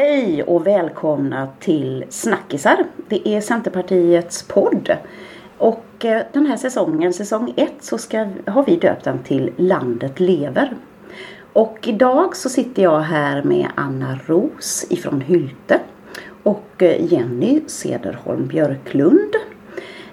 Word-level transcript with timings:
Hej 0.00 0.42
och 0.42 0.66
välkomna 0.66 1.48
till 1.60 2.04
Snackisar. 2.08 2.84
Det 3.08 3.28
är 3.28 3.40
Centerpartiets 3.40 4.42
podd. 4.42 4.96
Och 5.58 6.04
eh, 6.04 6.22
den 6.32 6.46
här 6.46 6.56
säsongen, 6.56 7.12
säsong 7.12 7.54
1, 7.56 7.72
så 7.80 7.98
ska, 7.98 8.28
har 8.46 8.64
vi 8.64 8.76
döpt 8.76 9.04
den 9.04 9.18
till 9.18 9.52
Landet 9.56 10.20
lever. 10.20 10.76
Och 11.52 11.78
idag 11.82 12.36
så 12.36 12.48
sitter 12.48 12.82
jag 12.82 13.00
här 13.00 13.42
med 13.42 13.66
Anna 13.74 14.18
Ros 14.26 14.86
ifrån 14.90 15.20
Hylte 15.20 15.80
och 16.42 16.82
eh, 16.82 17.12
Jenny 17.12 17.60
Cederholm 17.66 18.46
Björklund. 18.46 19.34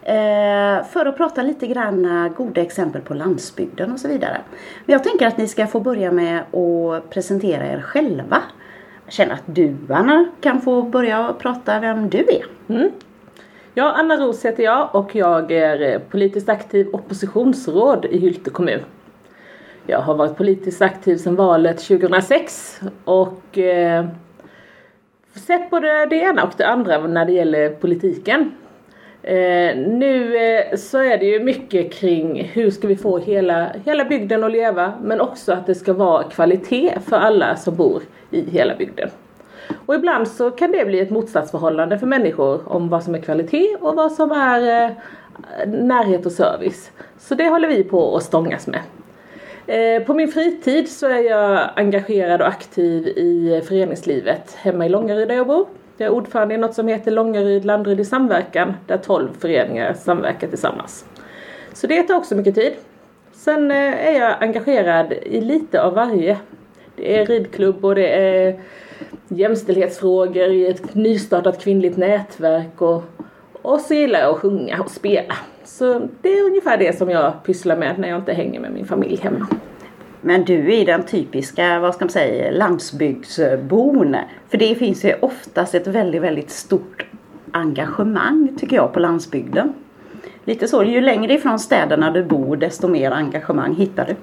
Eh, 0.01 0.85
för 0.85 1.05
att 1.05 1.17
prata 1.17 1.41
lite 1.41 1.67
grann 1.67 2.33
goda 2.37 2.61
exempel 2.61 3.01
på 3.01 3.13
landsbygden 3.13 3.91
och 3.91 3.99
så 3.99 4.07
vidare. 4.07 4.37
Men 4.85 4.93
jag 4.93 5.03
tänker 5.03 5.27
att 5.27 5.37
ni 5.37 5.47
ska 5.47 5.67
få 5.67 5.79
börja 5.79 6.11
med 6.11 6.39
att 6.39 7.09
presentera 7.09 7.67
er 7.67 7.81
själva. 7.81 8.43
Jag 9.05 9.13
känner 9.13 9.33
att 9.33 9.43
du 9.45 9.75
Anna 9.89 10.25
kan 10.41 10.61
få 10.61 10.81
börja 10.81 11.33
prata 11.39 11.79
vem 11.79 12.09
du 12.09 12.17
är. 12.17 12.73
Mm. 12.75 12.91
Ja, 13.73 13.91
Anna 13.91 14.17
Ros 14.17 14.45
heter 14.45 14.63
jag 14.63 14.95
och 14.95 15.15
jag 15.15 15.51
är 15.51 15.93
eh, 15.93 15.99
politiskt 15.99 16.49
aktiv 16.49 16.87
oppositionsråd 16.93 18.05
i 18.05 18.19
Hylte 18.19 18.49
kommun. 18.49 18.79
Jag 19.87 19.99
har 19.99 20.15
varit 20.15 20.37
politiskt 20.37 20.81
aktiv 20.81 21.17
sedan 21.17 21.35
valet 21.35 21.77
2006 21.77 22.81
och 23.05 23.57
eh, 23.57 24.05
sett 25.33 25.69
både 25.69 26.05
det 26.05 26.15
ena 26.15 26.43
och 26.43 26.53
det 26.57 26.67
andra 26.67 27.07
när 27.07 27.25
det 27.25 27.31
gäller 27.31 27.69
politiken. 27.69 28.51
Eh, 29.27 29.77
nu 29.77 30.37
eh, 30.37 30.77
så 30.77 30.97
är 30.97 31.17
det 31.17 31.25
ju 31.25 31.39
mycket 31.39 31.93
kring 31.93 32.43
hur 32.43 32.71
ska 32.71 32.87
vi 32.87 32.95
få 32.95 33.17
hela, 33.17 33.71
hela 33.85 34.05
bygden 34.05 34.43
att 34.43 34.51
leva 34.51 34.93
men 35.01 35.21
också 35.21 35.53
att 35.53 35.65
det 35.65 35.75
ska 35.75 35.93
vara 35.93 36.23
kvalitet 36.23 36.93
för 37.05 37.15
alla 37.15 37.55
som 37.55 37.75
bor 37.75 38.01
i 38.31 38.49
hela 38.49 38.75
bygden. 38.75 39.09
Och 39.85 39.95
ibland 39.95 40.27
så 40.27 40.51
kan 40.51 40.71
det 40.71 40.85
bli 40.85 40.99
ett 40.99 41.09
motsatsförhållande 41.09 41.99
för 41.99 42.07
människor 42.07 42.61
om 42.65 42.89
vad 42.89 43.03
som 43.03 43.15
är 43.15 43.19
kvalitet 43.19 43.75
och 43.81 43.95
vad 43.95 44.11
som 44.11 44.31
är 44.31 44.85
eh, 44.85 44.91
närhet 45.67 46.25
och 46.25 46.31
service. 46.31 46.91
Så 47.19 47.35
det 47.35 47.49
håller 47.49 47.67
vi 47.67 47.83
på 47.83 48.17
att 48.17 48.23
stångas 48.23 48.67
med. 48.67 48.81
Eh, 49.67 50.03
på 50.03 50.13
min 50.13 50.31
fritid 50.31 50.89
så 50.89 51.07
är 51.07 51.29
jag 51.29 51.69
engagerad 51.75 52.41
och 52.41 52.47
aktiv 52.47 53.07
i 53.07 53.61
föreningslivet 53.67 54.55
hemma 54.55 54.85
i 54.85 54.89
Långaryd 54.89 55.27
där 55.27 55.35
jag 55.35 55.47
bor. 55.47 55.65
Jag 55.97 56.05
är 56.05 56.11
ordförande 56.11 56.55
i 56.55 56.57
något 56.57 56.73
som 56.73 56.87
heter 56.87 57.11
Långaryd 57.11 57.65
Landeryd 57.65 57.99
i 57.99 58.05
samverkan 58.05 58.73
där 58.87 58.97
12 58.97 59.29
föreningar 59.39 59.93
samverkar 59.93 60.47
tillsammans. 60.47 61.05
Så 61.73 61.87
det 61.87 62.03
tar 62.03 62.15
också 62.15 62.35
mycket 62.35 62.55
tid. 62.55 62.73
Sen 63.33 63.71
eh, 63.71 64.07
är 64.07 64.19
jag 64.19 64.43
engagerad 64.43 65.13
i 65.13 65.41
lite 65.41 65.81
av 65.81 65.93
varje. 65.93 66.37
Det 66.95 67.17
är 67.17 67.25
ridklubb 67.25 67.85
och 67.85 67.95
det 67.95 68.07
är 68.07 68.59
jämställdhetsfrågor 69.27 70.49
i 70.49 70.67
ett 70.67 70.95
nystartat 70.95 71.63
kvinnligt 71.63 71.97
nätverk 71.97 72.81
och, 72.81 73.03
och 73.61 73.79
så 73.79 73.93
gillar 73.93 74.19
jag 74.19 74.29
att 74.29 74.37
sjunga 74.37 74.81
och 74.81 74.91
spela. 74.91 75.35
Så 75.63 76.07
det 76.21 76.29
är 76.29 76.45
ungefär 76.45 76.77
det 76.77 76.97
som 76.97 77.09
jag 77.09 77.43
pysslar 77.43 77.77
med 77.77 77.99
när 77.99 78.09
jag 78.09 78.19
inte 78.19 78.33
hänger 78.33 78.59
med 78.59 78.71
min 78.71 78.85
familj 78.85 79.19
hemma. 79.23 79.47
Men 80.25 80.45
du 80.45 80.75
är 80.75 80.85
den 80.85 81.03
typiska, 81.03 81.79
vad 81.79 81.95
ska 81.95 82.05
man 82.05 82.09
säga, 82.09 82.51
landsbygdsbon. 82.51 84.17
För 84.49 84.57
det 84.57 84.75
finns 84.75 85.05
ju 85.05 85.13
oftast 85.21 85.75
ett 85.75 85.87
väldigt, 85.87 86.21
väldigt 86.21 86.51
stort 86.51 87.05
engagemang 87.51 88.57
tycker 88.59 88.75
jag 88.75 88.93
på 88.93 88.99
landsbygden. 88.99 89.73
Lite 90.45 90.67
så, 90.67 90.83
ju 90.83 91.01
längre 91.01 91.33
ifrån 91.33 91.59
städerna 91.59 92.11
du 92.11 92.23
bor 92.23 92.57
desto 92.57 92.87
mer 92.87 93.11
engagemang 93.11 93.75
hittar 93.75 94.05
du. 94.05 94.15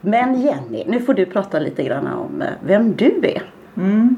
Men 0.00 0.40
Jenny, 0.40 0.84
nu 0.86 1.00
får 1.00 1.14
du 1.14 1.26
prata 1.26 1.58
lite 1.58 1.82
grann 1.82 2.06
om 2.06 2.42
eh, 2.42 2.48
vem 2.66 2.92
du 2.92 3.20
är. 3.22 3.42
Mm. 3.76 4.16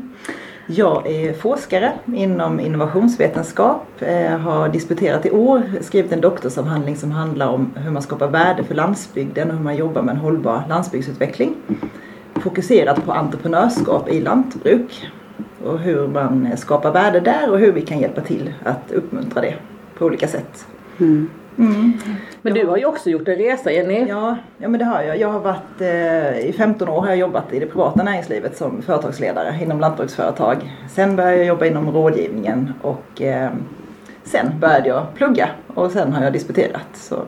Jag 0.66 1.06
är 1.06 1.32
forskare 1.32 1.92
inom 2.14 2.60
innovationsvetenskap, 2.60 3.86
eh, 3.98 4.38
har 4.38 4.68
disputerat 4.68 5.26
i 5.26 5.30
år, 5.30 5.62
skrivit 5.80 6.12
en 6.12 6.20
doktorsavhandling 6.20 6.96
som 6.96 7.10
handlar 7.10 7.48
om 7.48 7.72
hur 7.76 7.90
man 7.90 8.02
skapar 8.02 8.28
värde 8.28 8.64
för 8.64 8.74
landsbygden 8.74 9.50
och 9.50 9.56
hur 9.56 9.64
man 9.64 9.76
jobbar 9.76 10.02
med 10.02 10.14
en 10.14 10.20
hållbar 10.20 10.62
landsbygdsutveckling. 10.68 11.54
Fokuserat 12.34 13.04
på 13.04 13.12
entreprenörskap 13.12 14.08
i 14.08 14.20
lantbruk 14.20 15.10
och 15.64 15.78
hur 15.78 16.08
man 16.08 16.56
skapar 16.56 16.92
värde 16.92 17.20
där 17.20 17.50
och 17.50 17.58
hur 17.58 17.72
vi 17.72 17.82
kan 17.82 17.98
hjälpa 17.98 18.20
till 18.20 18.54
att 18.64 18.92
uppmuntra 18.92 19.40
det 19.40 19.54
på 19.98 20.06
olika 20.06 20.28
sätt. 20.28 20.66
Mm. 21.00 21.30
Mm. 21.58 21.92
Men 22.42 22.54
du 22.54 22.66
har 22.66 22.76
ju 22.76 22.84
också 22.84 23.10
gjort 23.10 23.28
en 23.28 23.36
resa 23.36 23.72
Jenny. 23.72 24.06
Ja, 24.08 24.36
ja 24.58 24.68
men 24.68 24.78
det 24.78 24.84
har 24.84 25.02
jag. 25.02 25.18
Jag 25.18 25.28
har 25.28 25.40
varit 25.40 25.80
eh, 25.80 26.48
i 26.48 26.54
15 26.56 26.88
år 26.88 27.00
har 27.00 27.08
jag 27.08 27.16
jobbat 27.16 27.52
i 27.52 27.58
det 27.58 27.66
privata 27.66 28.02
näringslivet 28.02 28.56
som 28.56 28.82
företagsledare 28.82 29.58
inom 29.62 29.80
lantbruksföretag. 29.80 30.72
Sen 30.90 31.16
började 31.16 31.36
jag 31.36 31.46
jobba 31.46 31.66
inom 31.66 31.90
rådgivningen 31.90 32.72
och 32.82 33.22
eh, 33.22 33.50
sen 34.24 34.58
började 34.60 34.88
jag 34.88 35.06
plugga 35.14 35.48
och 35.74 35.90
sen 35.90 36.12
har 36.12 36.24
jag 36.24 36.32
disputerat. 36.32 36.88
Så 36.94 37.22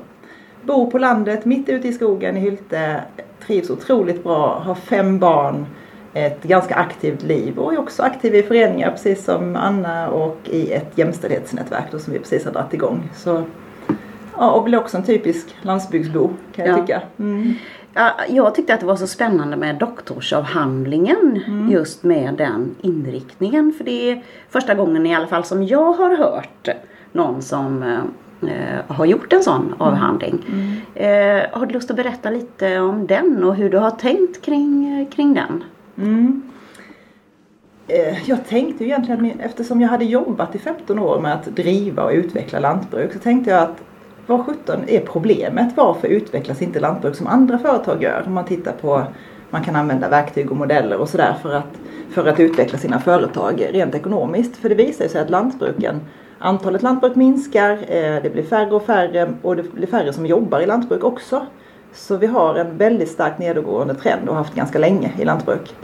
bor 0.62 0.90
på 0.90 0.98
landet 0.98 1.44
mitt 1.44 1.68
ute 1.68 1.88
i 1.88 1.92
skogen 1.92 2.36
i 2.36 2.40
Hylte. 2.40 3.00
Trivs 3.46 3.70
otroligt 3.70 4.22
bra, 4.24 4.62
har 4.64 4.74
fem 4.74 5.18
barn 5.18 5.66
ett 6.14 6.42
ganska 6.42 6.74
aktivt 6.74 7.22
liv 7.22 7.58
och 7.58 7.72
är 7.72 7.78
också 7.78 8.02
aktiv 8.02 8.34
i 8.34 8.42
föreningar 8.42 8.90
precis 8.90 9.24
som 9.24 9.56
Anna 9.56 10.08
och 10.08 10.38
i 10.44 10.72
ett 10.72 10.98
jämställdhetsnätverk 10.98 11.84
då, 11.90 11.98
som 11.98 12.12
vi 12.12 12.18
precis 12.18 12.44
har 12.44 12.52
dragit 12.52 12.74
igång. 12.74 13.10
Så 13.16 13.44
Ja, 14.38 14.50
och 14.50 14.64
blir 14.64 14.78
också 14.78 14.96
en 14.96 15.02
typisk 15.02 15.56
landsbygdsbo 15.62 16.30
kan 16.52 16.66
jag 16.66 16.78
ja. 16.78 16.80
tycka. 16.80 17.02
Mm. 17.18 17.54
Ja, 17.94 18.12
jag 18.28 18.54
tyckte 18.54 18.74
att 18.74 18.80
det 18.80 18.86
var 18.86 18.96
så 18.96 19.06
spännande 19.06 19.56
med 19.56 19.76
doktorsavhandlingen 19.76 21.42
mm. 21.46 21.70
just 21.70 22.02
med 22.02 22.34
den 22.34 22.74
inriktningen. 22.80 23.72
För 23.76 23.84
det 23.84 24.10
är 24.10 24.22
första 24.50 24.74
gången 24.74 25.06
i 25.06 25.14
alla 25.14 25.26
fall 25.26 25.44
som 25.44 25.66
jag 25.66 25.92
har 25.92 26.16
hört 26.16 26.68
någon 27.12 27.42
som 27.42 27.82
eh, 28.42 28.94
har 28.96 29.06
gjort 29.06 29.32
en 29.32 29.42
sån 29.42 29.66
mm. 29.66 29.80
avhandling. 29.80 30.44
Mm. 30.48 30.76
Eh, 30.94 31.58
har 31.58 31.66
du 31.66 31.72
lust 31.72 31.90
att 31.90 31.96
berätta 31.96 32.30
lite 32.30 32.80
om 32.80 33.06
den 33.06 33.44
och 33.44 33.54
hur 33.54 33.70
du 33.70 33.78
har 33.78 33.90
tänkt 33.90 34.42
kring, 34.42 35.06
kring 35.12 35.34
den? 35.34 35.64
Mm. 35.98 36.42
Eh, 37.88 38.28
jag 38.28 38.46
tänkte 38.46 38.84
ju 38.84 38.90
egentligen, 38.90 39.40
eftersom 39.40 39.80
jag 39.80 39.88
hade 39.88 40.04
jobbat 40.04 40.54
i 40.54 40.58
15 40.58 40.98
år 40.98 41.20
med 41.20 41.34
att 41.34 41.44
driva 41.44 42.04
och 42.04 42.12
utveckla 42.12 42.60
lantbruk, 42.60 43.12
så 43.12 43.18
tänkte 43.18 43.50
jag 43.50 43.62
att 43.62 43.82
vad 44.26 44.46
sjutton 44.46 44.84
är 44.86 45.00
problemet? 45.00 45.72
Varför 45.76 46.08
utvecklas 46.08 46.62
inte 46.62 46.80
lantbruk 46.80 47.14
som 47.16 47.26
andra 47.26 47.58
företag 47.58 48.02
gör? 48.02 48.22
Om 48.26 48.34
man 48.34 48.44
tittar 48.44 48.72
på, 48.72 49.04
man 49.50 49.64
kan 49.64 49.76
använda 49.76 50.08
verktyg 50.08 50.50
och 50.50 50.56
modeller 50.56 50.96
och 50.96 51.08
sådär 51.08 51.34
för 51.42 51.54
att, 51.54 51.78
för 52.10 52.26
att 52.26 52.40
utveckla 52.40 52.78
sina 52.78 53.00
företag 53.00 53.66
rent 53.70 53.94
ekonomiskt. 53.94 54.56
För 54.56 54.68
det 54.68 54.74
visar 54.74 55.08
sig 55.08 55.20
att 55.20 55.30
lantbruken, 55.30 56.00
antalet 56.38 56.82
lantbruk 56.82 57.14
minskar, 57.14 57.72
eh, 57.72 58.22
det 58.22 58.32
blir 58.32 58.42
färre 58.42 58.74
och 58.74 58.86
färre 58.86 59.34
och 59.42 59.56
det 59.56 59.72
blir 59.72 59.86
färre 59.86 60.12
som 60.12 60.26
jobbar 60.26 60.60
i 60.60 60.66
lantbruk 60.66 61.04
också. 61.04 61.46
Så 61.92 62.16
vi 62.16 62.26
har 62.26 62.54
en 62.54 62.76
väldigt 62.76 63.10
starkt 63.10 63.38
nedåtgående 63.38 63.94
trend 63.94 64.28
och 64.28 64.34
har 64.34 64.42
haft 64.42 64.54
ganska 64.54 64.78
länge 64.78 65.12
i 65.18 65.24
lantbruk. 65.24 65.74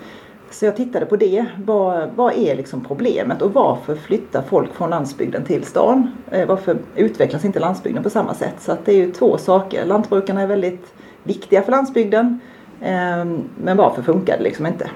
Så 0.52 0.64
jag 0.64 0.76
tittade 0.76 1.06
på 1.06 1.16
det. 1.16 1.44
Vad, 1.64 2.10
vad 2.16 2.34
är 2.34 2.56
liksom 2.56 2.84
problemet 2.84 3.42
och 3.42 3.54
varför 3.54 3.94
flyttar 3.94 4.42
folk 4.42 4.74
från 4.74 4.90
landsbygden 4.90 5.44
till 5.44 5.64
stan? 5.64 6.10
Eh, 6.30 6.48
varför 6.48 6.76
utvecklas 6.96 7.44
inte 7.44 7.60
landsbygden 7.60 8.02
på 8.02 8.10
samma 8.10 8.34
sätt? 8.34 8.54
Så 8.58 8.72
att 8.72 8.84
det 8.84 8.92
är 8.92 8.96
ju 8.96 9.12
två 9.12 9.38
saker. 9.38 9.86
Lantbrukarna 9.86 10.42
är 10.42 10.46
väldigt 10.46 10.94
viktiga 11.22 11.62
för 11.62 11.70
landsbygden. 11.70 12.40
Eh, 12.80 13.24
men 13.62 13.76
varför 13.76 14.02
funkar 14.02 14.36
det 14.36 14.42
liksom 14.42 14.66
inte? 14.66 14.90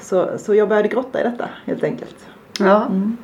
Så, 0.00 0.28
så 0.38 0.54
jag 0.54 0.68
började 0.68 0.88
grotta 0.88 1.20
i 1.20 1.22
detta 1.22 1.48
helt 1.64 1.84
enkelt. 1.84 2.16
Ja. 2.60 2.86
Mm. 2.86 3.16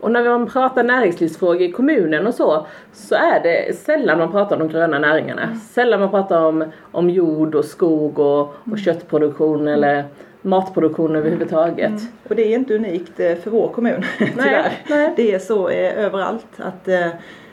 Och 0.00 0.10
när 0.10 0.24
man 0.24 0.46
pratar 0.46 0.84
näringslivsfrågor 0.84 1.62
i 1.62 1.72
kommunen 1.72 2.26
och 2.26 2.34
så, 2.34 2.66
så 2.92 3.14
är 3.14 3.42
det 3.42 3.76
sällan 3.76 4.18
man 4.18 4.32
pratar 4.32 4.56
om 4.56 4.68
de 4.68 4.72
gröna 4.72 4.98
näringarna. 4.98 5.42
Mm. 5.42 5.56
Sällan 5.56 6.00
man 6.00 6.10
pratar 6.10 6.44
om, 6.44 6.64
om 6.92 7.10
jord 7.10 7.54
och 7.54 7.64
skog 7.64 8.18
och, 8.18 8.40
och 8.40 8.66
mm. 8.66 8.78
köttproduktion 8.78 9.68
eller 9.68 10.04
matproduktion 10.42 11.16
överhuvudtaget. 11.16 11.90
Mm. 11.90 12.02
Och 12.28 12.36
det 12.36 12.42
är 12.42 12.58
inte 12.58 12.74
unikt 12.74 13.20
eh, 13.20 13.36
för 13.36 13.50
vår 13.50 13.68
kommun 13.68 14.04
tyvärr. 14.18 14.72
Nej. 14.88 15.12
Det 15.16 15.34
är 15.34 15.38
så 15.38 15.68
eh, 15.68 16.04
överallt 16.04 16.46
att 16.56 16.88
eh, 16.88 17.08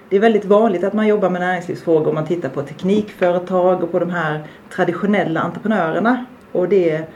det 0.09 0.15
är 0.15 0.19
väldigt 0.19 0.45
vanligt 0.45 0.83
att 0.83 0.93
man 0.93 1.07
jobbar 1.07 1.29
med 1.29 1.41
näringslivsfrågor 1.41 2.07
om 2.07 2.15
man 2.15 2.25
tittar 2.25 2.49
på 2.49 2.61
teknikföretag 2.61 3.83
och 3.83 3.91
på 3.91 3.99
de 3.99 4.09
här 4.09 4.43
traditionella 4.69 5.39
entreprenörerna. 5.39 6.25
Och 6.51 6.69
det 6.69 7.07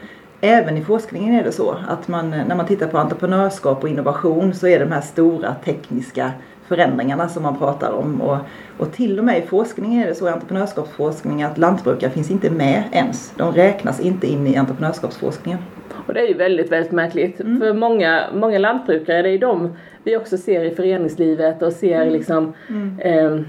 Även 0.46 0.78
i 0.78 0.82
forskningen 0.82 1.36
är 1.36 1.44
det 1.44 1.52
så 1.52 1.78
att 1.88 2.08
man, 2.08 2.30
när 2.30 2.56
man 2.56 2.66
tittar 2.66 2.88
på 2.88 2.98
entreprenörskap 2.98 3.84
och 3.84 3.90
innovation 3.90 4.54
så 4.54 4.68
är 4.68 4.80
det 4.80 4.86
de 4.86 4.92
här 4.92 5.02
stora 5.02 5.56
tekniska 5.66 6.32
förändringarna 6.68 7.30
som 7.30 7.44
man 7.44 7.58
pratar 7.58 7.92
om. 7.92 8.22
Och, 8.22 8.38
och 8.78 8.92
till 8.92 9.20
och 9.20 9.26
med 9.26 9.38
i 9.38 9.42
forskningen 9.42 10.04
är 10.04 10.08
det 10.08 10.16
så 10.16 10.28
i 10.28 10.32
entreprenörskapsforskning 10.32 11.44
att 11.44 11.58
lantbrukare 11.58 12.12
finns 12.12 12.32
inte 12.32 12.50
med 12.50 12.84
ens. 12.92 13.34
De 13.38 13.52
räknas 13.52 14.00
inte 14.00 14.28
in 14.28 14.48
i 14.48 14.56
entreprenörskapsforskningen. 14.56 15.60
Och 16.08 16.14
det 16.14 16.20
är 16.20 16.28
ju 16.28 16.34
väldigt, 16.34 16.72
väldigt 16.72 16.92
märkligt. 16.92 17.40
Mm. 17.40 17.60
För 17.60 17.74
många, 17.74 18.24
många 18.34 18.60
lantbrukare, 18.60 19.22
det 19.22 19.30
är 19.30 19.38
de 19.38 19.76
vi 20.04 20.18
också 20.18 20.38
ser 20.38 20.64
i 20.64 20.76
föreningslivet 20.76 21.62
och 21.62 21.74
ser 21.74 22.02
mm. 22.02 22.14
liksom 22.14 22.54
mm. 22.70 23.00
Eh, 23.00 23.46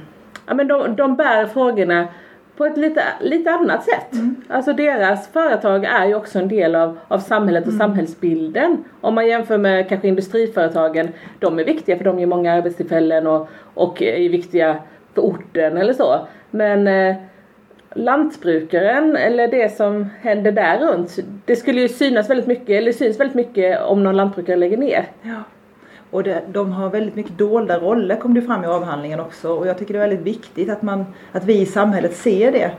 ja, 0.46 0.54
men 0.54 0.68
de, 0.68 0.96
de 0.96 1.16
bär 1.16 1.46
frågorna 1.46 2.08
på 2.56 2.64
ett 2.66 2.76
lite, 2.76 3.02
lite 3.20 3.50
annat 3.50 3.84
sätt. 3.84 4.12
Mm. 4.12 4.36
Alltså 4.48 4.72
deras 4.72 5.28
företag 5.28 5.84
är 5.84 6.06
ju 6.06 6.14
också 6.14 6.38
en 6.38 6.48
del 6.48 6.74
av, 6.74 6.98
av 7.08 7.18
samhället 7.18 7.62
och 7.62 7.72
mm. 7.72 7.78
samhällsbilden. 7.78 8.84
Om 9.00 9.14
man 9.14 9.26
jämför 9.26 9.58
med 9.58 9.88
kanske 9.88 10.08
industriföretagen, 10.08 11.08
de 11.38 11.58
är 11.58 11.64
viktiga 11.64 11.96
för 11.96 12.04
de 12.04 12.18
ger 12.18 12.26
många 12.26 12.52
arbetstillfällen 12.52 13.26
och, 13.26 13.48
och 13.74 14.02
är 14.02 14.28
viktiga 14.28 14.76
för 15.14 15.22
orten 15.22 15.76
eller 15.76 15.92
så. 15.92 16.26
Men 16.50 16.88
eh, 16.88 17.16
lantbrukaren 17.94 19.16
eller 19.16 19.48
det 19.48 19.76
som 19.76 20.10
händer 20.20 20.52
där 20.52 20.78
runt, 20.78 21.18
det 21.44 21.56
skulle 21.56 21.80
ju 21.80 21.88
synas 21.88 22.30
väldigt 22.30 22.46
mycket, 22.46 22.70
eller 22.70 22.92
syns 22.92 23.20
väldigt 23.20 23.36
mycket 23.36 23.82
om 23.82 24.04
någon 24.04 24.16
lantbrukare 24.16 24.56
lägger 24.56 24.76
ner. 24.76 25.06
Ja. 25.22 25.42
Och 26.14 26.22
det, 26.22 26.42
de 26.52 26.72
har 26.72 26.90
väldigt 26.90 27.14
mycket 27.14 27.38
dolda 27.38 27.78
roller 27.78 28.16
kom 28.16 28.34
det 28.34 28.42
fram 28.42 28.64
i 28.64 28.66
avhandlingen 28.66 29.20
också 29.20 29.52
och 29.52 29.66
jag 29.66 29.78
tycker 29.78 29.94
det 29.94 29.98
är 30.00 30.08
väldigt 30.08 30.26
viktigt 30.26 30.70
att, 30.70 30.82
man, 30.82 31.04
att 31.32 31.44
vi 31.44 31.60
i 31.60 31.66
samhället 31.66 32.16
ser 32.16 32.52
det. 32.52 32.70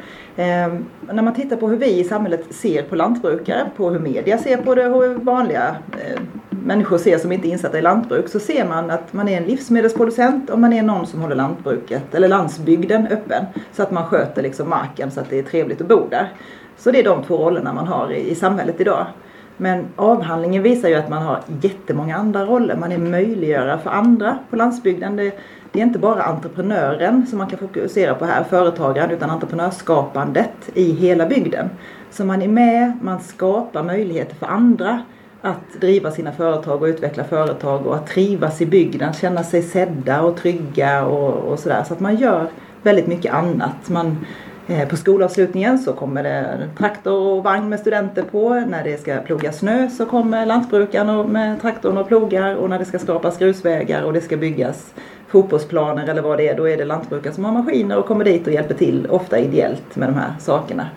Eh, 0.44 0.74
när 1.14 1.24
man 1.24 1.34
tittar 1.34 1.56
på 1.56 1.68
hur 1.68 1.78
vi 1.78 2.00
i 2.00 2.04
samhället 2.04 2.46
ser 2.50 2.84
på 2.84 2.96
lantbrukare, 2.96 3.70
på 3.78 3.90
hur 3.90 4.00
media 4.00 4.38
ser 4.38 4.58
på 4.58 4.76
det 4.76 4.88
och 4.88 5.04
hur 5.04 5.14
vanliga 5.14 5.76
eh, 5.92 6.22
människor 6.50 6.98
ser 6.98 7.18
som 7.18 7.32
inte 7.32 7.48
är 7.48 7.50
insatta 7.50 7.80
i 7.80 7.82
lantbruk 7.82 8.28
så 8.28 8.40
ser 8.40 8.66
man 8.66 8.92
att 8.92 9.14
man 9.14 9.28
är 9.28 9.38
en 9.38 9.44
livsmedelsproducent 9.44 10.50
och 10.50 10.60
man 10.60 10.74
är 10.74 10.84
någon 10.84 11.08
som 11.08 11.22
håller 11.22 11.36
lantbruket 11.36 12.16
eller 12.16 12.28
landsbygden 12.28 13.08
öppen 13.08 13.46
så 13.74 13.84
att 13.84 13.92
man 13.92 14.06
sköter 14.06 14.42
liksom 14.42 14.70
marken 14.70 15.12
så 15.12 15.20
att 15.20 15.30
det 15.30 15.40
är 15.40 15.44
trevligt 15.44 15.82
att 15.82 15.88
bo 15.88 16.08
där. 16.10 16.32
Så 16.78 16.92
det 16.92 17.00
är 17.00 17.04
de 17.04 17.24
två 17.24 17.38
rollerna 17.38 17.74
man 17.74 17.88
har 17.88 18.12
i, 18.12 18.30
i 18.32 18.36
samhället 18.36 18.82
idag. 18.82 19.08
Men 19.58 19.86
avhandlingen 19.96 20.64
visar 20.64 20.90
ju 20.90 20.96
att 20.96 21.10
man 21.10 21.24
har 21.24 21.40
jättemånga 21.62 22.16
andra 22.16 22.46
roller. 22.46 22.76
Man 22.76 22.92
är 22.92 22.98
möjliggörare 22.98 23.80
för 23.80 23.90
andra 23.90 24.38
på 24.50 24.56
landsbygden. 24.56 25.16
Det, 25.16 25.32
det 25.72 25.80
är 25.80 25.84
inte 25.84 26.00
bara 26.00 26.24
entreprenören 26.24 27.28
som 27.28 27.38
man 27.38 27.48
kan 27.48 27.60
fokusera 27.60 28.16
på 28.16 28.26
här, 28.26 28.44
företagaren, 28.44 29.12
utan 29.12 29.30
entreprenörskapandet 29.30 30.70
i 30.74 30.92
hela 30.92 31.26
bygden. 31.26 31.70
Så 32.12 32.26
man 32.26 32.42
är 32.42 32.48
med, 32.48 32.98
man 33.02 33.20
skapar 33.20 33.84
möjligheter 33.84 34.36
för 34.36 34.46
andra 34.46 35.02
att 35.42 35.82
driva 35.82 36.12
sina 36.12 36.32
företag 36.32 36.82
och 36.82 36.86
utveckla 36.86 37.24
företag 37.24 37.86
och 37.86 37.96
att 37.96 38.08
trivas 38.08 38.62
i 38.62 38.66
bygden, 38.66 39.14
känna 39.14 39.44
sig 39.44 39.62
sedda 39.62 40.22
och 40.22 40.38
trygga 40.38 41.06
och, 41.06 41.34
och 41.34 41.60
sådär. 41.60 41.84
Så 41.88 41.94
att 41.94 42.00
man 42.00 42.16
gör 42.16 42.48
väldigt 42.84 43.08
mycket 43.08 43.34
annat. 43.34 43.90
Man, 43.90 44.26
Eh, 44.68 44.88
på 44.88 44.98
skolavslutningen 44.98 45.80
så 45.80 45.94
kommer 45.94 46.24
det 46.24 46.70
traktor 46.78 47.14
och 47.14 47.44
vagn 47.44 47.70
med 47.70 47.80
studenter 47.80 48.24
på. 48.24 48.54
När 48.54 48.84
det 48.84 49.02
ska 49.02 49.18
ploga 49.18 49.52
snö 49.52 49.90
så 49.90 50.06
kommer 50.06 50.46
lantbrukaren 50.46 51.32
med 51.32 51.62
traktorn 51.62 51.98
och 51.98 52.08
plogar 52.08 52.56
och 52.56 52.70
när 52.70 52.80
det 52.80 52.86
ska 52.86 53.00
skapas 53.00 53.38
grusvägar 53.38 54.04
och 54.04 54.14
det 54.14 54.22
ska 54.22 54.38
byggas 54.38 54.94
fotbollsplaner 55.28 56.08
eller 56.08 56.22
vad 56.22 56.38
det 56.38 56.48
är, 56.48 56.58
då 56.58 56.70
är 56.70 56.78
det 56.78 56.86
lantbrukare 56.86 57.34
som 57.34 57.46
har 57.46 57.52
maskiner 57.52 57.98
och 57.98 58.06
kommer 58.06 58.26
dit 58.26 58.48
och 58.48 58.54
hjälper 58.54 58.74
till, 58.74 59.08
ofta 59.10 59.40
ideellt 59.40 59.96
med 59.96 60.10
de 60.10 60.16
här 60.16 60.34
sakerna. 60.40 60.90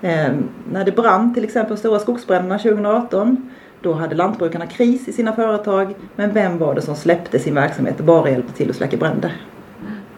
Eh, 0.00 0.32
när 0.72 0.84
det 0.84 0.92
brann 0.92 1.34
till 1.34 1.44
exempel 1.44 1.76
stora 1.76 1.98
skogsbränderna 1.98 2.58
2018 2.58 3.50
då 3.80 3.92
hade 3.92 4.14
lantbrukarna 4.14 4.66
kris 4.66 5.08
i 5.08 5.12
sina 5.12 5.32
företag 5.32 5.94
men 6.16 6.32
vem 6.32 6.58
var 6.58 6.74
det 6.74 6.80
som 6.80 6.96
släppte 6.96 7.38
sin 7.38 7.54
verksamhet 7.54 8.00
och 8.00 8.06
bara 8.06 8.30
hjälpte 8.30 8.52
till 8.52 8.70
att 8.70 8.76
släcka 8.76 8.96
bränder? 8.96 9.32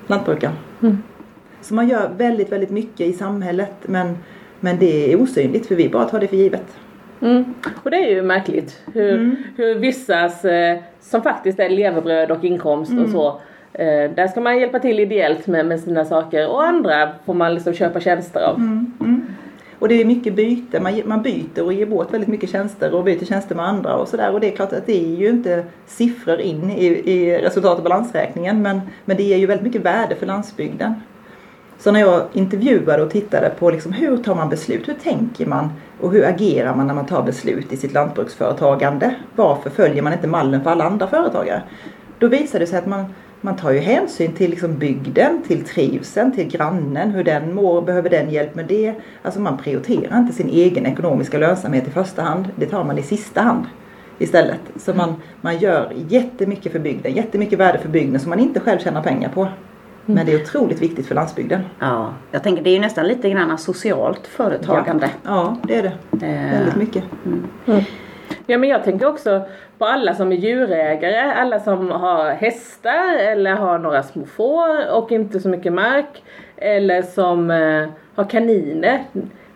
Lantbrukaren. 0.07 0.55
Mm. 0.83 1.03
Så 1.61 1.75
man 1.75 1.89
gör 1.89 2.11
väldigt, 2.17 2.53
väldigt 2.53 2.71
mycket 2.71 3.01
i 3.01 3.13
samhället 3.13 3.75
men, 3.83 4.19
men 4.61 4.79
det 4.79 5.13
är 5.13 5.23
osynligt 5.23 5.67
för 5.67 5.75
vi 5.75 5.89
bara 5.89 6.05
tar 6.05 6.21
det 6.21 6.29
för 6.29 6.37
givet. 6.37 6.77
Mm. 7.21 7.55
Och 7.83 7.91
det 7.91 7.97
är 7.97 8.15
ju 8.15 8.23
märkligt 8.23 8.83
hur, 8.95 9.15
mm. 9.15 9.37
hur 9.57 9.75
vissas, 9.75 10.45
eh, 10.45 10.79
som 11.01 11.23
faktiskt 11.23 11.59
är 11.61 11.69
levebröd 11.69 12.31
och 12.31 12.45
inkomst 12.45 12.91
mm. 12.91 13.05
och 13.05 13.11
så, 13.11 13.29
eh, 13.73 14.11
där 14.11 14.29
ska 14.29 14.41
man 14.41 14.59
hjälpa 14.59 14.79
till 14.79 15.01
ideellt 15.01 15.47
med, 15.47 15.67
med 15.67 15.81
sina 15.81 16.05
saker 16.05 16.49
och 16.49 16.65
andra 16.65 17.09
får 17.27 17.35
man 17.35 17.55
liksom 17.55 17.75
köpa 17.75 18.01
tjänster 18.01 18.41
av. 18.41 18.57
Mm. 18.57 18.93
Mm. 19.01 19.27
Och 19.79 19.89
det 19.89 20.01
är 20.01 20.05
mycket 20.05 20.35
byte, 20.35 20.81
man, 20.81 21.03
man 21.05 21.23
byter 21.23 21.65
och 21.65 21.73
ger 21.73 21.87
bort 21.87 22.15
väldigt 22.15 22.29
mycket 22.29 22.51
tjänster 22.51 22.95
och 22.95 23.05
byter 23.05 23.25
tjänster 23.25 23.55
med 23.55 23.65
andra 23.65 23.97
och 23.97 24.09
sådär. 24.09 24.33
Och 24.33 24.41
det 24.41 24.53
är 24.53 24.57
klart 24.57 24.73
att 24.73 24.87
det 24.87 25.05
är 25.05 25.17
ju 25.17 25.29
inte 25.29 25.65
siffror 25.87 26.41
in 26.41 26.71
i, 26.71 26.87
i 26.87 27.39
resultat 27.39 27.79
och 27.79 27.85
balansräkningen 27.85 28.63
men, 28.63 28.81
men 29.05 29.17
det 29.17 29.23
ger 29.23 29.37
ju 29.37 29.47
väldigt 29.47 29.65
mycket 29.65 29.83
värde 29.83 30.15
för 30.15 30.27
landsbygden. 30.27 30.95
Så 31.81 31.93
när 31.93 32.01
jag 32.01 32.23
intervjuade 32.33 33.03
och 33.03 33.11
tittade 33.11 33.51
på 33.59 33.71
liksom 33.71 33.93
hur 33.93 34.17
tar 34.17 34.35
man 34.35 34.49
beslut, 34.49 34.89
hur 34.89 34.95
tänker 34.95 35.47
man 35.47 35.73
och 36.01 36.13
hur 36.13 36.25
agerar 36.25 36.75
man 36.75 36.87
när 36.87 36.95
man 36.95 37.07
tar 37.07 37.23
beslut 37.23 37.73
i 37.73 37.77
sitt 37.77 37.93
lantbruksföretagande? 37.93 39.15
Varför 39.37 39.71
följer 39.71 40.03
man 40.03 40.13
inte 40.13 40.27
mallen 40.27 40.63
för 40.63 40.71
alla 40.71 40.85
andra 40.85 41.07
företagare? 41.07 41.63
Då 42.19 42.29
visade 42.29 42.65
det 42.65 42.67
sig 42.67 42.79
att 42.79 42.87
man, 42.87 43.05
man 43.41 43.57
tar 43.57 43.71
ju 43.71 43.79
hänsyn 43.79 44.33
till 44.33 44.51
liksom 44.51 44.79
bygden, 44.79 45.43
till 45.47 45.65
trivseln, 45.65 46.33
till 46.33 46.49
grannen, 46.49 47.11
hur 47.11 47.25
den 47.25 47.55
mår, 47.55 47.83
behöver 47.83 48.11
den 48.11 48.31
hjälp 48.31 48.55
med 48.55 48.67
det? 48.67 48.95
Alltså 49.23 49.41
man 49.41 49.59
prioriterar 49.59 50.19
inte 50.19 50.33
sin 50.33 50.49
egen 50.49 50.87
ekonomiska 50.87 51.39
lönsamhet 51.39 51.89
i 51.89 51.91
första 51.91 52.23
hand, 52.23 52.49
det 52.57 52.67
tar 52.67 52.85
man 52.85 52.99
i 52.99 53.03
sista 53.03 53.41
hand 53.41 53.65
istället. 54.19 54.61
Så 54.77 54.95
man, 54.95 55.15
man 55.41 55.59
gör 55.59 55.93
jättemycket 56.09 56.73
för 56.73 56.79
bygden, 56.79 57.13
jättemycket 57.13 57.59
värde 57.59 57.79
för 57.79 57.89
bygden 57.89 58.21
som 58.21 58.31
man 58.31 58.41
inte 58.41 58.61
själv 58.61 58.79
tjänar 58.79 59.03
pengar 59.03 59.29
på. 59.29 59.49
Men 60.15 60.27
det 60.27 60.33
är 60.33 60.43
otroligt 60.43 60.83
viktigt 60.83 61.07
för 61.07 61.15
landsbygden. 61.15 61.61
Ja, 61.79 62.15
jag 62.31 62.43
tänker 62.43 62.63
det 62.63 62.71
är 62.71 62.75
ju 62.75 62.81
nästan 62.81 63.07
lite 63.07 63.31
grann 63.31 63.59
socialt 63.59 64.27
företagande. 64.27 65.11
Ja, 65.23 65.31
ja 65.31 65.57
det 65.63 65.75
är 65.75 65.83
det. 65.83 66.27
Eh. 66.27 66.53
Väldigt 66.59 66.77
mycket. 66.77 67.05
Mm. 67.27 67.47
Mm. 67.67 67.83
Ja 68.47 68.59
men 68.59 68.69
jag 68.69 68.85
tänker 68.85 69.07
också 69.07 69.43
på 69.79 69.85
alla 69.85 70.15
som 70.15 70.33
är 70.33 70.37
djurägare, 70.37 71.33
alla 71.33 71.61
som 71.61 71.91
har 71.91 72.31
hästar 72.31 73.17
eller 73.19 73.55
har 73.55 73.79
några 73.79 74.03
små 74.03 74.25
får 74.25 74.93
och 74.93 75.13
inte 75.13 75.41
så 75.41 75.49
mycket 75.49 75.73
mark. 75.73 76.23
Eller 76.57 77.03
som 77.03 77.51
eh, 77.51 77.89
har 78.15 78.25
kaniner. 78.25 79.05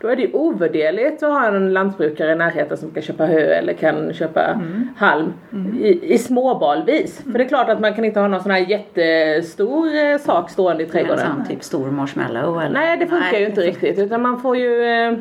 Då 0.02 0.08
är 0.08 0.16
det 0.16 0.22
ju 0.22 0.32
ovärderligt 0.32 1.22
att 1.22 1.31
ha 1.31 1.46
en 1.46 1.72
lantbrukare 1.72 2.32
i 2.32 2.34
närheten 2.34 2.76
som 2.76 2.90
kan 2.90 3.02
köpa 3.02 3.26
hö 3.26 3.40
eller 3.40 3.72
kan 3.72 4.14
köpa 4.14 4.44
mm. 4.44 4.88
halm 4.96 5.32
mm. 5.52 5.78
i, 5.82 6.14
i 6.14 6.19
småbalvis. 6.19 7.20
Mm. 7.20 7.32
För 7.32 7.38
det 7.38 7.44
är 7.44 7.49
klart 7.49 7.69
att 7.69 7.81
man 7.81 7.94
kan 7.94 8.04
inte 8.04 8.20
ha 8.20 8.28
någon 8.28 8.43
sån 8.43 8.50
här 8.50 8.58
jättestor 8.58 9.87
eh, 9.94 10.19
sak 10.19 10.50
stående 10.50 10.82
i 10.82 10.87
trädgården. 10.87 11.26
En 11.40 11.46
typ 11.46 11.62
stor 11.62 11.90
marshmallow 11.90 12.62
eller? 12.62 12.70
Nej 12.70 12.96
det 12.96 13.06
funkar 13.06 13.32
Nej, 13.32 13.40
ju 13.40 13.46
inte 13.46 13.60
riktigt 13.60 13.99
utan 13.99 14.22
man 14.22 14.40
får 14.40 14.56
ju 14.56 14.84
eh, 14.84 15.14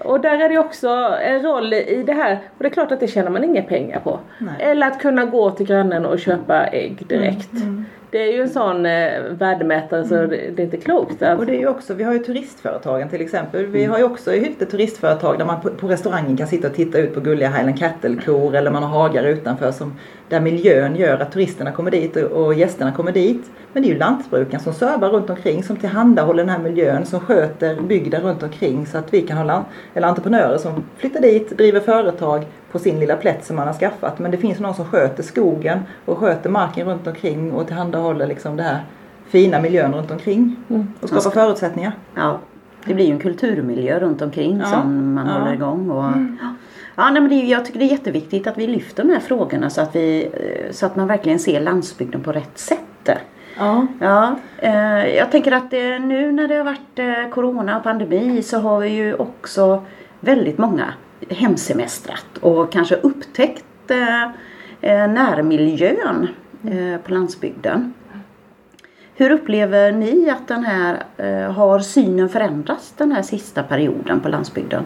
och 0.00 0.20
där 0.20 0.38
är 0.38 0.48
det 0.48 0.58
också 0.58 0.88
en 1.22 1.42
roll 1.42 1.72
i 1.72 2.02
det 2.06 2.12
här 2.12 2.38
och 2.56 2.62
det 2.62 2.66
är 2.66 2.70
klart 2.70 2.92
att 2.92 3.00
det 3.00 3.08
tjänar 3.08 3.30
man 3.30 3.44
inga 3.44 3.62
pengar 3.62 4.00
på. 4.00 4.20
Nej. 4.38 4.54
Eller 4.58 4.86
att 4.86 5.00
kunna 5.00 5.24
gå 5.24 5.50
till 5.50 5.66
grannen 5.66 6.06
och 6.06 6.18
köpa 6.18 6.66
ägg 6.66 7.06
direkt. 7.08 7.52
Mm. 7.52 7.68
mm. 7.68 7.84
Det 8.10 8.18
är 8.18 8.32
ju 8.32 8.42
en 8.42 8.48
sån 8.48 8.86
eh, 8.86 9.22
värdemätare 9.30 10.04
så 10.04 10.14
mm. 10.14 10.30
det, 10.30 10.36
det, 10.36 10.62
är 10.62 10.64
inte 10.64 10.76
klokt. 10.76 11.22
Att... 11.22 11.38
Och 11.38 11.46
det 11.46 11.52
är 11.52 11.58
ju 11.58 11.68
också, 11.68 11.94
vi 11.94 12.04
har 12.04 12.12
ju 12.12 12.18
turistföretagen 12.18 13.08
till 13.08 13.20
exempel. 13.20 13.66
Vi 13.66 13.78
mm. 13.78 13.90
har 13.90 13.98
ju 13.98 14.04
också 14.04 14.34
i 14.34 14.40
Hylte 14.40 14.66
turistföretag 14.66 15.38
där 15.38 15.44
man 15.44 15.60
på, 15.60 15.70
på, 15.70 15.88
restaurangen 15.88 16.36
kan 16.36 16.46
sitta 16.46 16.68
och 16.68 16.74
titta 16.74 16.98
ut 16.98 17.14
på 17.14 17.20
gulliga 17.20 17.48
Highland 17.48 17.78
Cattle-kor 17.78 18.54
eller 18.54 18.70
man 18.70 18.82
har 18.82 19.00
hagar 19.00 19.24
utanför 19.24 19.72
som 19.72 19.94
där 20.28 20.40
miljön 20.40 20.96
gör 20.96 21.18
att 21.18 21.32
turisterna 21.32 21.72
kommer 21.72 21.90
dit 21.90 22.16
och, 22.16 22.54
gästerna 22.54 22.92
kommer 22.92 23.12
dit. 23.12 23.50
Men 23.72 23.82
det 23.82 23.88
är 23.88 23.92
ju 23.92 23.98
lantbruken 23.98 24.60
som 24.60 24.74
servar 24.74 25.08
runt 25.08 25.30
omkring 25.30 25.62
som 25.62 25.76
tillhandahåller 25.76 26.42
den 26.42 26.50
här 26.50 26.58
miljön 26.58 27.06
som 27.06 27.20
sköter 27.20 27.80
bygden 27.80 28.22
runt 28.22 28.42
omkring 28.42 28.86
så 28.86 28.98
att 28.98 29.14
vi 29.14 29.22
kan 29.22 29.48
ha 29.48 29.64
eller 29.94 30.08
entreprenörer 30.08 30.58
som 30.58 30.84
flyttar 30.96 31.20
dit, 31.20 31.58
driver 31.58 31.80
företag 31.80 32.46
på 32.72 32.78
sin 32.78 33.00
lilla 33.00 33.16
plätt 33.16 33.44
som 33.44 33.56
man 33.56 33.66
har 33.66 33.74
skaffat. 33.74 34.18
Men 34.18 34.30
det 34.30 34.36
finns 34.36 34.58
någon 34.58 34.74
som 34.74 34.84
sköter 34.84 35.22
skogen 35.22 35.78
och 36.04 36.18
sköter 36.18 36.50
marken 36.50 36.86
runt 36.86 37.06
omkring 37.06 37.52
och 37.52 37.66
tillhandahåller 37.66 38.26
liksom 38.26 38.56
det 38.56 38.62
här 38.62 38.80
fina 39.28 39.60
miljön 39.60 39.94
runt 39.94 40.10
omkring 40.10 40.56
mm. 40.68 40.92
och 41.00 41.08
skapar 41.08 41.30
förutsättningar. 41.30 41.92
Ja, 42.14 42.38
det 42.84 42.94
blir 42.94 43.06
ju 43.06 43.12
en 43.12 43.18
kulturmiljö 43.18 43.98
runt 43.98 44.22
omkring 44.22 44.58
ja. 44.58 44.64
som 44.64 45.14
man 45.14 45.26
ja. 45.26 45.32
håller 45.32 45.52
igång. 45.54 45.90
Och, 45.90 46.04
mm. 46.04 46.38
Ja, 46.96 47.10
nej, 47.10 47.20
men 47.22 47.28
det, 47.30 47.34
jag 47.34 47.64
tycker 47.64 47.78
det 47.78 47.84
är 47.84 47.90
jätteviktigt 47.90 48.46
att 48.46 48.58
vi 48.58 48.66
lyfter 48.66 49.04
de 49.04 49.12
här 49.12 49.20
frågorna 49.20 49.70
så 49.70 49.80
att, 49.80 49.96
vi, 49.96 50.28
eh, 50.32 50.72
så 50.72 50.86
att 50.86 50.96
man 50.96 51.06
verkligen 51.06 51.38
ser 51.38 51.60
landsbygden 51.60 52.22
på 52.22 52.32
rätt 52.32 52.58
sätt. 52.58 52.80
Ja. 53.58 53.86
ja 54.00 54.36
eh, 54.58 55.16
jag 55.16 55.30
tänker 55.30 55.52
att 55.52 55.70
det, 55.70 55.98
nu 55.98 56.32
när 56.32 56.48
det 56.48 56.54
har 56.54 56.64
varit 56.64 56.98
eh, 56.98 57.30
Corona 57.30 57.76
och 57.76 57.82
pandemi 57.82 58.42
så 58.42 58.58
har 58.58 58.80
vi 58.80 58.88
ju 58.88 59.14
också 59.14 59.82
väldigt 60.20 60.58
många 60.58 60.94
hemsemestrat 61.28 62.38
och 62.40 62.72
kanske 62.72 62.94
upptäckt 62.94 63.90
eh, 63.90 64.22
eh, 64.80 65.08
närmiljön 65.08 66.28
eh, 66.64 67.00
på 67.00 67.14
landsbygden. 67.14 67.94
Hur 69.14 69.30
upplever 69.30 69.92
ni 69.92 70.30
att 70.30 70.48
den 70.48 70.64
här, 70.64 71.02
eh, 71.16 71.52
har 71.52 71.78
synen 71.78 72.28
förändrats 72.28 72.94
den 72.96 73.12
här 73.12 73.22
sista 73.22 73.62
perioden 73.62 74.20
på 74.20 74.28
landsbygden? 74.28 74.84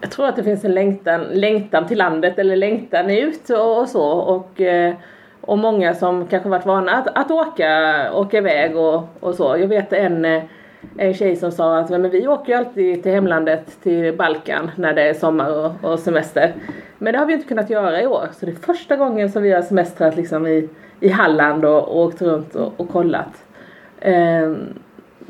Jag 0.00 0.10
tror 0.10 0.26
att 0.26 0.36
det 0.36 0.44
finns 0.44 0.64
en 0.64 0.74
längtan, 0.74 1.20
längtan 1.32 1.86
till 1.86 1.98
landet 1.98 2.38
eller 2.38 2.56
längtan 2.56 3.10
ut 3.10 3.50
och, 3.50 3.80
och 3.80 3.88
så 3.88 4.04
och, 4.04 4.60
eh, 4.60 4.94
och 5.40 5.58
många 5.58 5.94
som 5.94 6.26
kanske 6.26 6.48
varit 6.48 6.66
vana 6.66 6.92
att, 6.92 7.18
att 7.18 7.30
åka, 7.30 8.12
åka 8.12 8.38
iväg 8.38 8.76
och, 8.76 9.08
och 9.20 9.34
så. 9.34 9.56
Jag 9.58 9.68
vet 9.68 9.92
en 9.92 10.24
eh, 10.24 10.42
en 10.96 11.14
tjej 11.14 11.36
som 11.36 11.52
sa 11.52 11.78
att 11.78 11.90
men 11.90 12.10
vi 12.10 12.28
åker 12.28 12.52
ju 12.52 12.58
alltid 12.58 13.02
till 13.02 13.12
hemlandet, 13.12 13.82
till 13.82 14.16
Balkan 14.16 14.70
när 14.76 14.94
det 14.94 15.02
är 15.02 15.14
sommar 15.14 15.50
och, 15.50 15.90
och, 15.90 15.98
semester. 15.98 16.54
Men 16.98 17.12
det 17.12 17.18
har 17.18 17.26
vi 17.26 17.32
inte 17.32 17.48
kunnat 17.48 17.70
göra 17.70 18.02
i 18.02 18.06
år. 18.06 18.28
Så 18.32 18.46
det 18.46 18.52
är 18.52 18.56
första 18.56 18.96
gången 18.96 19.32
som 19.32 19.42
vi 19.42 19.52
har 19.52 19.62
semestrat 19.62 20.16
liksom 20.16 20.46
i, 20.46 20.68
i 21.00 21.08
Halland 21.08 21.64
och, 21.64 21.88
och 21.88 22.00
åkt 22.00 22.22
runt 22.22 22.54
och, 22.54 22.72
och 22.76 22.88
kollat. 22.88 23.44
Um, 24.04 24.78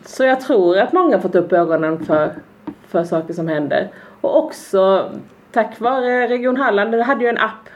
så 0.04 0.24
jag 0.24 0.40
tror 0.40 0.78
att 0.78 0.92
många 0.92 1.16
har 1.16 1.22
fått 1.22 1.34
upp 1.34 1.52
ögonen 1.52 2.04
för, 2.04 2.30
för 2.88 3.04
saker 3.04 3.34
som 3.34 3.48
händer. 3.48 3.88
Och 4.20 4.38
också 4.38 5.10
tack 5.52 5.80
vare 5.80 6.26
Region 6.28 6.56
Halland, 6.56 6.92
det 6.92 7.02
hade 7.02 7.24
ju 7.24 7.30
en 7.30 7.38
app 7.38 7.68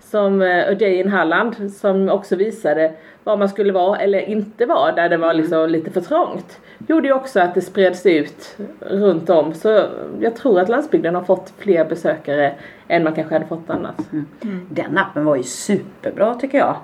som 0.00 0.42
A 0.42 0.74
Day 0.74 0.94
in 0.94 1.08
Halland 1.08 1.72
som 1.72 2.08
också 2.08 2.36
visade 2.36 2.92
var 3.24 3.36
man 3.36 3.48
skulle 3.48 3.72
vara 3.72 3.98
eller 3.98 4.20
inte 4.20 4.66
vara 4.66 4.92
där 4.92 5.08
det 5.08 5.16
var 5.16 5.34
liksom 5.34 5.70
lite 5.70 5.90
för 5.90 6.00
trångt. 6.00 6.60
Gjorde 6.88 7.08
ju 7.08 7.14
också 7.14 7.40
att 7.40 7.54
det 7.54 7.60
spreds 7.60 8.06
ut 8.06 8.56
runt 8.80 9.30
om 9.30 9.54
så 9.54 9.84
jag 10.20 10.36
tror 10.36 10.60
att 10.60 10.68
landsbygden 10.68 11.14
har 11.14 11.22
fått 11.22 11.52
fler 11.58 11.84
besökare 11.84 12.54
än 12.88 13.04
man 13.04 13.14
kanske 13.14 13.34
hade 13.34 13.46
fått 13.46 13.70
annars. 13.70 13.96
Mm. 14.12 14.26
Mm. 14.42 14.66
Den 14.70 14.98
appen 14.98 15.24
var 15.24 15.36
ju 15.36 15.42
superbra 15.42 16.34
tycker 16.34 16.58
jag. 16.58 16.76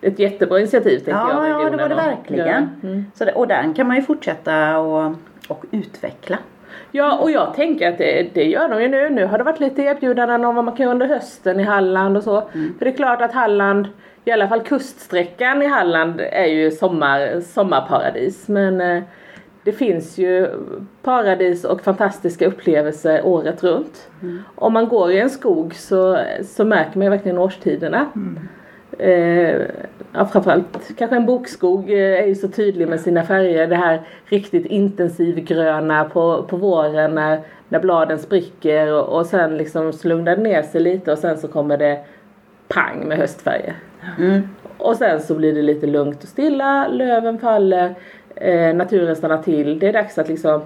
Ett 0.00 0.18
jättebra 0.18 0.58
initiativ 0.58 0.98
tänker 0.98 1.12
ja, 1.12 1.48
jag. 1.48 1.66
Ja, 1.66 1.70
det 1.70 1.76
var 1.76 1.88
det 1.88 1.94
verkligen. 1.94 2.68
Mm. 2.82 3.04
Så 3.14 3.24
det, 3.24 3.32
och 3.32 3.48
den 3.48 3.74
kan 3.74 3.86
man 3.86 3.96
ju 3.96 4.02
fortsätta 4.02 4.78
och, 4.78 5.14
och 5.48 5.64
utveckla. 5.70 6.38
Ja 6.90 7.18
och 7.18 7.30
jag 7.30 7.54
tänker 7.54 7.92
att 7.92 7.98
det, 7.98 8.34
det 8.34 8.44
gör 8.44 8.68
de 8.68 8.82
ju 8.82 8.88
nu. 8.88 9.10
Nu 9.10 9.26
har 9.26 9.38
det 9.38 9.44
varit 9.44 9.60
lite 9.60 9.82
erbjudanden 9.82 10.44
om 10.44 10.54
vad 10.54 10.64
man 10.64 10.76
kan 10.76 10.84
göra 10.84 10.94
under 10.94 11.06
hösten 11.06 11.60
i 11.60 11.62
Halland 11.62 12.16
och 12.16 12.22
så. 12.22 12.48
Mm. 12.54 12.74
För 12.78 12.84
det 12.84 12.90
är 12.90 12.96
klart 12.96 13.22
att 13.22 13.32
Halland, 13.32 13.88
i 14.24 14.30
alla 14.30 14.48
fall 14.48 14.60
kuststräckan 14.60 15.62
i 15.62 15.66
Halland 15.66 16.20
är 16.20 16.46
ju 16.46 16.70
sommar, 16.70 17.40
sommarparadis. 17.40 18.48
Men 18.48 18.80
eh, 18.80 19.02
det 19.64 19.72
finns 19.72 20.18
ju 20.18 20.48
paradis 21.02 21.64
och 21.64 21.80
fantastiska 21.80 22.46
upplevelser 22.46 23.26
året 23.26 23.62
runt. 23.62 24.10
Mm. 24.22 24.42
Om 24.54 24.72
man 24.72 24.88
går 24.88 25.10
i 25.10 25.20
en 25.20 25.30
skog 25.30 25.74
så, 25.74 26.18
så 26.44 26.64
märker 26.64 26.98
man 26.98 27.04
ju 27.04 27.10
verkligen 27.10 27.38
årstiderna. 27.38 28.06
Mm. 28.14 28.48
Eh, 28.98 29.60
ja, 30.12 30.26
framförallt 30.32 30.96
kanske 30.98 31.16
en 31.16 31.26
bokskog 31.26 31.90
eh, 31.90 32.22
är 32.22 32.26
ju 32.26 32.34
så 32.34 32.48
tydlig 32.48 32.88
med 32.88 33.00
sina 33.00 33.24
färger. 33.24 33.66
Det 33.66 33.76
här 33.76 34.00
riktigt 34.24 34.66
intensivgröna 34.66 36.04
på, 36.04 36.42
på 36.42 36.56
våren 36.56 37.14
när, 37.14 37.40
när 37.68 37.80
bladen 37.80 38.18
spricker 38.18 38.92
och, 38.92 39.18
och 39.18 39.26
sen 39.26 39.56
liksom 39.56 39.92
slungnar 39.92 40.36
det 40.36 40.42
ner 40.42 40.62
sig 40.62 40.80
lite 40.80 41.12
och 41.12 41.18
sen 41.18 41.38
så 41.38 41.48
kommer 41.48 41.76
det 41.76 42.04
pang 42.68 43.04
med 43.08 43.18
höstfärger. 43.18 43.74
Mm. 44.18 44.42
Och 44.78 44.96
sen 44.96 45.20
så 45.20 45.34
blir 45.34 45.52
det 45.52 45.62
lite 45.62 45.86
lugnt 45.86 46.22
och 46.22 46.28
stilla, 46.28 46.88
löven 46.88 47.38
faller, 47.38 47.94
eh, 48.34 48.74
naturen 48.74 49.16
stannar 49.16 49.42
till. 49.42 49.78
Det 49.78 49.88
är 49.88 49.92
dags 49.92 50.18
att 50.18 50.28
liksom 50.28 50.62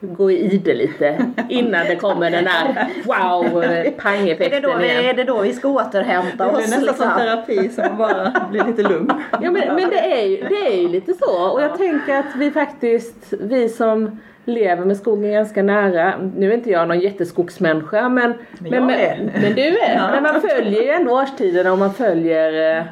gå 0.00 0.30
i 0.30 0.54
ide 0.54 0.74
lite 0.74 1.32
innan 1.48 1.86
det 1.86 1.96
kommer 1.96 2.30
den 2.30 2.44
där 2.44 2.88
wow 3.04 3.64
pang-effekten 3.98 4.64
är, 4.64 4.78
det 4.78 5.08
är 5.08 5.14
det 5.14 5.24
då 5.24 5.40
vi 5.40 5.52
ska 5.52 5.68
återhämta 5.68 6.46
oss? 6.46 6.52
Det 6.52 6.56
blir 6.56 6.62
nästan 6.62 6.82
liksom. 6.82 7.10
som 7.10 7.18
terapi 7.18 7.70
man 7.88 7.96
bara 7.96 8.46
blir 8.50 8.64
lite 8.64 8.82
lugn. 8.82 9.12
Ja 9.32 9.50
men, 9.50 9.74
men 9.74 9.90
det, 9.90 10.20
är 10.20 10.26
ju, 10.26 10.36
det 10.48 10.66
är 10.66 10.82
ju 10.82 10.88
lite 10.88 11.14
så 11.14 11.50
och 11.52 11.62
jag 11.62 11.78
tänker 11.78 12.16
att 12.16 12.36
vi 12.36 12.50
faktiskt, 12.50 13.32
vi 13.40 13.68
som 13.68 14.18
lever 14.44 14.84
med 14.84 14.96
skogen 14.96 15.32
ganska 15.32 15.62
nära. 15.62 16.14
Nu 16.36 16.50
är 16.50 16.54
inte 16.54 16.70
jag 16.70 16.88
någon 16.88 17.00
jätteskogsmänniska 17.00 18.08
men, 18.08 18.34
men, 18.58 18.86
men, 18.86 19.30
men, 19.42 19.54
du 19.54 19.78
är. 19.78 19.94
Ja. 19.96 20.10
Men 20.10 20.22
man 20.22 20.40
följer 20.40 20.82
ju 20.82 20.88
ändå 20.88 21.12
årstiderna 21.12 21.72
och 21.72 21.78
man 21.78 21.94
följer 21.94 22.78
eh, 22.78 22.84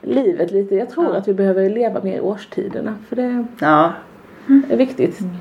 livet 0.00 0.50
lite. 0.50 0.74
Jag 0.74 0.90
tror 0.90 1.12
ja. 1.12 1.18
att 1.18 1.28
vi 1.28 1.34
behöver 1.34 1.70
leva 1.70 2.02
mer 2.02 2.16
i 2.16 2.20
årstiderna 2.20 2.94
för 3.08 3.16
det 3.16 3.44
ja. 3.60 3.92
är 4.70 4.76
viktigt. 4.76 5.20
Mm. 5.20 5.32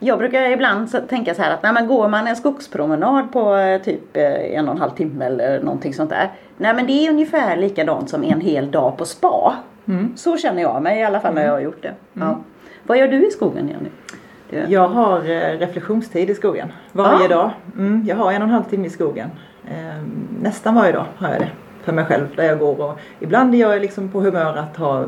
Jag 0.00 0.18
brukar 0.18 0.50
ibland 0.50 1.08
tänka 1.08 1.34
så 1.34 1.42
här 1.42 1.54
att 1.54 1.62
nej, 1.62 1.72
men 1.72 1.86
går 1.86 2.08
man 2.08 2.26
en 2.26 2.36
skogspromenad 2.36 3.32
på 3.32 3.56
eh, 3.56 3.82
typ 3.82 4.16
eh, 4.16 4.56
en 4.58 4.68
och 4.68 4.74
en 4.74 4.80
halv 4.80 4.90
timme 4.90 5.24
eller 5.24 5.60
någonting 5.60 5.94
sånt 5.94 6.10
där. 6.10 6.30
Nej 6.56 6.74
men 6.74 6.86
det 6.86 6.92
är 6.92 7.10
ungefär 7.10 7.56
likadant 7.56 8.10
som 8.10 8.24
en 8.24 8.40
hel 8.40 8.70
dag 8.70 8.96
på 8.96 9.04
spa. 9.04 9.54
Mm. 9.88 10.16
Så 10.16 10.36
känner 10.36 10.62
jag 10.62 10.82
mig 10.82 11.00
i 11.00 11.04
alla 11.04 11.20
fall 11.20 11.34
när 11.34 11.44
jag 11.44 11.52
har 11.52 11.60
gjort 11.60 11.82
det. 11.82 11.94
Mm. 12.16 12.28
Ja. 12.28 12.38
Vad 12.82 12.98
gör 12.98 13.08
du 13.08 13.26
i 13.26 13.30
skogen 13.30 13.68
Jenny? 13.68 13.90
Du? 14.50 14.72
Jag 14.72 14.88
har 14.88 15.18
eh, 15.18 15.58
reflektionstid 15.58 16.30
i 16.30 16.34
skogen 16.34 16.72
varje 16.92 17.22
ja. 17.22 17.28
dag. 17.28 17.50
Mm, 17.76 18.04
jag 18.08 18.16
har 18.16 18.32
en 18.32 18.42
och 18.42 18.48
en 18.48 18.54
halv 18.54 18.64
timme 18.64 18.86
i 18.86 18.90
skogen. 18.90 19.30
Ehm, 19.70 20.28
nästan 20.42 20.74
varje 20.74 20.92
dag 20.92 21.04
har 21.16 21.28
jag 21.28 21.40
det 21.40 21.50
för 21.86 21.92
mig 21.92 22.04
själv 22.04 22.26
där 22.36 22.44
jag 22.44 22.58
går. 22.58 22.84
Och 22.84 22.98
ibland 23.20 23.54
är 23.54 23.58
jag 23.58 23.80
liksom 23.80 24.08
på 24.08 24.20
humör 24.20 24.56
att 24.56 24.76
ha 24.76 25.04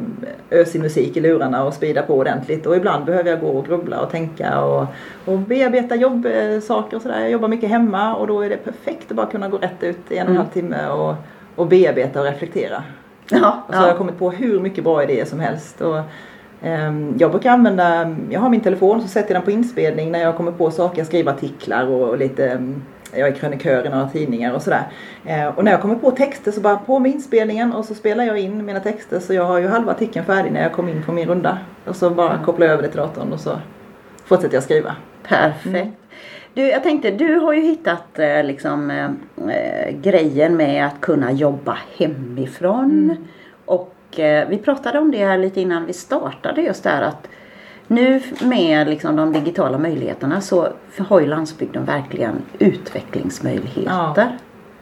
ösig 0.50 0.80
musik 0.80 1.16
i 1.16 1.20
lurarna 1.20 1.64
och 1.64 1.74
spida 1.74 2.02
på 2.02 2.14
ordentligt. 2.14 2.66
Och 2.66 2.76
ibland 2.76 3.04
behöver 3.04 3.30
jag 3.30 3.40
gå 3.40 3.48
och 3.48 3.66
grubbla 3.66 4.00
och 4.00 4.10
tänka 4.10 4.60
och, 4.60 4.86
och 5.24 5.38
bearbeta 5.38 5.94
jobbsaker 5.94 6.96
och 6.96 7.02
sådär. 7.02 7.20
Jag 7.20 7.30
jobbar 7.30 7.48
mycket 7.48 7.68
hemma 7.68 8.14
och 8.14 8.26
då 8.26 8.40
är 8.40 8.48
det 8.48 8.56
perfekt 8.56 9.10
att 9.10 9.16
bara 9.16 9.26
kunna 9.26 9.48
gå 9.48 9.58
rätt 9.58 9.82
ut 9.82 10.12
i 10.12 10.16
en 10.16 10.26
och 10.26 10.30
en 10.30 10.36
halv 10.36 10.48
mm. 10.52 10.52
timme 10.52 10.88
och, 10.88 11.14
och 11.56 11.66
bearbeta 11.66 12.20
och 12.20 12.26
reflektera. 12.26 12.82
Ja, 13.30 13.64
och 13.68 13.74
så 13.74 13.78
ja. 13.78 13.82
har 13.82 13.88
jag 13.88 13.98
kommit 13.98 14.18
på 14.18 14.30
hur 14.30 14.60
mycket 14.60 14.84
bra 14.84 15.02
idéer 15.02 15.24
som 15.24 15.40
helst. 15.40 15.80
Och, 15.80 15.98
um, 16.62 17.14
jag 17.18 17.30
brukar 17.30 17.50
använda, 17.50 18.16
jag 18.30 18.40
har 18.40 18.48
min 18.48 18.60
telefon 18.60 19.02
så 19.02 19.08
sätter 19.08 19.34
jag 19.34 19.36
den 19.36 19.44
på 19.44 19.50
inspelning 19.50 20.12
när 20.12 20.18
jag 20.18 20.36
kommer 20.36 20.52
på 20.52 20.70
saker. 20.70 20.98
Jag 20.98 21.06
skriver 21.06 21.32
artiklar 21.32 21.86
och, 21.86 22.18
lite 22.18 22.54
um, 22.54 22.82
jag 23.12 23.28
är 23.28 23.32
krönikör 23.32 23.86
i 23.86 23.88
några 23.88 24.08
tidningar 24.08 24.52
och 24.52 24.62
sådär. 24.62 24.82
Eh, 25.24 25.46
och 25.46 25.64
när 25.64 25.72
jag 25.72 25.82
kommer 25.82 25.94
på 25.94 26.10
texter 26.10 26.52
så 26.52 26.60
bara 26.60 26.76
på 26.76 26.98
med 26.98 27.12
inspelningen 27.12 27.72
och 27.72 27.84
så 27.84 27.94
spelar 27.94 28.24
jag 28.24 28.38
in 28.38 28.64
mina 28.64 28.80
texter 28.80 29.20
så 29.20 29.34
jag 29.34 29.44
har 29.44 29.58
ju 29.58 29.68
halva 29.68 29.92
artikeln 29.92 30.26
färdig 30.26 30.52
när 30.52 30.62
jag 30.62 30.72
kom 30.72 30.88
in 30.88 31.02
på 31.02 31.12
min 31.12 31.28
runda. 31.28 31.58
Och 31.84 31.96
så 31.96 32.10
bara 32.10 32.32
mm. 32.32 32.44
kopplar 32.44 32.66
jag 32.66 32.72
över 32.72 32.82
det 32.82 32.88
till 32.88 33.00
datorn 33.00 33.32
och 33.32 33.40
så 33.40 33.58
fortsätter 34.24 34.54
jag 34.54 34.62
skriva. 34.62 34.96
Perfekt. 35.22 35.66
Mm. 35.66 35.88
Du, 36.54 36.62
jag 36.62 36.82
tänkte, 36.82 37.10
du 37.10 37.34
har 37.34 37.52
ju 37.52 37.60
hittat 37.60 38.18
eh, 38.18 38.44
liksom 38.44 38.90
eh 38.90 39.90
grejen 39.90 40.56
med 40.56 40.86
att 40.86 41.00
kunna 41.00 41.32
jobba 41.32 41.78
hemifrån. 41.96 43.10
Mm. 43.10 43.24
Och 43.64 44.20
eh, 44.20 44.48
vi 44.48 44.58
pratade 44.58 44.98
om 44.98 45.10
det 45.10 45.26
här 45.26 45.38
lite 45.38 45.60
innan 45.60 45.86
vi 45.86 45.92
startade 45.92 46.62
just 46.62 46.84
där 46.84 47.02
att 47.02 47.28
nu 47.88 48.20
med 48.42 48.88
liksom 48.88 49.16
de 49.16 49.32
digitala 49.32 49.78
möjligheterna 49.78 50.40
så 50.40 50.68
har 50.98 51.20
ju 51.20 51.26
landsbygden 51.26 51.84
verkligen 51.84 52.42
utvecklingsmöjligheter. 52.58 54.12
Ja. 54.16 54.28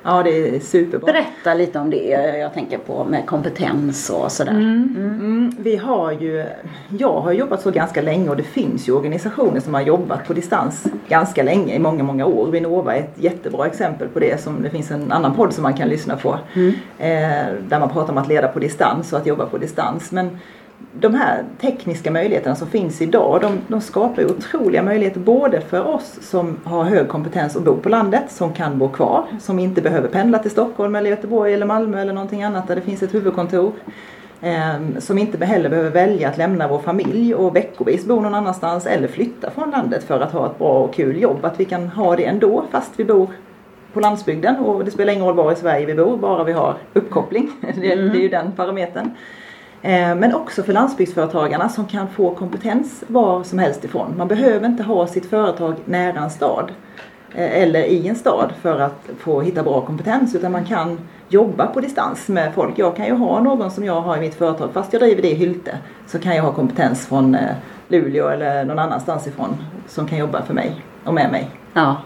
Ja 0.09 0.23
det 0.23 0.57
är 0.57 0.61
superbra. 0.61 1.13
Berätta 1.13 1.55
lite 1.55 1.79
om 1.79 1.91
det 1.91 2.05
jag 2.39 2.55
tänker 2.55 2.79
på 2.79 3.05
med 3.05 3.27
kompetens 3.27 4.11
och 4.11 4.33
sådär. 4.33 4.53
Mm. 4.53 4.95
Mm. 4.97 5.21
Mm, 5.21 5.53
vi 5.59 5.77
har 5.77 6.13
ju, 6.13 6.45
jag 6.99 7.21
har 7.21 7.33
jobbat 7.33 7.63
så 7.63 7.71
ganska 7.71 8.03
länge 8.03 8.29
och 8.31 8.37
det 8.37 8.43
finns 8.43 8.89
ju 8.89 8.93
organisationer 8.93 9.61
som 9.61 9.75
har 9.75 9.81
jobbat 9.81 10.27
på 10.27 10.33
distans 10.33 10.87
ganska 11.09 11.43
länge 11.43 11.75
i 11.75 11.79
många 11.79 12.03
många 12.03 12.27
år. 12.27 12.51
Vinnova 12.51 12.97
är 12.97 13.01
ett 13.01 13.15
jättebra 13.15 13.67
exempel 13.67 14.09
på 14.09 14.19
det 14.19 14.41
som 14.41 14.63
det 14.63 14.71
finns 14.71 14.91
en 14.91 15.13
annan 15.13 15.35
podd 15.35 15.53
som 15.53 15.63
man 15.63 15.75
kan 15.75 15.89
lyssna 15.89 16.17
på. 16.17 16.39
Mm. 16.55 16.73
Eh, 16.99 17.55
där 17.69 17.81
man 17.81 17.89
pratar 17.89 18.13
om 18.13 18.19
att 18.19 18.29
leda 18.29 18.49
på 18.49 18.59
distans 18.59 19.13
och 19.13 19.19
att 19.19 19.27
jobba 19.27 19.47
på 19.47 19.59
distans. 19.59 20.13
Men 20.13 20.39
de 21.01 21.15
här 21.15 21.45
tekniska 21.61 22.11
möjligheterna 22.11 22.57
som 22.57 22.69
finns 22.69 23.03
idag 23.03 23.41
de, 23.41 23.59
de 23.69 23.81
skapar 23.81 24.23
ju 24.23 24.29
otroliga 24.29 24.83
möjligheter 24.83 25.21
både 25.21 25.61
för 25.61 25.87
oss 25.87 26.19
som 26.21 26.57
har 26.65 26.85
hög 26.85 27.09
kompetens 27.09 27.57
och 27.57 27.63
bor 27.63 27.77
på 27.77 27.89
landet 27.89 28.25
som 28.29 28.53
kan 28.53 28.79
bo 28.79 28.89
kvar, 28.89 29.25
som 29.41 29.59
inte 29.59 29.83
behöver 29.83 30.09
pendla 30.09 30.39
till 30.39 30.51
Stockholm 30.51 30.95
eller 30.95 31.11
Göteborg 31.11 31.55
eller 31.55 31.67
Malmö 31.67 32.01
eller 32.01 32.13
någonting 32.13 32.43
annat 32.43 32.69
där 32.69 32.77
det 32.77 32.83
finns 32.83 33.03
ett 33.03 33.15
huvudkontor. 33.15 33.73
Eh, 34.41 34.99
som 34.99 35.19
inte 35.19 35.47
heller 35.47 35.69
behöver 35.69 35.91
välja 35.91 36.29
att 36.29 36.39
lämna 36.39 36.69
vår 36.69 36.79
familj 36.79 37.35
och 37.35 37.57
veckovis 37.57 38.05
bo 38.05 38.21
någon 38.21 38.35
annanstans 38.35 38.87
eller 38.87 39.09
flytta 39.09 39.51
från 39.51 39.71
landet 39.71 40.05
för 40.05 40.21
att 40.21 40.33
ha 40.33 40.47
ett 40.47 40.59
bra 40.59 40.79
och 40.79 40.95
kul 40.95 41.23
jobb. 41.23 41.45
Att 41.45 41.61
vi 41.61 41.65
kan 41.65 41.89
ha 41.89 42.17
det 42.17 42.25
ändå 42.25 42.65
fast 42.71 42.93
vi 42.97 43.05
bor 43.05 43.29
på 43.93 44.01
landsbygden 44.01 44.57
och 44.57 44.85
det 44.85 44.91
spelar 44.91 45.13
ingen 45.13 45.25
roll 45.27 45.35
var 45.35 45.53
i 45.53 45.57
Sverige 45.57 45.87
vi 45.87 45.95
bor, 45.95 46.17
bara 46.17 46.45
vi 46.45 46.53
har 46.53 46.75
uppkoppling. 46.93 47.51
det, 47.61 47.93
mm. 47.93 48.13
det 48.13 48.19
är 48.19 48.23
ju 48.23 48.29
den 48.29 48.53
parametern. 48.53 49.11
Eh, 49.83 50.15
men 50.15 50.35
också 50.35 50.63
för 50.63 50.73
landsbygdsföretagarna 50.73 51.69
som 51.69 51.87
kan 51.87 52.09
få 52.09 52.35
kompetens 52.35 53.05
var 53.07 53.43
som 53.43 53.59
helst 53.59 53.85
ifrån. 53.85 54.15
Man 54.17 54.29
behöver 54.29 54.67
inte 54.67 54.83
ha 54.83 55.07
sitt 55.07 55.31
företag 55.31 55.75
nära 55.85 56.21
en 56.21 56.31
stad 56.31 56.73
eh, 57.35 57.63
eller 57.63 57.85
i 57.85 58.09
en 58.09 58.17
stad 58.17 58.53
för 58.63 58.81
att 58.81 59.09
få 59.19 59.41
hitta 59.41 59.63
bra 59.63 59.81
kompetens 59.81 60.35
utan 60.35 60.53
man 60.53 60.65
kan 60.65 60.99
jobba 61.29 61.67
på 61.67 61.81
distans 61.81 62.29
med 62.29 62.55
folk. 62.55 62.79
Jag 62.79 62.97
kan 62.97 63.07
ju 63.07 63.15
ha 63.15 63.41
någon 63.41 63.71
som 63.71 63.85
jag 63.85 64.01
har 64.01 64.17
i 64.17 64.21
mitt 64.21 64.35
företag 64.35 64.71
fast 64.73 64.93
jag 64.93 65.03
driver 65.03 65.23
det 65.23 65.31
i 65.31 65.35
Hylte 65.35 65.79
så 66.07 66.19
kan 66.19 66.37
jag 66.37 66.43
ha 66.43 66.53
kompetens 66.53 67.07
från 67.07 67.35
eh, 67.35 67.55
Luleå 67.89 68.29
eller 68.29 68.65
någon 68.65 68.79
annanstans 68.79 69.27
ifrån 69.27 69.57
som 69.89 70.09
kan 70.09 70.19
jobba 70.19 70.43
för 70.43 70.55
mig 70.55 70.85
och 71.05 71.15
med 71.15 71.31
mig. 71.31 71.51
Ja, 71.73 71.97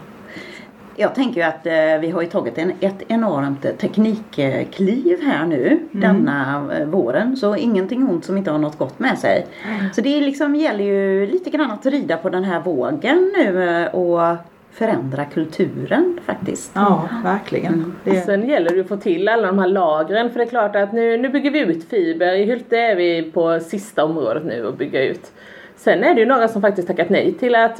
jag 1.01 1.15
tänker 1.15 1.41
ju 1.41 1.47
att 1.47 1.65
eh, 1.65 1.99
vi 2.01 2.11
har 2.11 2.21
ju 2.21 2.27
tagit 2.27 2.57
en, 2.57 2.73
ett 2.79 3.03
enormt 3.07 3.77
teknikkliv 3.77 5.21
här 5.21 5.45
nu 5.45 5.67
mm. 5.67 5.87
denna 5.91 6.67
eh, 6.77 6.85
våren. 6.85 7.37
Så 7.37 7.55
ingenting 7.55 8.09
ont 8.09 8.25
som 8.25 8.37
inte 8.37 8.51
har 8.51 8.59
något 8.59 8.77
gott 8.77 8.99
med 8.99 9.17
sig. 9.17 9.47
Mm. 9.67 9.93
Så 9.93 10.01
det 10.01 10.21
liksom 10.21 10.55
gäller 10.55 10.83
ju 10.83 11.25
lite 11.25 11.49
grann 11.49 11.71
att 11.71 11.85
rida 11.85 12.17
på 12.17 12.29
den 12.29 12.43
här 12.43 12.61
vågen 12.61 13.31
nu 13.37 13.69
eh, 13.69 13.95
och 13.95 14.37
förändra 14.71 15.25
kulturen 15.25 16.19
faktiskt. 16.25 16.71
Ja, 16.75 17.09
verkligen. 17.23 17.73
Mm. 17.73 17.95
Det... 18.03 18.21
Sen 18.21 18.49
gäller 18.49 18.75
det 18.75 18.81
att 18.81 18.87
få 18.87 18.97
till 18.97 19.27
alla 19.27 19.47
de 19.47 19.59
här 19.59 19.67
lagren 19.67 20.29
för 20.29 20.39
det 20.39 20.45
är 20.45 20.49
klart 20.49 20.75
att 20.75 20.93
nu, 20.93 21.17
nu 21.17 21.29
bygger 21.29 21.51
vi 21.51 21.59
ut 21.59 21.89
fiber. 21.89 22.33
I 22.33 22.45
Hylte 22.45 22.77
är 22.77 22.95
vi 22.95 23.31
på 23.31 23.59
sista 23.59 24.05
området 24.05 24.45
nu 24.45 24.67
att 24.67 24.77
bygga 24.77 25.03
ut. 25.03 25.31
Sen 25.75 26.03
är 26.03 26.13
det 26.13 26.19
ju 26.19 26.25
några 26.25 26.47
som 26.47 26.61
faktiskt 26.61 26.87
tackat 26.87 27.09
nej 27.09 27.33
till 27.33 27.55
att 27.55 27.77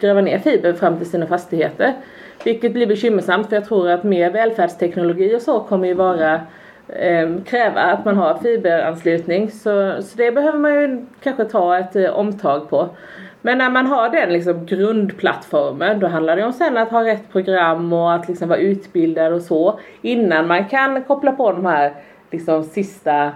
gräva 0.00 0.20
ner 0.20 0.38
fiber 0.38 0.72
fram 0.72 0.98
till 0.98 1.10
sina 1.10 1.26
fastigheter. 1.26 1.94
Vilket 2.44 2.72
blir 2.72 2.86
bekymmersamt 2.86 3.48
för 3.48 3.56
jag 3.56 3.64
tror 3.64 3.90
att 3.90 4.04
mer 4.04 4.30
välfärdsteknologi 4.30 5.36
och 5.36 5.42
så 5.42 5.60
kommer 5.60 5.88
ju 5.88 5.94
vara, 5.94 6.34
eh, 6.88 7.30
kräva 7.46 7.80
att 7.80 8.04
man 8.04 8.16
har 8.16 8.38
fiberanslutning. 8.38 9.50
Så, 9.50 10.02
så 10.02 10.16
det 10.16 10.32
behöver 10.32 10.58
man 10.58 10.74
ju 10.74 11.06
kanske 11.22 11.44
ta 11.44 11.78
ett 11.78 11.96
eh, 11.96 12.10
omtag 12.10 12.70
på. 12.70 12.88
Men 13.46 13.58
när 13.58 13.70
man 13.70 13.86
har 13.86 14.08
den 14.08 14.32
liksom 14.32 14.66
grundplattformen 14.66 16.00
då 16.00 16.06
handlar 16.06 16.36
det 16.36 16.44
om 16.44 16.52
sen 16.52 16.76
att 16.76 16.90
ha 16.90 17.04
rätt 17.04 17.32
program 17.32 17.92
och 17.92 18.12
att 18.12 18.28
liksom 18.28 18.48
vara 18.48 18.58
utbildad 18.58 19.32
och 19.32 19.42
så 19.42 19.78
innan 20.02 20.46
man 20.46 20.68
kan 20.68 21.02
koppla 21.02 21.32
på 21.32 21.52
de 21.52 21.66
här 21.66 21.92
liksom 22.30 22.64
sista 22.64 23.32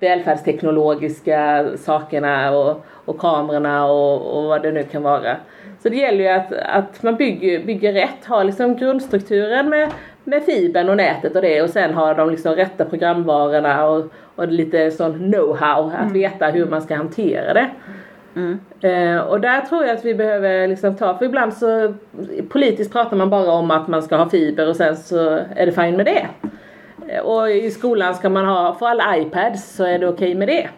välfärdsteknologiska 0.00 1.66
sakerna 1.76 2.50
och, 2.56 2.84
och 3.04 3.18
kamerorna 3.18 3.86
och, 3.86 4.36
och 4.36 4.44
vad 4.44 4.62
det 4.62 4.72
nu 4.72 4.82
kan 4.82 5.02
vara. 5.02 5.36
Så 5.88 5.92
det 5.92 6.00
gäller 6.00 6.24
ju 6.24 6.28
att, 6.28 6.52
att 6.52 7.02
man 7.02 7.16
bygger, 7.16 7.64
bygger 7.64 7.92
rätt, 7.92 8.24
har 8.24 8.44
liksom 8.44 8.76
grundstrukturen 8.76 9.68
med, 9.68 9.90
med 10.24 10.42
fibern 10.42 10.88
och 10.88 10.96
nätet 10.96 11.36
och 11.36 11.42
det 11.42 11.62
och 11.62 11.70
sen 11.70 11.94
har 11.94 12.14
de 12.14 12.30
liksom 12.30 12.54
rätta 12.54 12.84
programvarorna 12.84 13.86
och, 13.86 14.12
och 14.36 14.48
lite 14.48 14.90
sån 14.90 15.34
know-how 15.34 15.86
att 15.88 16.00
mm. 16.00 16.12
veta 16.12 16.46
hur 16.46 16.66
man 16.66 16.82
ska 16.82 16.96
hantera 16.96 17.54
det. 17.54 17.70
Mm. 18.36 18.60
Eh, 18.80 19.20
och 19.20 19.40
där 19.40 19.60
tror 19.60 19.84
jag 19.84 19.96
att 19.96 20.04
vi 20.04 20.14
behöver 20.14 20.68
liksom 20.68 20.96
ta, 20.96 21.18
för 21.18 21.24
ibland 21.24 21.54
så 21.54 21.94
politiskt 22.48 22.92
pratar 22.92 23.16
man 23.16 23.30
bara 23.30 23.52
om 23.52 23.70
att 23.70 23.88
man 23.88 24.02
ska 24.02 24.16
ha 24.16 24.28
fiber 24.28 24.68
och 24.68 24.76
sen 24.76 24.96
så 24.96 25.40
är 25.56 25.66
det 25.66 25.72
fine 25.72 25.96
med 25.96 26.06
det. 26.06 26.26
Eh, 27.08 27.20
och 27.20 27.50
i 27.50 27.70
skolan 27.70 28.14
ska 28.14 28.28
man 28.28 28.46
ha, 28.46 28.74
för 28.74 28.86
alla 28.86 29.16
iPads 29.16 29.76
så 29.76 29.84
är 29.84 29.98
det 29.98 30.08
okej 30.08 30.28
okay 30.28 30.34
med 30.34 30.48
det. 30.48 30.68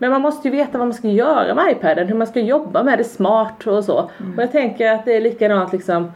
Men 0.00 0.10
man 0.10 0.22
måste 0.22 0.48
ju 0.48 0.52
veta 0.56 0.78
vad 0.78 0.86
man 0.86 0.94
ska 0.94 1.08
göra 1.08 1.54
med 1.54 1.72
iPaden, 1.72 2.08
hur 2.08 2.14
man 2.14 2.26
ska 2.26 2.40
jobba 2.40 2.82
med 2.82 2.98
det 2.98 3.04
smart 3.04 3.66
och 3.66 3.84
så. 3.84 4.10
Mm. 4.20 4.36
Och 4.36 4.42
jag 4.42 4.52
tänker 4.52 4.92
att 4.92 5.04
det 5.04 5.16
är 5.16 5.20
likadant 5.20 5.72
liksom 5.72 6.12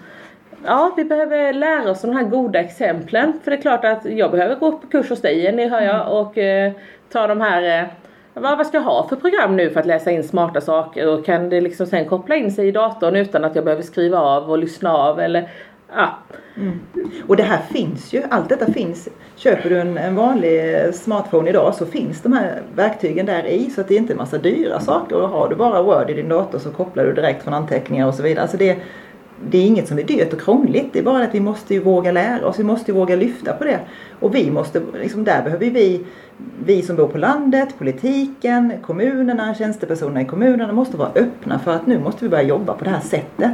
Ja, 0.67 0.93
vi 0.97 1.05
behöver 1.05 1.53
lära 1.53 1.91
oss 1.91 2.01
de 2.01 2.17
här 2.17 2.25
goda 2.25 2.61
exemplen. 2.61 3.33
För 3.45 3.51
det 3.51 3.57
är 3.57 3.61
klart 3.61 3.85
att 3.85 4.05
jag 4.05 4.31
behöver 4.31 4.55
gå 4.55 4.73
på 4.73 4.87
kurs 4.87 5.11
hos 5.11 5.21
dig 5.21 5.41
Jenny, 5.43 5.69
hör 5.69 5.81
jag, 5.81 5.95
mm. 5.95 6.09
och 6.09 6.39
eh, 6.39 6.73
ta 7.13 7.27
de 7.27 7.41
här 7.41 7.83
eh, 7.83 7.89
vad, 8.35 8.59
vad 8.59 8.67
ska 8.67 8.77
jag 8.77 8.85
ha 8.85 9.09
för 9.09 9.17
program 9.17 9.57
nu 9.57 9.71
för 9.71 9.81
att 9.81 9.87
läsa 9.87 10.11
in 10.11 10.25
smarta 10.25 10.61
saker 10.61 11.09
och 11.09 11.25
kan 11.25 11.49
det 11.49 11.61
liksom 11.61 11.87
sen 11.87 12.09
koppla 12.09 12.37
in 12.37 12.53
sig 12.53 12.69
i 12.69 12.71
datorn 12.71 13.17
utan 13.17 13.45
att 13.45 13.55
jag 13.55 13.65
behöver 13.65 13.83
skriva 13.83 14.19
av 14.19 14.51
och 14.51 14.59
lyssna 14.59 14.97
av 14.97 15.21
eller 15.21 15.49
ja. 15.93 16.19
Mm. 16.57 16.81
Och 17.27 17.37
det 17.37 17.43
här 17.43 17.59
finns 17.59 18.13
ju, 18.13 18.23
allt 18.31 18.49
detta 18.49 18.73
finns. 18.73 19.09
Köper 19.37 19.71
du 19.71 19.81
en, 19.81 19.99
en, 19.99 20.15
vanlig 20.15 20.75
eh, 20.75 20.93
smartphone 20.93 21.51
idag 21.51 21.75
så 21.75 21.87
finns 21.87 22.23
de 22.23 22.33
här 22.33 22.63
verktygen 22.75 23.27
där 23.27 23.47
i 23.47 23.71
så 23.71 23.81
att 23.81 23.89
det 23.89 23.95
är 23.95 23.99
inte 23.99 24.13
en 24.13 24.17
massa 24.17 24.39
dyra 24.39 24.81
saker 24.81 25.17
och 25.17 25.29
har 25.29 25.49
du 25.49 25.57
bara 25.57 25.83
Word 25.83 26.11
i 26.11 26.15
din 26.15 26.29
dator 26.29 26.59
så 26.59 26.71
kopplar 26.71 27.05
du 27.05 27.13
direkt 27.13 27.43
från 27.43 27.55
anteckningar 27.55 28.07
och 28.07 28.15
så 28.15 28.23
vidare. 28.23 28.43
Alltså 28.43 28.57
det, 28.57 28.79
det 29.51 29.59
är 29.59 29.67
inget 29.67 29.89
som 29.89 29.99
är 29.99 30.03
dyrt 30.03 30.33
och 30.33 30.41
krångligt. 30.41 30.93
Det 30.93 30.99
är 30.99 31.03
bara 31.03 31.25
att 31.25 31.35
vi 31.35 31.41
måste 31.41 31.75
ju 31.75 31.81
våga 31.81 32.13
lära 32.13 32.47
oss. 32.47 32.59
Vi 32.59 32.65
måste 32.65 32.91
ju 32.91 32.99
våga 32.99 33.17
lyfta 33.17 33.53
på 33.53 33.65
det. 33.65 33.81
Och 34.21 34.35
vi 34.35 34.51
måste, 34.51 34.83
liksom 35.01 35.25
där 35.25 35.43
behöver 35.43 35.71
vi 35.71 36.05
vi 36.65 36.83
som 36.83 36.97
bor 36.97 37.09
på 37.09 37.19
landet, 37.19 37.79
politiken, 37.79 38.73
kommunerna, 38.83 39.55
tjänstepersonerna 39.55 40.21
i 40.21 40.25
kommunerna 40.25 40.73
måste 40.73 40.97
vara 40.97 41.11
öppna 41.15 41.59
för 41.59 41.75
att 41.75 41.87
nu 41.87 41.99
måste 41.99 42.25
vi 42.25 42.29
börja 42.29 42.43
jobba 42.43 42.75
på 42.75 42.85
det 42.85 42.91
här 42.91 43.01
sättet. 43.01 43.53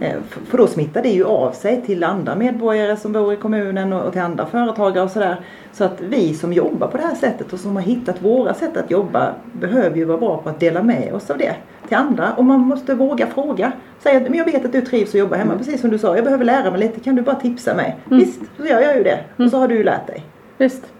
Eh, 0.00 0.16
för 0.46 0.58
då 0.58 0.66
smittar 0.66 1.02
det 1.02 1.08
ju 1.08 1.24
av 1.24 1.52
sig 1.52 1.82
till 1.86 2.04
andra 2.04 2.34
medborgare 2.34 2.96
som 2.96 3.12
bor 3.12 3.32
i 3.32 3.36
kommunen 3.36 3.92
och 3.92 4.12
till 4.12 4.20
andra 4.20 4.46
företagare 4.46 5.04
och 5.04 5.10
sådär. 5.10 5.40
Så 5.72 5.84
att 5.84 6.00
vi 6.00 6.34
som 6.34 6.52
jobbar 6.52 6.88
på 6.88 6.96
det 6.96 7.02
här 7.02 7.14
sättet 7.14 7.52
och 7.52 7.60
som 7.60 7.76
har 7.76 7.82
hittat 7.82 8.22
våra 8.22 8.54
sätt 8.54 8.76
att 8.76 8.90
jobba 8.90 9.34
behöver 9.52 9.96
ju 9.96 10.04
vara 10.04 10.18
bra 10.18 10.36
på 10.36 10.48
att 10.48 10.60
dela 10.60 10.82
med 10.82 11.14
oss 11.14 11.30
av 11.30 11.38
det 11.38 11.54
till 11.90 11.98
andra. 11.98 12.32
Och 12.32 12.44
man 12.44 12.60
måste 12.60 12.94
våga 12.94 13.26
fråga. 13.26 13.72
Säga 13.98 14.20
men 14.20 14.34
jag 14.34 14.44
vet 14.44 14.64
att 14.64 14.72
du 14.72 14.80
trivs 14.80 15.14
och 15.14 15.20
jobbar 15.20 15.36
hemma, 15.36 15.52
mm. 15.52 15.64
precis 15.64 15.80
som 15.80 15.90
du 15.90 15.98
sa. 15.98 16.14
Jag 16.14 16.24
behöver 16.24 16.44
lära 16.44 16.70
mig 16.70 16.80
lite, 16.80 17.00
kan 17.00 17.16
du 17.16 17.22
bara 17.22 17.36
tipsa 17.36 17.74
mig? 17.74 17.96
Mm. 18.06 18.18
Visst, 18.18 18.40
så 18.56 18.66
gör 18.66 18.80
jag 18.80 18.96
ju 18.96 19.02
det. 19.02 19.18
Och 19.36 19.50
så 19.50 19.58
har 19.58 19.68
du 19.68 19.74
ju 19.74 19.84
lärt 19.84 20.06
dig. 20.06 20.24
Visst. 20.58 20.92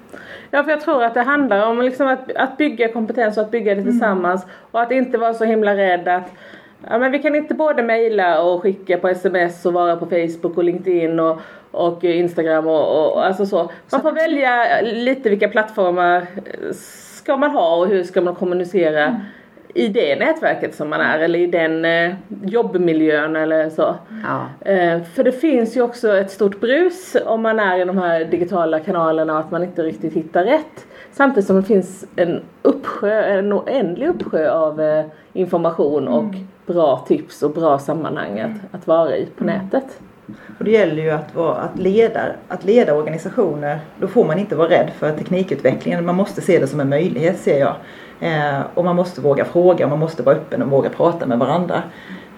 Ja, 0.50 0.64
för 0.64 0.70
jag 0.70 0.80
tror 0.80 1.04
att 1.04 1.14
det 1.14 1.22
handlar 1.22 1.66
om 1.66 1.82
liksom 1.82 2.06
att, 2.06 2.36
att 2.36 2.56
bygga 2.56 2.92
kompetens 2.92 3.36
och 3.36 3.44
att 3.44 3.50
bygga 3.50 3.74
det 3.74 3.80
mm. 3.80 3.92
tillsammans. 3.92 4.42
Mm. 4.42 4.54
Och 4.70 4.82
att 4.82 4.92
inte 4.92 5.18
vara 5.18 5.34
så 5.34 5.44
himla 5.44 5.76
rädd 5.76 6.08
att 6.08 6.32
Ja, 6.90 6.98
men 6.98 7.12
vi 7.12 7.18
kan 7.18 7.34
inte 7.34 7.54
både 7.54 7.82
mejla 7.82 8.42
och 8.42 8.62
skicka 8.62 8.98
på 8.98 9.08
sms 9.08 9.66
och 9.66 9.72
vara 9.72 9.96
på 9.96 10.06
Facebook 10.06 10.56
och 10.56 10.64
LinkedIn 10.64 11.20
och, 11.20 11.40
och 11.70 12.04
Instagram 12.04 12.66
och, 12.66 13.12
och 13.12 13.26
alltså 13.26 13.46
så. 13.46 13.70
Man 13.92 14.02
får 14.02 14.12
välja 14.12 14.80
lite 14.80 15.30
vilka 15.30 15.48
plattformar 15.48 16.26
ska 17.22 17.36
man 17.36 17.50
ha 17.50 17.76
och 17.76 17.86
hur 17.86 18.04
ska 18.04 18.20
man 18.20 18.34
kommunicera. 18.34 19.04
Mm 19.04 19.20
i 19.74 19.88
det 19.88 20.16
nätverket 20.16 20.74
som 20.74 20.90
man 20.90 21.00
är 21.00 21.18
eller 21.18 21.38
i 21.38 21.46
den 21.46 21.84
eh, 21.84 22.14
jobbmiljön 22.42 23.36
eller 23.36 23.70
så. 23.70 23.94
Ja. 24.24 24.70
Eh, 24.70 25.02
för 25.02 25.24
det 25.24 25.32
finns 25.32 25.76
ju 25.76 25.82
också 25.82 26.16
ett 26.16 26.30
stort 26.30 26.60
brus 26.60 27.16
om 27.26 27.42
man 27.42 27.58
är 27.58 27.80
i 27.80 27.84
de 27.84 27.98
här 27.98 28.24
digitala 28.24 28.80
kanalerna 28.80 29.32
och 29.32 29.40
att 29.40 29.50
man 29.50 29.64
inte 29.64 29.82
riktigt 29.82 30.12
hittar 30.12 30.44
rätt. 30.44 30.86
Samtidigt 31.12 31.46
som 31.46 31.56
det 31.56 31.62
finns 31.62 32.06
en 32.16 32.40
uppsjö, 32.62 33.22
en 33.22 33.52
oändlig 33.52 34.08
uppsjö 34.08 34.50
av 34.50 34.80
eh, 34.80 35.04
information 35.32 36.08
och 36.08 36.24
mm. 36.24 36.48
bra 36.66 37.04
tips 37.08 37.42
och 37.42 37.50
bra 37.50 37.78
sammanhang 37.78 38.40
att, 38.40 38.74
att 38.74 38.86
vara 38.86 39.16
i 39.16 39.26
på 39.36 39.44
mm. 39.44 39.56
nätet. 39.56 40.00
Och 40.58 40.64
det 40.64 40.70
gäller 40.70 41.02
ju 41.02 41.10
att, 41.10 41.34
vara, 41.34 41.54
att, 41.54 41.78
leda, 41.78 42.20
att 42.48 42.64
leda 42.64 42.94
organisationer. 42.94 43.78
Då 44.00 44.08
får 44.08 44.24
man 44.24 44.38
inte 44.38 44.56
vara 44.56 44.68
rädd 44.68 44.90
för 44.98 45.12
teknikutvecklingen. 45.12 46.06
Man 46.06 46.14
måste 46.14 46.40
se 46.40 46.58
det 46.58 46.66
som 46.66 46.80
en 46.80 46.88
möjlighet 46.88 47.38
ser 47.38 47.58
jag. 47.58 47.74
Eh, 48.20 48.60
och 48.74 48.84
man 48.84 48.96
måste 48.96 49.20
våga 49.20 49.44
fråga, 49.44 49.86
man 49.86 49.98
måste 49.98 50.22
vara 50.22 50.36
öppen 50.36 50.62
och 50.62 50.70
våga 50.70 50.90
prata 50.90 51.26
med 51.26 51.38
varandra. 51.38 51.82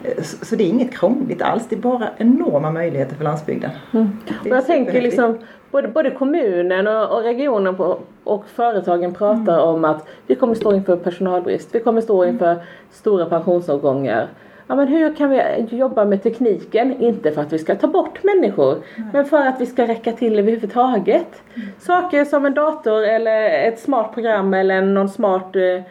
Eh, 0.05 0.23
så, 0.23 0.45
så 0.47 0.57
det 0.57 0.65
är 0.65 0.69
inget 0.69 0.95
krångligt 0.95 1.43
alls, 1.43 1.67
det 1.69 1.77
är 1.77 1.81
bara 1.81 2.09
enorma 2.17 2.71
möjligheter 2.71 3.17
för 3.17 3.25
landsbygden. 3.25 3.71
Mm. 3.93 4.19
Och 4.41 4.47
jag 4.47 4.67
tänker 4.67 5.03
liksom 5.03 5.39
både, 5.71 5.89
både 5.89 6.11
kommunen 6.11 6.87
och, 6.87 7.17
och 7.17 7.23
regionen 7.23 7.77
på, 7.77 7.99
och 8.25 8.45
företagen 8.47 9.15
pratar 9.15 9.55
mm. 9.55 9.69
om 9.69 9.85
att 9.85 10.09
vi 10.27 10.35
kommer 10.35 10.55
stå 10.55 10.75
inför 10.75 10.97
personalbrist, 10.97 11.69
vi 11.73 11.81
kommer 11.81 12.01
stå 12.01 12.25
inför 12.25 12.57
stora 12.91 13.27
pensionsavgångar 13.27 14.29
ja, 14.73 14.77
men 14.77 14.89
hur 14.89 15.15
kan 15.15 15.31
vi 15.31 15.67
jobba 15.77 16.05
med 16.05 16.23
tekniken? 16.23 17.01
Inte 17.01 17.33
för 17.33 17.43
att 17.43 17.53
vi 17.53 17.59
ska 17.59 17.75
ta 17.75 17.87
bort 17.87 18.25
människor 18.25 18.73
mm. 18.73 19.09
men 19.13 19.25
för 19.25 19.47
att 19.47 19.61
vi 19.61 19.67
ska 19.67 19.87
räcka 19.87 20.13
till 20.13 20.39
överhuvudtaget. 20.39 21.43
Mm. 21.55 21.69
Saker 21.79 22.25
som 22.25 22.47
en 22.47 22.55
dator 22.55 23.03
eller 23.03 23.69
ett 23.69 23.79
smart 23.79 24.15
program 24.15 24.55
eller 24.55 24.83
någon 24.83 25.09
smart 25.09 25.57
eh, 25.57 25.83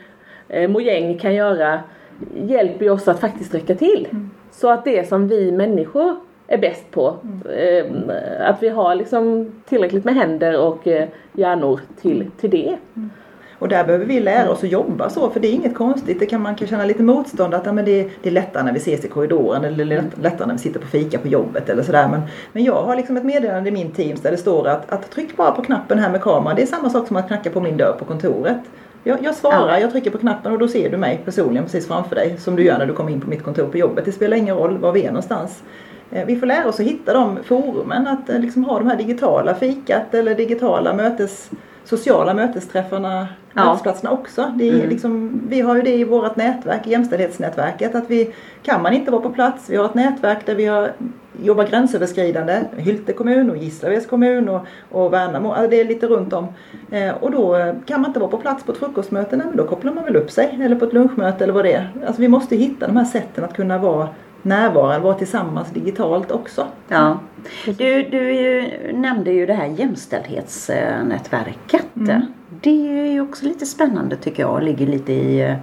eh 0.50 0.70
mojäng 0.70 1.18
kan 1.18 1.36
göra 1.36 1.80
hjälper 2.36 2.86
ju 2.86 2.92
oss 2.92 3.08
att 3.08 3.20
faktiskt 3.20 3.54
räcka 3.54 3.76
till. 3.76 4.08
Mm. 4.12 4.30
Så 4.52 4.70
att 4.70 4.86
det 4.86 5.08
som 5.08 5.28
vi 5.28 5.52
människor 5.52 6.16
är 6.48 6.58
bäst 6.58 6.92
på, 6.92 7.16
eh, 7.56 7.86
att 8.40 8.64
vi 8.64 8.70
har 8.70 8.96
liksom 8.96 9.52
tillräckligt 9.66 10.06
med 10.06 10.16
händer 10.16 10.60
och 10.60 10.88
eh, 10.88 11.08
hjärnor 11.34 11.80
till, 12.02 12.32
till 12.40 12.50
det. 12.50 12.78
Mm. 12.96 13.10
Och 13.62 13.68
där 13.68 13.84
behöver 13.84 14.06
vi 14.06 14.20
lära 14.20 14.50
oss 14.50 14.64
att 14.64 14.72
jobba 14.72 15.10
så 15.10 15.30
för 15.30 15.40
det 15.40 15.48
är 15.48 15.54
inget 15.54 15.76
konstigt. 15.76 16.20
Det 16.20 16.26
kan 16.26 16.42
man 16.42 16.56
kan 16.56 16.68
känna 16.68 16.86
lite 16.86 17.04
motstånd 17.04 17.54
att 17.54 17.66
ja, 17.66 17.72
men 17.72 17.86
det, 17.86 18.10
det 18.22 18.30
är 18.30 18.34
lättare 18.34 18.64
när 18.64 18.74
vi 18.74 18.80
ses 18.80 19.06
i 19.06 19.08
korridoren 19.08 19.66
eller 19.66 20.04
lättare 20.22 20.48
när 20.48 20.54
vi 20.54 20.60
sitter 20.60 20.80
på 20.80 20.88
fika 20.88 21.18
på 21.18 21.28
jobbet 21.28 21.70
eller 21.70 21.84
sådär. 21.84 22.08
Men, 22.08 22.22
men 22.54 22.64
jag 22.64 22.84
har 22.84 22.96
liksom 22.96 23.18
ett 23.18 23.24
meddelande 23.24 23.70
i 23.70 23.72
min 23.72 23.92
Teams 23.92 24.22
där 24.22 24.32
det 24.32 24.38
står 24.38 24.68
att, 24.68 24.92
att 24.92 25.12
tryck 25.12 25.38
bara 25.38 25.52
på 25.52 25.62
knappen 25.62 26.00
här 26.00 26.10
med 26.12 26.22
kameran. 26.22 26.56
Det 26.56 26.62
är 26.62 26.66
samma 26.66 26.90
sak 26.90 27.08
som 27.08 27.18
att 27.18 27.28
knacka 27.28 27.50
på 27.50 27.62
min 27.62 27.78
dörr 27.78 27.96
på 28.00 28.06
kontoret. 28.06 28.60
Jag, 29.04 29.24
jag 29.24 29.36
svarar, 29.36 29.78
jag 29.78 29.92
trycker 29.92 30.12
på 30.12 30.18
knappen 30.18 30.52
och 30.52 30.60
då 30.60 30.68
ser 30.68 30.90
du 30.90 30.98
mig 30.98 31.22
personligen 31.26 31.64
precis 31.64 31.88
framför 31.88 32.16
dig 32.16 32.38
som 32.40 32.56
du 32.56 32.64
gör 32.64 32.78
när 32.78 32.86
du 32.86 32.94
kommer 32.94 33.12
in 33.12 33.22
på 33.22 33.30
mitt 33.30 33.44
kontor 33.44 33.68
på 33.68 33.78
jobbet. 33.78 34.06
Det 34.06 34.12
spelar 34.12 34.38
ingen 34.38 34.56
roll 34.56 34.78
var 34.78 34.92
vi 34.92 35.04
är 35.04 35.08
någonstans. 35.08 35.64
Eh, 36.12 36.26
vi 36.26 36.36
får 36.36 36.48
lära 36.48 36.70
oss 36.70 36.80
att 36.80 36.86
hitta 36.86 37.14
de 37.14 37.38
forumen, 37.44 38.08
att 38.08 38.30
eh, 38.30 38.40
liksom 38.40 38.64
ha 38.64 38.80
de 38.80 38.88
här 38.88 38.98
digitala 38.98 39.56
fikat 39.56 40.14
eller 40.14 40.36
digitala 40.36 40.94
mötes 40.94 41.50
sociala 41.84 42.34
mötesträffarna, 42.34 43.28
ja. 43.54 43.62
arbetsplatserna 43.62 44.12
också. 44.12 44.54
Det 44.58 44.70
är 44.70 44.74
mm. 44.74 44.90
liksom, 44.90 45.42
vi 45.50 45.62
har 45.62 45.76
ju 45.76 45.82
det 45.82 45.96
i 45.96 46.04
vårt 46.04 46.36
nätverk, 46.36 46.88
jämställdhetsnätverket, 46.88 47.96
att 47.96 48.10
vi 48.10 48.34
kan 48.64 48.82
man 48.82 48.94
inte 48.94 49.12
vara 49.12 49.22
på 49.22 49.30
plats. 49.30 49.70
Vi 49.70 49.76
har 49.76 49.86
ett 49.86 49.94
nätverk 49.94 50.46
där 50.46 50.56
vi 50.56 50.66
har, 50.66 50.92
jobbar 51.44 51.68
gränsöverskridande, 51.68 52.62
Hylte 52.78 53.14
kommun 53.14 53.50
och 53.50 53.58
Gislaveds 53.58 54.06
kommun 54.06 54.50
och, 54.50 54.62
och 54.92 55.14
Värnamo, 55.14 55.52
alltså 55.52 55.70
det 55.70 55.82
är 55.82 55.86
lite 55.86 56.08
runt 56.08 56.34
om. 56.34 56.48
Eh, 56.92 57.14
och 57.14 57.32
då 57.32 57.74
kan 57.86 58.02
man 58.02 58.10
inte 58.10 58.20
vara 58.20 58.32
på 58.32 58.38
plats 58.38 58.64
på 58.64 58.72
ett 58.72 58.78
frukostmöte, 58.78 59.38
men 59.38 59.58
då 59.58 59.68
kopplar 59.68 59.94
man 59.94 60.04
väl 60.04 60.16
upp 60.16 60.32
sig 60.32 60.60
eller 60.62 60.76
på 60.76 60.86
ett 60.86 60.94
lunchmöte 60.94 61.44
eller 61.44 61.54
vad 61.54 61.66
det 61.66 61.74
är. 61.74 61.90
Alltså 62.08 62.22
vi 62.22 62.28
måste 62.28 62.56
hitta 62.56 62.88
de 62.88 62.98
här 62.98 63.06
sätten 63.06 63.44
att 63.44 63.54
kunna 63.54 63.78
vara 63.78 64.08
närvarande, 64.42 65.00
vara 65.00 65.14
tillsammans 65.14 65.70
digitalt 65.70 66.32
också. 66.32 66.68
Ja. 66.88 67.20
Du, 67.66 68.04
du 68.04 68.34
ju, 68.34 68.72
nämnde 68.94 69.32
ju 69.32 69.46
det 69.46 69.54
här 69.54 69.66
jämställdhetsnätverket. 69.66 71.96
Mm. 71.96 72.22
Det 72.62 72.70
är 72.70 73.12
ju 73.12 73.22
också 73.22 73.46
lite 73.46 73.66
spännande 73.66 74.16
tycker 74.16 74.44
jag 74.44 74.54
och 74.54 74.64
ligger 74.64 74.88
lite 74.88 75.14
i, 75.14 75.56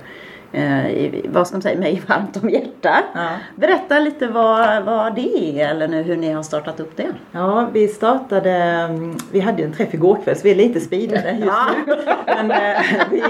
eh, 0.53 1.15
vad 1.29 1.47
ska 1.47 1.55
man 1.57 1.63
säga, 1.63 1.79
mig 1.81 2.03
varmt 2.09 2.37
om 2.43 2.51
hjärtat. 2.51 3.05
Ja. 3.15 3.29
Berätta 3.57 3.99
lite 3.99 4.27
vad, 4.27 4.83
vad 4.85 5.15
det 5.15 5.61
är 5.61 5.69
eller 5.71 5.89
nu 5.89 6.03
hur 6.03 6.17
ni 6.17 6.33
har 6.33 6.43
startat 6.43 6.81
upp 6.81 6.97
det. 6.97 7.07
Ja, 7.33 7.69
vi 7.73 7.89
startade, 7.89 8.53
mm, 8.53 9.17
vi 9.33 9.41
hade 9.41 9.59
ju 9.63 9.65
en 9.67 9.73
träff 9.75 9.95
igår 9.95 10.19
kväll 10.25 10.37
så 10.37 10.43
vi 10.43 10.51
är 10.51 10.55
lite 10.55 10.81
speedade 10.81 11.31
just 11.31 11.47
Ja. 11.47 11.67
nu. 11.87 11.97
Men 12.27 12.51
eh, 12.51 12.81
vi, 13.11 13.23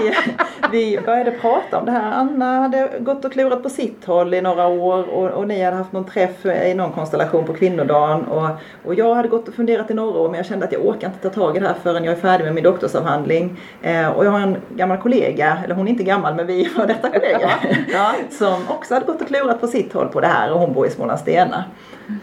vi 0.71 0.99
började 1.05 1.31
prata 1.31 1.79
om 1.79 1.85
det 1.85 1.91
här. 1.91 2.11
Anna 2.11 2.59
hade 2.59 2.89
gått 2.99 3.25
och 3.25 3.31
klurat 3.31 3.63
på 3.63 3.69
sitt 3.69 4.05
håll 4.05 4.33
i 4.33 4.41
några 4.41 4.67
år 4.67 5.09
och, 5.09 5.29
och 5.29 5.47
ni 5.47 5.63
hade 5.63 5.77
haft 5.77 5.91
någon 5.91 6.05
träff 6.05 6.45
i 6.45 6.73
någon 6.73 6.91
konstellation 6.91 7.45
på 7.45 7.53
kvinnodagen. 7.53 8.23
Och, 8.25 8.49
och 8.85 8.95
jag 8.95 9.15
hade 9.15 9.27
gått 9.27 9.47
och 9.47 9.53
funderat 9.53 9.91
i 9.91 9.93
några 9.93 10.19
år 10.19 10.27
men 10.29 10.37
jag 10.37 10.45
kände 10.45 10.65
att 10.65 10.71
jag 10.71 10.85
orkar 10.85 11.07
inte 11.07 11.29
ta 11.29 11.35
tag 11.41 11.57
i 11.57 11.59
det 11.59 11.67
här 11.67 11.75
förrän 11.83 12.03
jag 12.03 12.11
är 12.11 12.19
färdig 12.21 12.45
med 12.45 12.53
min 12.53 12.63
doktorsavhandling. 12.63 13.59
Eh, 13.81 14.07
och 14.09 14.25
jag 14.25 14.31
har 14.31 14.39
en 14.39 14.57
gammal 14.75 14.97
kollega, 14.97 15.57
eller 15.63 15.75
hon 15.75 15.87
är 15.87 15.91
inte 15.91 16.03
gammal 16.03 16.35
men 16.35 16.47
vi 16.47 16.69
var 16.77 16.87
detta 16.87 17.08
kollega, 17.13 17.51
Ja. 17.91 18.11
som 18.31 18.67
också 18.69 18.93
hade 18.93 19.05
gått 19.05 19.21
och 19.21 19.27
klurat 19.27 19.61
på 19.61 19.67
sitt 19.67 19.93
håll 19.93 20.07
på 20.07 20.21
det 20.21 20.27
här 20.27 20.51
och 20.51 20.59
hon 20.59 20.73
bor 20.73 20.87
i 20.87 20.89
Smålandstena. 20.89 21.63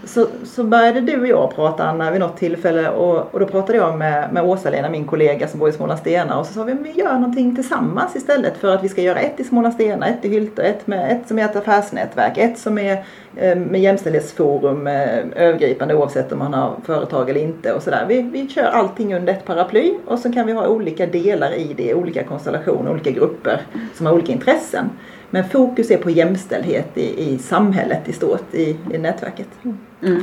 Så, 0.05 0.27
så 0.45 0.65
började 0.65 1.01
du 1.01 1.21
och 1.21 1.27
jag 1.27 1.55
prata 1.55 1.85
Anna 1.85 2.11
vid 2.11 2.21
något 2.21 2.37
tillfälle 2.37 2.91
och, 2.91 3.35
och 3.35 3.41
då 3.41 3.47
pratade 3.47 3.79
jag 3.79 3.99
med, 3.99 4.33
med 4.33 4.45
Åsa-Lena, 4.45 4.89
min 4.89 5.05
kollega 5.05 5.49
som 5.49 5.61
bor 5.61 5.69
i 5.69 5.73
Smålandstena 5.73 6.39
och 6.39 6.47
så 6.47 6.53
sa 6.53 6.65
vi 6.65 6.73
att 6.73 6.81
vi 6.81 6.91
gör 6.91 7.13
någonting 7.13 7.55
tillsammans 7.55 8.17
istället 8.17 8.57
för 8.57 8.75
att 8.75 8.85
vi 8.85 8.89
ska 8.89 9.03
göra 9.03 9.19
ett 9.19 9.41
i 9.41 9.45
Smålandstena, 9.45 10.07
ett 10.07 10.25
i 10.25 10.29
Hylte, 10.29 10.63
ett, 10.63 10.87
med, 10.87 11.13
ett 11.13 11.29
som 11.29 11.39
är 11.39 11.45
ett 11.45 11.57
affärsnätverk, 11.57 12.39
ett 12.39 12.59
som 12.59 12.79
är 12.79 13.05
eh, 13.37 13.57
med 13.57 13.81
jämställdhetsforum 13.81 14.87
eh, 14.87 15.19
övergripande 15.35 15.95
oavsett 15.95 16.33
om 16.33 16.39
man 16.39 16.55
har 16.55 16.77
företag 16.85 17.31
eller 17.31 17.41
inte 17.41 17.73
och 17.73 17.83
sådär. 17.83 18.05
Vi, 18.09 18.23
vi 18.23 18.49
kör 18.49 18.71
allting 18.71 19.15
under 19.15 19.33
ett 19.33 19.45
paraply 19.45 19.95
och 20.07 20.19
så 20.19 20.33
kan 20.33 20.47
vi 20.47 20.53
ha 20.53 20.69
olika 20.69 21.07
delar 21.07 21.53
i 21.53 21.75
det, 21.77 21.95
olika 21.95 22.25
konstellationer, 22.25 22.91
olika 22.91 23.11
grupper 23.11 23.61
som 23.95 24.07
har 24.07 24.13
olika 24.13 24.33
intressen. 24.33 24.91
Men 25.31 25.45
fokus 25.45 25.91
är 25.91 25.99
på 25.99 26.11
jämställdhet 26.11 26.99
i, 26.99 27.33
i 27.33 27.39
samhället 27.39 28.09
i 28.09 28.13
stort, 28.13 28.55
i, 28.55 28.77
i 28.93 28.99
nätverket. 28.99 29.49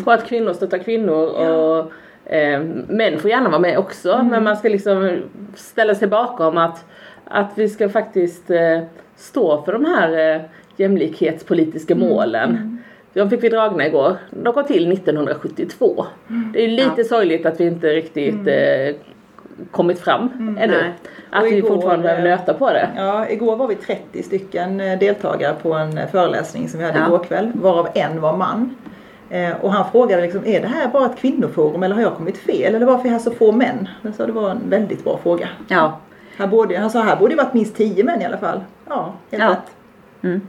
Och 0.05 0.13
att 0.13 0.27
kvinnor 0.27 0.53
stöttar 0.53 0.77
kvinnor 0.77 1.25
och 1.25 1.91
eh, 2.33 2.63
män 2.87 3.19
får 3.19 3.29
gärna 3.29 3.49
vara 3.49 3.59
med 3.59 3.77
också 3.77 4.23
men 4.23 4.43
man 4.43 4.57
ska 4.57 4.69
liksom 4.69 5.21
ställa 5.55 5.95
sig 5.95 6.07
bakom 6.07 6.57
att, 6.57 6.85
att 7.25 7.51
vi 7.55 7.69
ska 7.69 7.89
faktiskt 7.89 8.49
eh, 8.49 8.79
stå 9.15 9.61
för 9.61 9.73
de 9.73 9.85
här 9.85 10.35
eh, 10.35 10.41
jämlikhetspolitiska 10.77 11.95
målen. 11.95 12.79
De 13.13 13.29
fick 13.29 13.43
vi 13.43 13.49
dragna 13.49 13.87
igår. 13.87 14.17
De 14.29 14.53
kom 14.53 14.63
till 14.63 14.91
1972. 14.91 16.05
Det 16.53 16.63
är 16.63 16.67
lite 16.67 17.03
sorgligt 17.03 17.45
att 17.45 17.59
vi 17.59 17.65
inte 17.65 17.87
riktigt 17.87 18.47
eh, 18.47 18.95
kommit 19.71 19.99
fram 19.99 20.29
ännu. 20.59 20.73
Nej. 20.73 20.93
Att 21.33 21.43
Och 21.43 21.47
vi 21.51 21.57
igår, 21.57 21.67
fortfarande 21.67 22.03
behöver 22.03 22.23
eh, 22.25 22.29
nöta 22.37 22.53
på 22.53 22.69
det. 22.69 22.89
Ja, 22.95 23.29
igår 23.29 23.55
var 23.55 23.67
vi 23.67 23.75
30 23.75 24.23
stycken 24.23 24.79
eh, 24.79 24.99
deltagare 24.99 25.53
på 25.61 25.73
en 25.73 25.97
eh, 25.97 26.07
föreläsning 26.07 26.69
som 26.69 26.79
vi 26.79 26.85
hade 26.85 26.99
Ja. 26.99 27.05
igår 27.07 27.23
kväll, 27.23 27.51
varav 27.53 27.87
en 27.95 28.21
var 28.21 28.37
man. 28.37 28.75
Och 29.61 29.71
han 29.73 29.91
frågade 29.91 30.21
liksom, 30.21 30.41
är 30.45 30.61
det 30.61 30.67
här 30.67 30.87
bara 30.87 31.05
ett 31.05 31.17
kvinnoforum 31.17 31.83
eller 31.83 31.95
har 31.95 32.01
jag 32.01 32.15
kommit 32.15 32.37
fel? 32.37 32.75
Eller 32.75 32.85
varför 32.85 33.07
är 33.07 33.11
här 33.11 33.19
så 33.19 33.31
få 33.31 33.51
män? 33.51 33.87
Jag 34.01 34.15
sa 34.15 34.25
det 34.25 34.31
var 34.31 34.49
en 34.49 34.69
väldigt 34.69 35.03
bra 35.03 35.19
fråga. 35.23 35.47
Ja. 35.67 35.99
Här 36.37 36.47
borde, 36.47 36.77
han 36.77 36.89
sa 36.89 37.01
här 37.01 37.15
borde 37.15 37.35
det 37.35 37.43
varit 37.43 37.53
minst 37.53 37.75
10 37.75 38.03
män 38.03 38.21
i 38.21 38.25
alla 38.25 38.37
fall. 38.37 38.59
Ja, 38.89 39.13
helt 39.31 39.43
Ja. 39.43 39.49
rätt. 39.49 40.39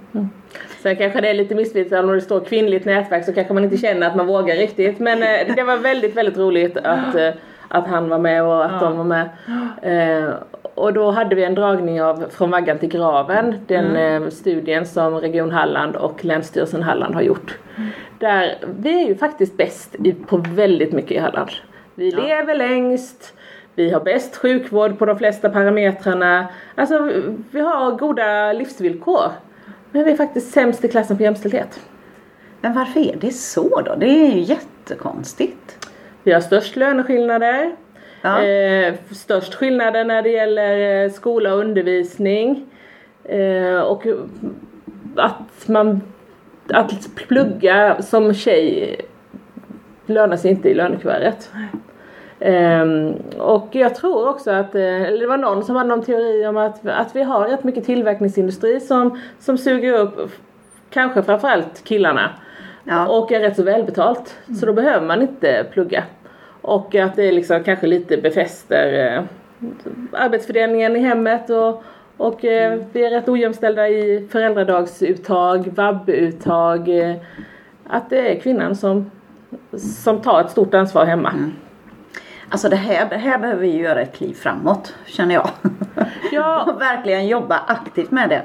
Sen 0.82 0.96
kanske 0.96 1.20
det 1.20 1.28
är 1.30 1.34
lite 1.34 1.54
missvisande 1.54 2.08
om 2.08 2.14
det 2.14 2.20
står 2.20 2.40
kvinnligt 2.40 2.84
nätverk 2.86 3.24
så 3.24 3.32
kanske 3.32 3.54
man 3.54 3.64
inte 3.64 3.76
känner 3.76 4.06
att 4.06 4.16
man 4.16 4.26
vågar 4.26 4.56
riktigt. 4.56 4.98
Men 4.98 5.20
det 5.56 5.62
var 5.62 5.76
väldigt, 5.76 6.16
väldigt 6.16 6.36
roligt 6.36 6.76
att, 6.76 7.14
att 7.74 7.86
han 7.86 8.08
var 8.08 8.18
med 8.18 8.44
och 8.44 8.64
att 8.64 8.72
Ja. 8.72 8.88
de 8.88 8.96
var 8.98 9.04
med. 9.04 9.28
Eh, 9.82 10.34
och 10.74 10.92
då 10.92 11.10
hade 11.10 11.34
vi 11.34 11.44
en 11.44 11.54
dragning 11.54 12.02
av 12.02 12.24
Från 12.30 12.50
vaggan 12.50 12.78
till 12.78 12.88
graven, 12.88 13.54
den 13.66 13.96
eh, 13.96 14.28
studien 14.30 14.86
som 14.86 15.14
Region 15.20 15.50
Halland 15.50 15.96
och 15.96 16.24
Länsstyrelsen 16.24 16.82
Halland 16.82 17.14
har 17.14 17.22
gjort. 17.22 17.58
Där 18.18 18.54
vi 18.80 19.02
är 19.04 19.08
ju 19.08 19.14
faktiskt 19.16 19.56
bäst 19.56 19.94
i, 19.94 20.12
på 20.12 20.36
väldigt 20.36 20.92
mycket 20.92 21.10
i 21.12 21.18
Halland. 21.18 21.50
Vi 21.94 22.10
Ja. 22.10 22.20
lever 22.22 22.54
längst, 22.54 23.34
vi 23.74 23.90
har 23.90 24.00
bäst 24.00 24.36
sjukvård 24.36 24.98
på 24.98 25.06
de 25.06 25.18
flesta 25.18 25.48
parametrarna. 25.50 26.46
Alltså 26.74 26.98
vi- 26.98 27.22
vi 27.50 27.60
har 27.60 27.90
goda 27.90 28.52
livsvillkor. 28.52 29.22
Men 29.90 30.04
vi 30.04 30.12
är 30.12 30.16
faktiskt 30.16 30.52
sämst 30.52 30.84
i 30.84 30.88
klassen 30.88 31.16
på 31.16 31.22
jämställdhet. 31.22 31.80
Men 32.60 32.74
varför 32.74 33.00
är 33.00 33.16
det 33.20 33.30
så 33.34 33.80
då? 33.80 33.94
Det 33.98 34.06
är 34.06 34.30
ju 34.34 34.40
jättekonstigt. 34.40 35.83
Vi 36.24 36.32
har 36.32 36.40
störst 36.40 36.76
löneskillnader. 36.76 37.76
Ja. 38.22 38.42
Eh, 38.42 38.94
störst 39.10 39.54
skillnader 39.54 40.04
när 40.04 40.22
det 40.22 40.28
gäller 40.30 41.04
eh, 41.04 41.10
skola 41.10 41.54
och 41.54 41.60
undervisning. 41.60 42.66
Eh, 43.24 43.80
och 43.80 44.06
att 45.16 45.68
man 45.68 46.00
att 46.68 47.14
plugga 47.14 48.02
som 48.02 48.34
tjej 48.34 48.96
lönar 50.06 50.36
sig 50.36 50.50
inte 50.50 50.68
i 50.68 50.74
lönekuvertet. 50.74 51.50
Ehm, 52.40 53.14
och 53.38 53.68
jag 53.72 53.94
tror 53.94 54.28
också 54.28 54.50
att, 54.50 54.74
eller 54.74 55.20
det 55.20 55.26
var 55.26 55.36
någon 55.36 55.64
som 55.64 55.76
hade 55.76 55.88
någon 55.88 56.04
teori 56.04 56.46
om 56.46 56.56
att, 56.56 56.86
att 56.86 57.16
vi 57.16 57.22
har 57.22 57.48
rätt 57.48 57.64
mycket 57.64 57.84
tillverkningsindustri 57.84 58.80
som, 58.80 59.20
som 59.38 59.58
suger 59.58 59.92
upp 59.92 60.30
kanske 60.90 61.22
framförallt 61.22 61.84
killarna. 61.84 62.30
Ja. 62.84 63.08
Och 63.08 63.32
är 63.32 63.40
rätt 63.40 63.56
så 63.56 63.62
välbetalt. 63.62 64.36
Så 64.60 64.66
då 64.66 64.72
behöver 64.72 65.06
man 65.06 65.22
inte 65.22 65.66
plugga. 65.72 66.04
Och 66.60 66.94
att 66.94 67.16
det 67.16 67.32
liksom 67.32 67.64
kanske 67.64 67.86
lite 67.86 68.16
befäster 68.16 69.14
eh, 69.14 69.22
arbetsfördelningen 70.12 70.96
i 70.96 70.98
hemmet 70.98 71.50
och, 71.50 71.84
och 72.16 72.44
eh, 72.44 72.80
vi 72.92 73.04
är 73.04 73.10
rätt 73.10 73.28
ojämställda 73.28 73.88
i 73.88 74.28
föräldradagsuttag, 74.30 75.66
vab-uttag. 75.74 76.88
Eh, 76.88 77.16
att 77.86 78.10
det 78.10 78.36
är 78.36 78.40
kvinnan 78.40 78.76
som, 78.76 79.10
som 79.76 80.20
tar 80.20 80.40
ett 80.40 80.50
stort 80.50 80.74
ansvar 80.74 81.06
hemma. 81.06 81.32
Alltså 82.48 82.68
det 82.68 82.76
här, 82.76 83.08
det 83.08 83.16
här 83.16 83.38
behöver 83.38 83.60
vi 83.60 83.76
göra 83.76 84.00
ett 84.00 84.16
kliv 84.16 84.34
framåt 84.34 84.94
känner 85.06 85.34
jag. 85.34 85.50
Ja. 86.32 86.62
och 86.74 86.80
verkligen 86.80 87.26
jobba 87.26 87.58
aktivt 87.66 88.10
med 88.10 88.28
det. 88.28 88.42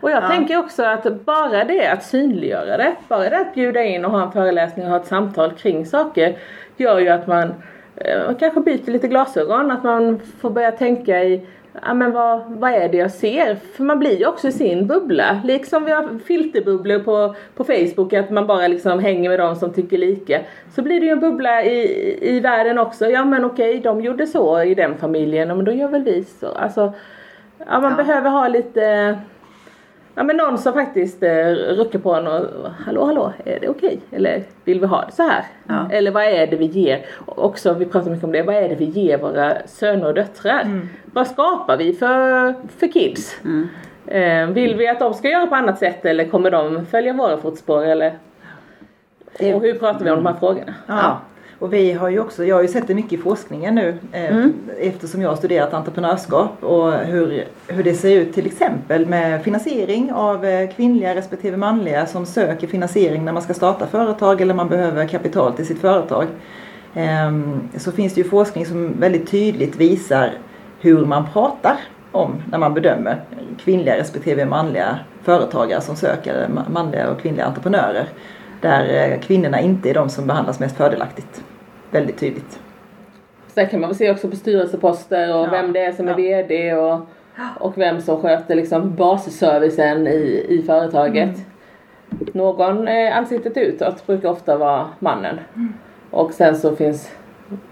Och 0.00 0.10
jag 0.10 0.22
Ja. 0.22 0.28
tänker 0.28 0.58
också 0.58 0.82
att 0.82 1.20
bara 1.24 1.64
det 1.64 1.86
att 1.88 2.02
synliggöra 2.02 2.76
det, 2.76 2.92
bara 3.08 3.30
det 3.30 3.38
att 3.40 3.54
bjuda 3.54 3.82
in 3.84 4.04
och 4.04 4.10
ha 4.10 4.22
en 4.22 4.32
föreläsning 4.32 4.84
och 4.86 4.90
ha 4.90 4.98
ett 5.00 5.06
samtal 5.06 5.50
kring 5.52 5.86
saker 5.86 6.36
gör 6.76 6.98
ju 6.98 7.08
att 7.08 7.26
man 7.26 7.54
eh, 7.96 8.36
kanske 8.40 8.60
byter 8.60 8.90
lite 8.90 9.08
glasögon, 9.08 9.70
att 9.70 9.84
man 9.84 10.20
får 10.40 10.50
börja 10.50 10.72
tänka 10.72 11.24
i 11.24 11.46
Ja 11.86 11.94
men 11.94 12.12
vad, 12.12 12.40
vad 12.46 12.70
är 12.72 12.88
det 12.88 12.96
jag 12.96 13.10
ser? 13.10 13.54
För 13.76 13.82
man 13.84 13.98
blir 13.98 14.18
ju 14.18 14.26
också 14.26 14.48
i 14.48 14.52
sin 14.52 14.86
bubbla. 14.86 15.40
Liksom 15.44 15.84
vi 15.84 15.90
har 15.92 16.18
filterbubblor 16.26 16.98
på, 16.98 17.34
på 17.56 17.64
Facebook, 17.64 18.12
att 18.12 18.30
man 18.30 18.46
bara 18.46 18.68
liksom 18.68 18.98
hänger 18.98 19.30
med 19.30 19.38
dem 19.38 19.56
som 19.56 19.72
tycker 19.72 19.98
lika. 19.98 20.40
Så 20.74 20.82
blir 20.82 21.00
det 21.00 21.06
ju 21.06 21.12
en 21.12 21.20
bubbla 21.20 21.62
i, 21.64 22.18
i 22.36 22.40
världen 22.40 22.78
också. 22.78 23.06
Ja 23.10 23.24
men 23.24 23.44
okej, 23.44 23.80
de 23.80 24.00
gjorde 24.00 24.26
så 24.26 24.62
i 24.62 24.74
den 24.74 24.96
familjen, 24.96 25.48
ja, 25.48 25.54
men 25.54 25.64
då 25.64 25.72
gör 25.72 25.88
väl 25.88 26.02
vi 26.02 26.24
så. 26.24 26.48
Alltså, 26.48 26.92
ja 27.66 27.80
man 27.80 27.90
Ja. 27.98 28.04
behöver 28.04 28.30
ha 28.30 28.48
lite 28.48 29.18
Ja 30.18 30.24
men 30.24 30.36
någon 30.36 30.58
som 30.58 30.72
faktiskt 30.72 31.22
eh, 31.22 31.46
ruckar 31.52 31.98
på 31.98 32.14
en 32.14 32.26
och 32.26 32.70
Hallå 32.86 33.04
hallå, 33.04 33.32
är 33.44 33.60
det 33.60 33.68
okej? 33.68 34.00
Eller 34.10 34.42
vill 34.64 34.80
vi 34.80 34.86
ha 34.86 35.04
det 35.04 35.12
så 35.12 35.22
här? 35.22 35.44
Ja. 35.66 35.88
Eller 35.90 36.10
vad 36.10 36.24
är 36.24 36.46
det 36.46 36.56
vi 36.56 36.64
ger? 36.64 37.06
Också, 37.26 37.74
vi 37.74 37.86
pratar 37.86 38.10
mycket 38.10 38.24
om 38.24 38.32
det, 38.32 38.42
vad 38.42 38.54
är 38.54 38.68
det 38.68 38.74
vi 38.74 38.84
ger 38.84 39.18
våra 39.18 39.66
söner 39.66 40.06
och 40.06 40.14
döttrar? 40.14 40.80
Vad 41.04 41.26
skapar 41.26 41.76
vi 41.76 41.92
för, 41.92 42.54
för 42.78 42.92
kids? 42.92 43.40
Mm. 43.44 43.68
Eh, 44.06 44.54
vill 44.54 44.76
vi 44.76 44.88
att 44.88 44.98
de 44.98 45.14
ska 45.14 45.28
göra 45.28 45.46
på 45.46 45.54
annat 45.54 45.78
sätt 45.78 46.04
eller 46.04 46.24
kommer 46.24 46.50
de 46.50 46.86
följa 46.86 47.12
våra 47.12 47.36
fotspår? 47.36 47.84
Eller? 47.84 48.18
Och 49.54 49.62
hur 49.62 49.74
pratar 49.74 50.04
vi 50.04 50.10
om 50.10 50.16
de 50.16 50.26
här 50.26 50.40
frågorna? 50.40 50.74
Ja. 50.86 51.20
Och 51.58 51.72
vi 51.72 51.92
har 51.92 52.08
ju 52.08 52.20
också, 52.20 52.44
jag 52.44 52.56
har 52.56 52.62
ju 52.62 52.68
sett 52.68 52.86
det 52.86 52.94
mycket 52.94 53.12
i 53.12 53.16
forskningen 53.18 53.74
nu 53.74 53.98
eh, 54.12 54.36
Mm. 54.36 54.52
eftersom 54.80 55.22
jag 55.22 55.28
har 55.28 55.36
studerat 55.36 55.74
entreprenörskap 55.74 56.64
och 56.64 56.92
hur, 56.92 57.44
hur 57.68 57.84
det 57.84 57.94
ser 57.94 58.16
ut 58.20 58.34
till 58.34 58.46
exempel 58.46 59.06
med 59.06 59.42
finansiering 59.42 60.12
av 60.12 60.44
eh, 60.44 60.70
kvinnliga 60.70 61.14
respektive 61.14 61.56
manliga 61.56 62.06
som 62.06 62.26
söker 62.26 62.66
finansiering 62.66 63.24
när 63.24 63.32
man 63.32 63.42
ska 63.42 63.54
starta 63.54 63.86
företag 63.86 64.40
eller 64.40 64.54
man 64.54 64.68
behöver 64.68 65.06
kapital 65.08 65.52
till 65.52 65.66
sitt 65.66 65.80
företag. 65.80 66.26
Ehm, 66.94 67.60
Så 67.76 67.92
finns 67.92 68.14
det 68.14 68.20
ju 68.20 68.28
forskning 68.28 68.66
som 68.66 69.00
väldigt 69.00 69.30
tydligt 69.30 69.76
visar 69.76 70.32
hur 70.80 71.04
man 71.06 71.24
pratar 71.32 71.76
om 72.12 72.42
när 72.50 72.58
man 72.58 72.74
bedömer 72.74 73.20
kvinnliga 73.64 73.96
respektive 73.96 74.44
manliga 74.44 74.98
företagare 75.22 75.80
som 75.80 75.96
söker 75.96 76.48
manliga 76.70 77.10
och 77.10 77.20
kvinnliga 77.20 77.44
entreprenörer. 77.46 78.06
Där 78.60 79.10
eh, 79.12 79.20
kvinnorna 79.20 79.60
inte 79.60 79.90
är 79.90 79.94
de 79.94 80.08
som 80.08 80.26
behandlas 80.26 80.60
mest 80.60 80.76
fördelaktigt. 80.76 81.44
Väldigt 81.90 82.18
tydligt. 82.18 82.60
Sen 83.46 83.66
kan 83.68 83.80
man 83.80 83.88
väl 83.90 83.96
se 83.96 84.10
också 84.10 84.28
på 84.30 84.36
styrelseposter 84.36 85.34
och 85.34 85.46
Ja. 85.46 85.50
vem 85.50 85.72
det 85.72 85.80
är 85.80 85.92
som 85.92 86.08
är 86.08 86.10
Ja. 86.10 86.16
VD 86.16 86.74
och, 86.74 87.00
och 87.60 87.78
vem 87.78 88.00
som 88.00 88.20
sköter 88.22 88.54
liksom 88.54 88.94
basservicen 88.94 90.06
i, 90.06 90.46
i 90.48 90.62
företaget. 90.66 91.30
Någon 92.32 92.88
eh, 92.88 93.16
ansiktet 93.16 93.56
utåt 93.56 94.06
brukar 94.06 94.28
ofta 94.28 94.56
vara 94.58 94.88
mannen. 94.98 95.38
Och 96.10 96.32
sen 96.32 96.56
så 96.56 96.76
finns 96.76 97.12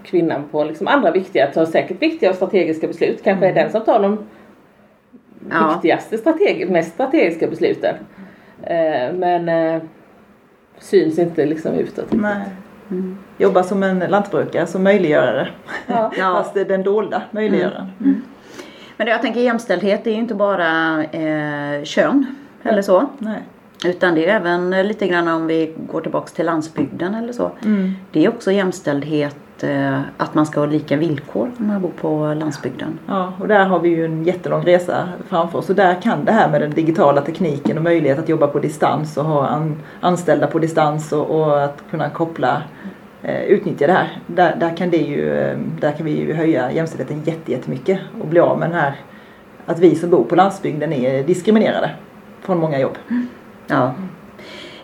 kvinnan 0.02 0.44
på 0.50 0.64
liksom 0.64 0.88
andra 0.88 1.10
viktiga, 1.10 1.46
tar 1.46 1.64
säkert 1.64 2.02
viktiga 2.02 2.30
och 2.30 2.36
strategiska 2.36 2.86
beslut. 2.86 3.22
Kanske 3.24 3.46
är 3.48 3.54
den 3.54 3.70
som 3.70 3.84
tar 3.84 4.02
de 4.02 4.18
Ja. 5.50 5.70
viktigaste, 5.74 6.18
strateg 6.18 6.70
mest 6.70 6.92
strategiska 6.94 7.46
besluten. 7.46 7.94
Eh, 8.62 9.12
men 9.14 9.48
eh, 9.48 9.82
syns 10.78 11.18
inte 11.18 11.46
liksom 11.46 11.74
utåt. 11.74 12.12
Nej. 12.12 12.42
Jobba 13.38 13.62
som 13.62 13.82
en 13.82 13.98
lantbrukare, 13.98 14.66
som 14.66 14.82
möjliggörare. 14.82 15.48
Ja. 15.86 16.12
Fast 16.16 16.54
det 16.54 16.60
är 16.60 16.64
den 16.64 16.82
dolda 16.82 17.22
möjliggöraren. 17.30 18.22
Men 18.96 19.06
jag 19.06 19.22
tänker 19.22 19.40
jämställdhet 19.40 20.04
det 20.04 20.10
är 20.10 20.14
ju 20.14 20.20
inte 20.20 20.34
bara 20.34 21.04
eh, 21.04 21.84
kön 21.84 22.26
eller 22.62 22.82
så. 22.82 23.06
Nej. 23.18 23.42
Utan 23.84 24.14
det 24.14 24.26
är 24.26 24.36
även 24.36 24.70
lite 24.70 25.06
grann 25.06 25.28
om 25.28 25.46
vi 25.46 25.74
går 25.92 26.00
tillbaks 26.00 26.32
till 26.32 26.46
landsbygden 26.46 27.14
eller 27.14 27.32
så. 27.32 27.50
Mm. 27.64 27.92
Det 28.12 28.24
är 28.24 28.28
också 28.28 28.52
jämställdhet 28.52 29.36
eh, 29.64 30.00
att 30.16 30.34
man 30.34 30.46
ska 30.46 30.60
ha 30.60 30.66
lika 30.66 30.96
villkor 30.96 31.50
när 31.56 31.66
man 31.66 31.82
bor 31.82 31.90
på 32.00 32.34
landsbygden. 32.34 32.98
Ja, 33.06 33.32
och 33.40 33.48
där 33.48 33.64
har 33.64 33.80
vi 33.80 33.88
ju 33.88 34.04
en 34.04 34.24
jättelång 34.24 34.62
resa 34.62 35.08
framför 35.28 35.58
oss. 35.58 35.70
Och 35.70 35.76
där 35.76 36.02
kan 36.02 36.24
det 36.24 36.32
här 36.32 36.48
med 36.48 36.60
den 36.60 36.70
digitala 36.70 37.20
tekniken 37.20 37.76
och 37.76 37.82
möjlighet 37.84 38.18
att 38.18 38.28
jobba 38.28 38.46
på 38.46 38.58
distans 38.58 39.16
och 39.16 39.24
ha 39.24 39.46
an, 39.46 39.76
anställda 40.00 40.46
på 40.46 40.58
distans 40.58 41.12
och, 41.12 41.30
och 41.30 41.64
att 41.64 41.82
kunna 41.90 42.10
koppla, 42.10 42.62
eh, 43.22 43.42
utnyttja 43.42 43.86
det 43.86 43.92
här. 43.92 44.18
Där, 44.26 44.56
där, 44.56 44.76
kan 44.76 44.90
det 44.90 44.96
ju, 44.96 45.38
eh, 45.38 45.58
där 45.80 45.92
kan 45.92 46.06
vi 46.06 46.20
ju 46.20 46.32
höja 46.34 46.72
jämställdheten 46.72 47.22
jätte- 47.24 47.52
jättemycket 47.52 47.98
och 48.20 48.26
bli 48.26 48.40
av 48.40 48.58
med 48.58 48.70
den 48.70 48.78
här 48.78 48.94
att 49.66 49.78
vi 49.78 49.94
som 49.94 50.10
bor 50.10 50.24
på 50.24 50.36
landsbygden 50.36 50.92
är 50.92 51.22
diskriminerade 51.22 51.90
från 52.40 52.58
många 52.58 52.78
jobb. 52.78 52.98
Ja. 53.66 53.94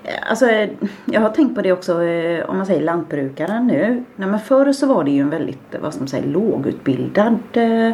Eh, 0.04 0.30
alltså, 0.30 0.46
eh, 0.46 0.70
jag 1.04 1.20
har 1.20 1.30
tänkt 1.30 1.54
på 1.54 1.62
det 1.62 1.72
också 1.72 2.02
eh, 2.02 2.50
om 2.50 2.56
man 2.56 2.66
säger 2.66 2.82
lantbrukaren 2.82 3.66
nu. 3.66 4.04
Nej, 4.16 4.28
men 4.28 4.40
förr 4.40 4.72
så 4.72 4.86
var 4.86 5.04
det 5.04 5.10
ju 5.10 5.20
en 5.20 5.30
väldigt, 5.30 5.74
vad 5.80 5.92
ska 5.92 6.00
man 6.00 6.08
säga, 6.08 6.26
lågutbildad 6.26 7.38
eh, 7.52 7.92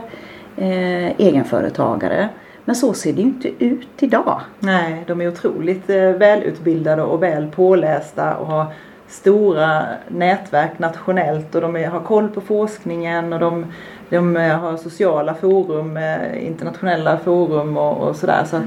egenföretagare. 1.18 2.28
Men 2.64 2.76
så 2.76 2.92
ser 2.92 3.12
det 3.12 3.22
ju 3.22 3.28
inte 3.28 3.64
ut 3.64 4.02
idag. 4.02 4.40
Nej, 4.58 5.04
de 5.06 5.20
är 5.20 5.28
otroligt 5.28 5.90
välutbildade 5.90 7.02
och 7.02 7.22
väl 7.22 7.46
pålästa 7.46 8.36
och 8.36 8.46
har 8.46 8.66
stora 9.08 9.82
nätverk 10.08 10.78
nationellt 10.78 11.54
och 11.54 11.60
de 11.60 11.84
har 11.84 12.00
koll 12.00 12.28
på 12.28 12.40
forskningen 12.40 13.32
och 13.32 13.40
de, 13.40 13.66
de 14.08 14.36
har 14.36 14.76
sociala 14.76 15.34
forum, 15.34 15.98
internationella 16.40 17.18
forum 17.18 17.76
och, 17.76 18.08
och 18.08 18.16
sådär. 18.16 18.44
Så 18.44 18.56
att 18.56 18.62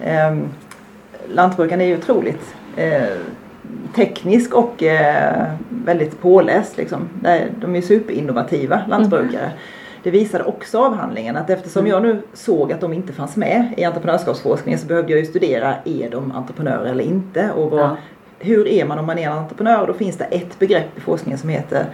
eh, 0.00 0.36
lantbrukaren 1.28 1.80
är 1.80 1.86
ju 1.86 1.98
otroligt 1.98 2.54
eh, 2.76 3.02
teknisk 3.94 4.54
och 4.54 4.82
eh, 4.82 5.44
väldigt 5.68 6.20
påläst. 6.20 6.76
Liksom. 6.76 7.08
De 7.60 7.76
är 7.76 7.80
superinnovativa 7.80 8.82
lantbrukare. 8.88 9.52
Det 10.02 10.10
visade 10.10 10.44
också 10.44 10.78
avhandlingen 10.78 11.36
att 11.36 11.50
eftersom 11.50 11.86
jag 11.86 12.02
nu 12.02 12.22
såg 12.34 12.72
att 12.72 12.80
de 12.80 12.92
inte 12.92 13.12
fanns 13.12 13.36
med 13.36 13.74
i 13.76 13.84
entreprenörskapsforskningen 13.84 14.78
så 14.78 14.86
behövde 14.86 15.12
jag 15.12 15.20
ju 15.20 15.26
studera, 15.26 15.74
är 15.84 16.10
de 16.10 16.32
entreprenörer 16.32 16.90
eller 16.90 17.04
inte? 17.04 17.50
Och 17.50 17.70
vad, 17.70 17.80
Ja. 17.80 17.96
hur 18.38 18.68
är 18.68 18.84
man 18.84 18.98
om 18.98 19.06
man 19.06 19.18
är 19.18 19.26
en 19.26 19.32
entreprenör? 19.38 19.80
Och 19.80 19.86
då 19.86 19.92
finns 19.92 20.16
det 20.16 20.24
ett 20.24 20.58
begrepp 20.58 20.96
i 20.96 21.00
forskningen 21.00 21.38
som 21.38 21.48
heter 21.48 21.84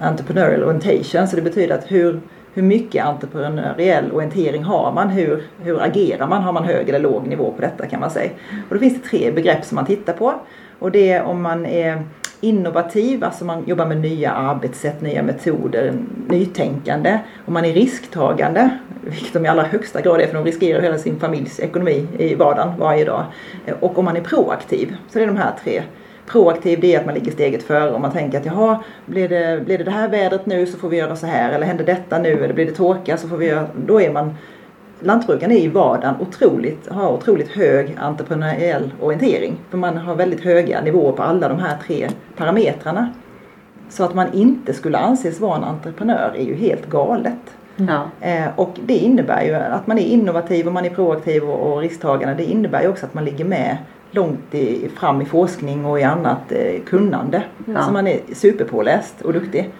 entrepreneurial 0.00 0.64
orientation. 0.64 1.28
Så 1.28 1.36
det 1.36 1.42
betyder 1.42 1.74
att 1.74 1.90
hur, 1.90 2.20
hur 2.56 2.62
mycket 2.62 3.04
entreprenöriell 3.04 4.12
orientering 4.12 4.64
har 4.64 4.92
man? 4.92 5.08
Hur, 5.08 5.42
hur 5.62 5.82
agerar 5.82 6.26
man? 6.26 6.42
Har 6.42 6.52
man 6.52 6.64
hög 6.64 6.88
eller 6.88 6.98
låg 6.98 7.26
nivå 7.26 7.52
på 7.52 7.60
detta 7.60 7.86
kan 7.86 8.00
man 8.00 8.10
säga. 8.10 8.30
Och 8.68 8.74
då 8.74 8.78
finns 8.78 9.02
det 9.02 9.08
tre 9.08 9.30
begrepp 9.30 9.64
som 9.64 9.76
man 9.76 9.86
tittar 9.86 10.12
på. 10.12 10.34
Och 10.78 10.90
det 10.90 11.12
är 11.12 11.22
om 11.22 11.42
man 11.42 11.66
är 11.66 12.02
innovativ, 12.40 13.24
alltså 13.24 13.44
man 13.44 13.64
jobbar 13.66 13.86
med 13.86 14.00
nya 14.00 14.30
arbetssätt, 14.30 15.00
nya 15.00 15.22
metoder, 15.22 15.94
nytänkande. 16.28 17.18
Om 17.46 17.54
man 17.54 17.64
är 17.64 17.72
risktagande, 17.72 18.70
vilket 19.00 19.32
de 19.32 19.44
i 19.44 19.48
allra 19.48 19.62
högsta 19.62 20.00
grad 20.00 20.20
är 20.20 20.26
för 20.26 20.34
de 20.34 20.44
riskerar 20.44 20.82
hela 20.82 20.98
sin 20.98 21.20
familjs 21.20 21.60
ekonomi 21.60 22.06
i 22.18 22.34
vardagen 22.34 22.72
varje 22.78 23.04
dag. 23.04 23.24
Och 23.80 23.98
om 23.98 24.04
man 24.04 24.16
är 24.16 24.20
proaktiv. 24.20 24.96
Så 25.08 25.18
det 25.18 25.24
är 25.24 25.26
de 25.26 25.36
här 25.36 25.52
tre. 25.64 25.82
Proaktiv 26.26 26.80
det 26.80 26.94
är 26.94 27.00
att 27.00 27.06
man 27.06 27.14
ligger 27.14 27.32
steget 27.32 27.62
före 27.62 27.90
och 27.90 28.00
man 28.00 28.12
tänker 28.12 28.38
att 28.38 28.46
jaha, 28.46 28.78
blir 29.06 29.28
det, 29.28 29.64
blir 29.64 29.78
det 29.78 29.84
det 29.84 29.90
här 29.90 30.08
vädret 30.08 30.46
nu 30.46 30.66
så 30.66 30.78
får 30.78 30.88
vi 30.88 30.96
göra 30.96 31.16
så 31.16 31.26
här 31.26 31.52
eller 31.52 31.66
händer 31.66 31.84
detta 31.84 32.18
nu 32.18 32.44
eller 32.44 32.54
blir 32.54 32.66
det 32.66 32.72
torka 32.72 33.16
så 33.16 33.28
får 33.28 33.36
vi 33.36 33.46
göra, 33.46 33.66
då 33.86 34.00
är 34.00 34.12
man 34.12 34.34
Lantbrukaren 35.00 35.52
är 35.52 35.56
i 35.56 35.68
vardagen 35.68 36.14
otroligt, 36.20 36.88
har 36.88 37.12
otroligt 37.12 37.48
hög 37.48 37.96
entreprenöriell 37.98 38.92
orientering. 39.00 39.56
För 39.70 39.78
man 39.78 39.96
har 39.96 40.14
väldigt 40.14 40.40
höga 40.40 40.80
nivåer 40.80 41.12
på 41.12 41.22
alla 41.22 41.48
de 41.48 41.58
här 41.58 41.76
tre 41.86 42.08
parametrarna. 42.36 43.12
Så 43.88 44.04
att 44.04 44.14
man 44.14 44.32
inte 44.32 44.74
skulle 44.74 44.98
anses 44.98 45.40
vara 45.40 45.56
en 45.56 45.64
entreprenör 45.64 46.32
är 46.36 46.44
ju 46.44 46.54
helt 46.54 46.86
galet. 46.86 47.56
Ja. 47.76 48.02
Eh, 48.20 48.46
och 48.56 48.78
det 48.86 48.96
innebär 48.96 49.42
ju 49.42 49.54
att 49.54 49.86
man 49.86 49.98
är 49.98 50.02
innovativ 50.02 50.66
och 50.66 50.72
man 50.72 50.84
är 50.84 50.90
proaktiv 50.90 51.44
och, 51.44 51.72
och 51.72 51.80
risktagande. 51.80 52.34
Det 52.34 52.44
innebär 52.44 52.82
ju 52.82 52.88
också 52.88 53.06
att 53.06 53.14
man 53.14 53.24
ligger 53.24 53.44
med 53.44 53.76
långt 54.10 54.54
i, 54.54 54.88
fram 54.96 55.22
i 55.22 55.24
forskning 55.24 55.84
och 55.84 56.00
i 56.00 56.02
annat 56.02 56.52
eh, 56.52 56.82
kunnande. 56.86 57.42
Ja. 57.66 57.82
Så 57.82 57.92
man 57.92 58.06
är 58.06 58.20
superpåläst 58.34 59.22
och 59.22 59.32
duktig. 59.32 59.70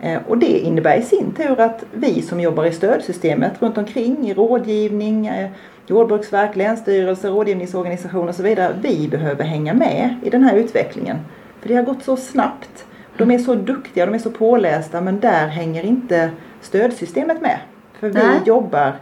Eh, 0.00 0.18
och 0.28 0.38
det 0.38 0.58
innebär 0.58 0.96
i 0.96 1.02
sin 1.02 1.32
tur 1.32 1.60
att 1.60 1.84
vi 1.92 2.22
som 2.22 2.40
jobbar 2.40 2.64
i 2.64 2.72
stödsystemet 2.72 3.62
runt 3.62 3.78
omkring 3.78 4.28
i 4.28 4.34
rådgivning, 4.34 5.26
eh, 5.26 5.50
Jordbruksverk, 5.86 6.56
länsstyrelser, 6.56 7.30
rådgivningsorganisationer 7.30 8.28
och 8.28 8.34
så 8.34 8.42
vidare. 8.42 8.76
Vi 8.82 9.08
behöver 9.08 9.44
hänga 9.44 9.74
med 9.74 10.16
i 10.22 10.30
den 10.30 10.42
här 10.42 10.56
utvecklingen. 10.56 11.16
För 11.60 11.68
det 11.68 11.74
har 11.74 11.82
gått 11.82 12.02
så 12.02 12.16
snabbt. 12.16 12.86
De 13.16 13.30
är 13.30 13.38
så 13.38 13.54
duktiga, 13.54 14.06
de 14.06 14.14
är 14.14 14.18
så 14.18 14.30
pålästa 14.30 15.00
men 15.00 15.20
där 15.20 15.46
hänger 15.46 15.82
inte 15.82 16.30
stödsystemet 16.60 17.40
med. 17.40 17.58
För 18.00 18.08
vi 18.08 18.18
Nej. 18.18 18.40
jobbar 18.44 18.92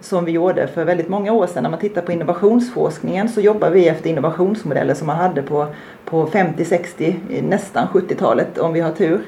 som 0.00 0.24
vi 0.24 0.32
gjorde 0.32 0.66
för 0.66 0.84
väldigt 0.84 1.08
många 1.08 1.32
år 1.32 1.46
sedan. 1.46 1.62
När 1.62 1.70
man 1.70 1.80
tittar 1.80 2.02
på 2.02 2.12
innovationsforskningen 2.12 3.28
så 3.28 3.40
jobbar 3.40 3.70
vi 3.70 3.88
efter 3.88 4.10
innovationsmodeller 4.10 4.94
som 4.94 5.06
man 5.06 5.16
hade 5.16 5.42
på, 5.42 5.66
på 6.04 6.26
50, 6.26 6.64
60, 6.64 7.16
nästan 7.42 7.86
70-talet 7.86 8.58
om 8.58 8.72
vi 8.72 8.80
har 8.80 8.92
tur. 8.92 9.20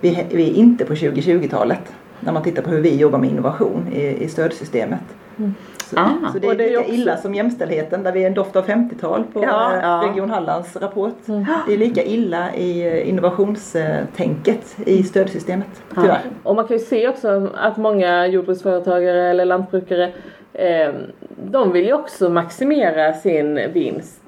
Vi, 0.00 0.26
vi 0.30 0.50
är 0.50 0.54
inte 0.54 0.84
på 0.84 0.94
2020-talet 0.94 1.92
när 2.20 2.32
man 2.32 2.42
tittar 2.42 2.62
på 2.62 2.70
hur 2.70 2.80
vi 2.80 2.96
jobbar 2.96 3.18
med 3.18 3.30
innovation 3.30 3.88
i, 3.92 4.24
i 4.24 4.28
stödsystemet. 4.28 5.00
Mm. 5.38 5.54
Ah. 5.96 6.32
så 6.32 6.38
det 6.38 6.46
är 6.46 6.50
Och 6.50 6.56
det 6.56 6.64
är 6.64 6.68
lika 6.68 6.80
också- 6.80 6.92
illa 6.92 7.16
som 7.16 7.34
jämställdheten 7.34 8.02
där 8.02 8.12
vi 8.12 8.22
är 8.22 8.26
en 8.26 8.34
doft 8.34 8.56
av 8.56 8.64
50-tal 8.66 9.24
på 9.32 9.42
Ja, 9.44 9.72
eh, 9.74 9.78
ja. 9.82 10.08
Region 10.08 10.30
Hallands 10.30 10.76
rapport. 10.76 11.16
Det 11.66 11.74
är 11.74 11.78
lika 11.78 12.02
illa 12.02 12.54
i 12.54 12.86
eh, 12.86 13.08
innovationstänket 13.08 14.76
i 14.86 15.02
stödsystemet 15.02 15.82
tyvärr. 15.94 16.20
Och 16.42 16.54
man 16.56 16.66
kan 16.66 16.76
ju 16.76 16.82
se 16.84 17.08
också 17.08 17.50
att 17.54 17.76
många 17.76 18.26
jordbruksföretagare 18.26 19.30
eller 19.30 19.44
lantbrukare 19.44 20.12
eh, 20.52 20.90
de 21.44 21.72
vill 21.72 21.86
ju 21.86 21.92
också 21.92 22.28
maximera 22.30 23.12
sin 23.12 23.72
vinst. 23.72 24.22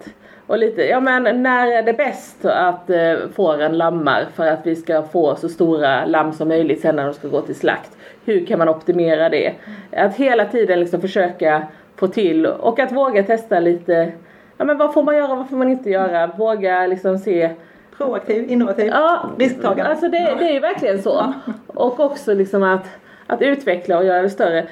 Och 0.51 0.59
lite, 0.59 0.83
ja 0.83 1.01
men 1.01 1.43
när 1.43 1.69
är 1.69 1.83
det 1.83 1.93
bäst 1.93 2.45
att 2.45 2.91
eh, 2.91 3.15
fåren 3.35 3.79
lammar 3.79 4.27
för 4.35 4.47
att 4.47 4.67
vi 4.67 4.77
ska 4.77 5.03
få 5.03 5.37
så 5.37 5.49
stora 5.49 6.05
lamm 6.05 6.33
som 6.33 6.49
möjligt 6.49 6.81
sen 6.81 6.97
när 6.97 7.05
de 7.05 7.15
ska 7.15 7.29
gå 7.29 7.41
till 7.41 7.55
slakt? 7.55 7.97
Hur 8.25 8.47
kan 8.47 8.59
man 8.59 8.69
optimera 8.69 9.29
det? 9.29 9.55
Att 9.93 10.17
hela 10.17 10.45
tiden 10.45 10.81
liksom 10.81 11.01
försöka 11.01 11.63
få 11.97 12.07
till 12.07 12.47
och 12.47 12.79
att 12.79 12.93
våga 12.93 13.23
testa 13.23 13.61
lite 13.61 14.13
Ja 14.57 14.65
men 14.65 14.79
vad 14.79 14.95
får 14.95 15.03
man 15.03 15.17
göra, 15.17 15.35
vad 15.35 15.49
får 15.49 15.57
man 15.57 15.69
inte 15.69 15.91
göra? 15.91 16.27
Våga 16.27 16.87
liksom 16.87 17.19
se 17.19 17.51
Proaktiv, 17.97 18.51
innovativ, 18.51 18.87
Ja, 18.87 19.31
risktagande. 19.39 19.91
Alltså 19.91 20.09
det, 20.09 20.37
det 20.39 20.49
är 20.49 20.53
ju 20.53 20.61
verkligen 20.61 21.03
så. 21.03 21.33
Och 21.67 22.01
också 22.01 22.35
liksom 22.35 22.63
att, 22.63 22.87
att 23.27 23.43
utveckla 23.43 23.99
och 23.99 24.05
göra 24.05 24.23
det 24.23 24.31
större. 24.31 24.67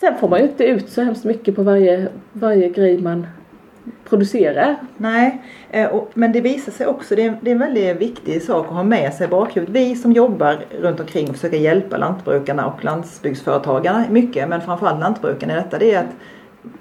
Sen 0.00 0.14
får 0.14 0.28
man 0.28 0.38
ju 0.38 0.44
inte 0.44 0.64
ut 0.64 0.88
så 0.88 1.02
hemskt 1.02 1.24
mycket 1.24 1.56
på 1.56 1.62
varje, 1.62 2.08
varje 2.32 2.68
grej 2.68 2.98
man 2.98 3.26
producerar. 4.08 4.76
Nej, 4.96 5.42
eh, 5.70 6.02
men 6.14 6.32
det 6.32 6.40
visar 6.40 6.72
sig 6.72 6.86
också, 6.86 7.14
det 7.16 7.22
är, 7.22 7.48
en 7.48 7.58
väldigt 7.58 7.96
viktig 7.96 8.42
sak 8.42 8.66
att 8.66 8.74
ha 8.74 8.82
med 8.82 9.14
sig 9.14 9.26
i 9.26 9.30
bakhuvudet. 9.30 9.74
Vi 9.74 9.96
som 9.96 10.12
jobbar 10.12 10.58
runt 10.80 11.00
omkring 11.00 11.28
och 11.28 11.34
försöker 11.34 11.56
hjälpa 11.56 11.96
lantbrukarna 11.96 12.66
och 12.66 12.84
landsbygdsföretagarna 12.84 14.04
mycket, 14.10 14.48
men 14.48 14.60
framförallt 14.60 15.00
lantbrukarna 15.00 15.52
i 15.52 15.56
detta, 15.56 15.78
det 15.78 15.94
är 15.94 15.98
att 15.98 16.14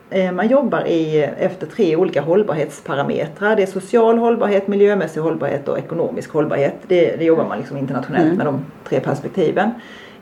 eh, 0.09 0.31
man 0.31 0.47
jobbar 0.47 0.87
i, 0.87 1.23
efter 1.37 1.67
tre 1.67 1.95
olika 1.95 2.21
hållbarhetsparametrar. 2.21 3.55
Det 3.55 3.63
är 3.63 3.67
social 3.67 4.17
hållbarhet, 4.17 4.67
miljömässig 4.67 5.21
hållbarhet 5.21 5.67
och 5.67 5.77
ekonomisk 5.77 6.31
hållbarhet. 6.31 6.75
Det, 6.87 7.15
det 7.15 7.25
jobbar 7.25 7.45
man 7.47 7.57
liksom 7.57 7.77
internationellt 7.77 8.37
med 8.37 8.45
de 8.45 8.65
tre 8.83 8.99
perspektiven. 8.99 9.71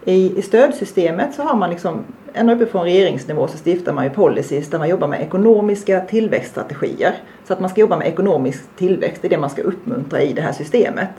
I, 0.05 0.39
I 0.39 0.41
stödsystemet 0.41 1.35
så 1.35 1.43
har 1.43 1.55
man 1.55 1.69
liksom, 1.69 2.03
ända 2.33 2.53
uppifrån 2.53 2.83
regeringsnivå 2.83 3.47
så 3.47 3.57
stiftar 3.57 3.93
man 3.93 4.03
ju 4.03 4.09
policies 4.09 4.69
där 4.69 4.79
man 4.79 4.89
jobbar 4.89 5.07
med 5.07 5.21
ekonomiska 5.21 6.01
tillväxtstrategier. 6.01 7.13
Så 7.47 7.53
att 7.53 7.59
man 7.59 7.69
ska 7.69 7.81
jobba 7.81 7.97
med 7.97 8.07
ekonomisk 8.07 8.63
tillväxt, 8.77 9.21
det 9.21 9.27
är 9.27 9.29
det 9.29 9.37
man 9.37 9.49
ska 9.49 9.61
uppmuntra 9.61 10.21
i 10.21 10.33
det 10.33 10.41
här 10.41 10.51
systemet. 10.51 11.09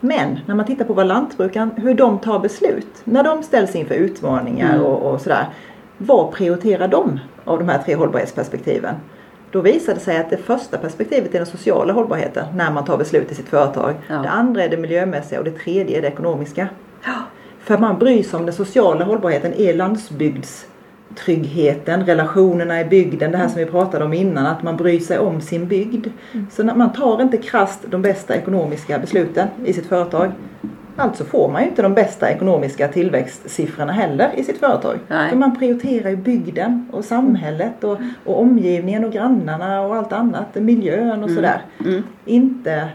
Men 0.00 0.38
när 0.46 0.54
man 0.54 0.66
tittar 0.66 0.84
på 0.84 0.92
vad 0.92 1.06
lantbrukaren, 1.06 1.70
hur 1.76 1.94
de 1.94 2.18
tar 2.18 2.38
beslut, 2.38 2.88
när 3.04 3.22
de 3.22 3.42
ställs 3.42 3.76
inför 3.76 3.94
utmaningar 3.94 4.78
och, 4.78 5.12
och 5.12 5.20
sådär. 5.20 5.46
Vad 5.98 6.32
prioriterar 6.32 6.88
de 6.88 7.20
av 7.44 7.58
de 7.58 7.68
här 7.68 7.82
tre 7.82 7.94
hållbarhetsperspektiven? 7.94 8.94
Då 9.50 9.60
visar 9.60 9.94
det 9.94 10.00
sig 10.00 10.16
att 10.16 10.30
det 10.30 10.36
första 10.36 10.78
perspektivet 10.78 11.34
är 11.34 11.38
den 11.38 11.46
sociala 11.46 11.92
hållbarheten 11.92 12.46
när 12.56 12.72
man 12.72 12.84
tar 12.84 12.98
beslut 12.98 13.32
i 13.32 13.34
sitt 13.34 13.48
företag. 13.48 13.94
Ja. 14.08 14.14
Det 14.14 14.28
andra 14.28 14.64
är 14.64 14.68
det 14.68 14.76
miljömässiga 14.76 15.38
och 15.38 15.44
det 15.44 15.50
tredje 15.50 15.98
är 15.98 16.02
det 16.02 16.08
ekonomiska. 16.08 16.68
För 17.68 17.78
man 17.78 17.98
bryr 17.98 18.22
sig 18.22 18.38
om 18.38 18.46
den 18.46 18.54
sociala 18.54 19.04
hållbarheten 19.04 19.54
är 19.54 19.72
grundtryggheten, 21.08 22.06
relationerna 22.06 22.80
i 22.80 22.84
bygden, 22.84 23.32
det 23.32 23.38
här 23.38 23.48
som 23.48 23.58
vi 23.58 23.66
pratade 23.66 24.04
om 24.04 24.12
innan, 24.12 24.46
att 24.46 24.62
man 24.62 24.76
bryr 24.76 25.00
sig 25.00 25.18
om 25.18 25.40
sin 25.40 25.66
bygd. 25.66 26.06
Så 26.50 26.62
när 26.62 26.74
man 26.74 26.92
tar 26.92 27.22
inte 27.22 27.36
krasst 27.36 27.80
de 27.90 28.02
bästa 28.02 28.36
ekonomiska 28.36 28.98
besluten 28.98 29.48
i 29.64 29.72
sitt 29.72 29.86
företag. 29.86 30.32
Alltså 30.96 31.24
får 31.24 31.48
man 31.48 31.62
ju 31.62 31.68
inte 31.68 31.82
de 31.82 31.94
bästa 31.94 32.30
ekonomiska 32.30 32.88
tillväxtsiffrorna 32.88 33.92
heller 33.92 34.30
i 34.34 34.44
sitt 34.44 34.58
företag. 34.58 34.98
Nej. 35.08 35.30
För 35.30 35.36
man 35.36 35.58
prioriterar 35.58 36.10
ju 36.10 36.16
bygden 36.16 36.88
och 36.92 37.04
samhället 37.04 37.84
och, 37.84 37.98
och 38.24 38.40
omgivningen 38.40 39.04
och 39.04 39.12
grannarna 39.12 39.80
och 39.80 39.96
allt 39.96 40.12
annat, 40.12 40.54
miljön 40.54 41.24
och 41.24 41.30
sådär. 41.30 41.62
Mm. 41.84 42.02
Inte 42.24 42.88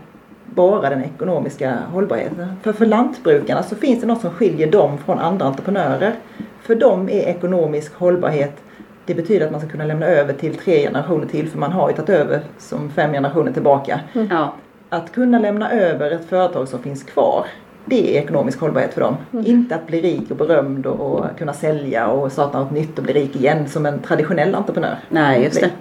bara 0.56 0.90
den 0.90 1.04
ekonomiska 1.04 1.78
hållbarheten. 1.92 2.48
För 2.62 2.74
för 2.74 2.86
lantbrukarna 2.86 3.64
så 3.64 3.76
finns 3.76 4.02
det 4.02 4.08
något 4.08 4.22
som 4.22 4.30
skiljer 4.30 4.72
dem 4.72 4.98
från 4.98 5.20
andra 5.20 5.46
entreprenörer. 5.46 6.16
För 6.62 6.76
dem 6.76 7.10
är 7.10 7.22
ekonomisk 7.22 7.94
hållbarhet 7.96 8.64
det 9.06 9.16
betyder 9.16 9.46
att 9.46 9.52
man 9.52 9.62
ska 9.62 9.70
kunna 9.70 9.86
lämna 9.86 10.06
över 10.06 10.34
till 10.34 10.56
tre 10.56 10.80
generationer 10.80 11.26
till 11.26 11.50
för 11.50 11.58
man 11.58 11.72
har 11.72 11.90
ju 11.90 11.96
tagit 11.96 12.10
över 12.10 12.42
som 12.58 12.90
fem 12.90 13.12
generationer 13.12 13.52
tillbaka. 13.52 14.00
Ja. 14.30 14.54
Att 14.90 15.12
kunna 15.12 15.40
lämna 15.40 15.72
över 15.72 16.12
ett 16.12 16.26
företag 16.26 16.68
som 16.68 16.84
finns 16.84 17.04
kvar 17.04 17.46
det 17.86 18.18
är 18.18 18.22
ekonomisk 18.22 18.60
hållbarhet 18.60 18.94
för 18.94 19.02
dem. 19.02 19.18
Inte 19.46 19.76
att 19.76 19.88
bli 19.88 20.02
rik 20.02 20.32
och 20.32 20.38
berömd 20.38 20.86
och, 20.86 21.00
och 21.00 21.26
kunna 21.38 21.54
sälja 21.54 22.08
och 22.08 22.32
starta 22.32 22.60
något 22.60 22.72
nytt 22.72 22.98
och 22.98 23.04
bli 23.04 23.14
rik 23.14 23.36
igen 23.36 23.68
som 23.68 23.86
en 23.86 24.00
traditionell 24.00 24.56
entreprenör. 24.56 24.98
Nej, 25.10 25.44
just 25.44 25.62
det. 25.62 25.72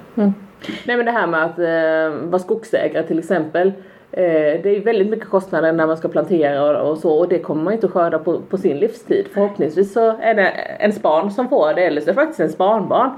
Nej 0.85 0.97
men 0.97 1.05
det 1.05 1.13
här 1.13 1.27
med 1.27 1.45
att 1.45 1.59
eh, 1.59 2.29
vara 2.29 2.39
skogsägare 2.39 3.07
till 3.07 3.19
exempel. 3.19 3.73
Eh, 4.13 4.63
det 4.63 4.77
är 4.77 4.81
väldigt 4.85 5.09
mycket 5.11 5.29
kostnader 5.29 5.73
när 5.73 5.87
man 5.87 5.97
ska 5.97 6.09
plantera 6.09 6.83
och, 6.83 6.99
så 6.99 7.11
och 7.13 7.29
det 7.29 7.39
kommer 7.39 7.63
man 7.63 7.73
inte 7.73 7.87
att 7.87 7.93
skörda 7.93 8.19
på, 8.19 8.41
på 8.41 8.59
sin 8.59 8.79
livstid. 8.79 9.27
Förhoppningsvis 9.35 9.93
så 9.93 10.17
är 10.21 10.35
det 10.35 10.53
ens 10.79 11.03
barn 11.03 11.31
som 11.31 11.49
får 11.49 11.75
det 11.75 11.83
eller 11.85 12.01
så 12.01 12.05
är 12.11 12.15
det 12.15 12.21
faktiskt 12.21 12.41
ens 12.41 12.59
barnbarn. 12.59 13.11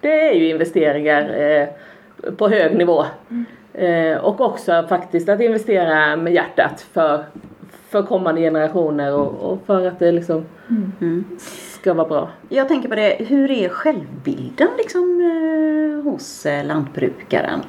Det 0.00 0.28
är 0.28 0.34
ju 0.34 0.48
investeringar 0.50 1.40
eh, 1.40 1.68
på 2.36 2.48
hög 2.48 2.76
nivå. 2.76 3.04
Eh, 3.74 4.16
och 4.16 4.40
också 4.40 4.84
faktiskt 4.88 5.28
att 5.28 5.40
investera 5.40 6.16
med 6.16 6.32
hjärtat 6.32 6.80
för, 6.92 7.24
för 7.88 8.02
kommande 8.02 8.40
generationer 8.40 9.14
och, 9.14 9.52
och 9.52 9.58
för 9.66 9.86
att 9.86 9.98
det 9.98 10.12
liksom 10.12 10.44
Mm. 11.00 11.24
ska 11.80 11.94
vara 11.94 12.08
bra. 12.08 12.28
Jag 12.48 12.68
tänker 12.68 12.88
på 12.88 12.94
det, 12.94 13.16
hur 13.18 13.50
är 13.50 13.68
självbilden 13.68 14.68
liksom 14.78 15.20
eh, 15.20 16.10
hos 16.12 16.46
lantbrukaren? 16.64 17.60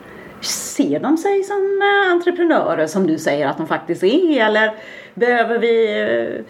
Ser 0.43 0.99
de 0.99 1.17
sig 1.17 1.43
som 1.43 1.81
eh, 1.81 2.11
entreprenörer 2.11 2.87
som 2.87 3.07
du 3.07 3.17
säger 3.17 3.47
att 3.47 3.57
de 3.57 3.67
faktiskt 3.67 4.03
är 4.03 4.45
eller 4.45 4.73
behöver 5.13 5.59
vi 5.59 6.01
eh, 6.01 6.45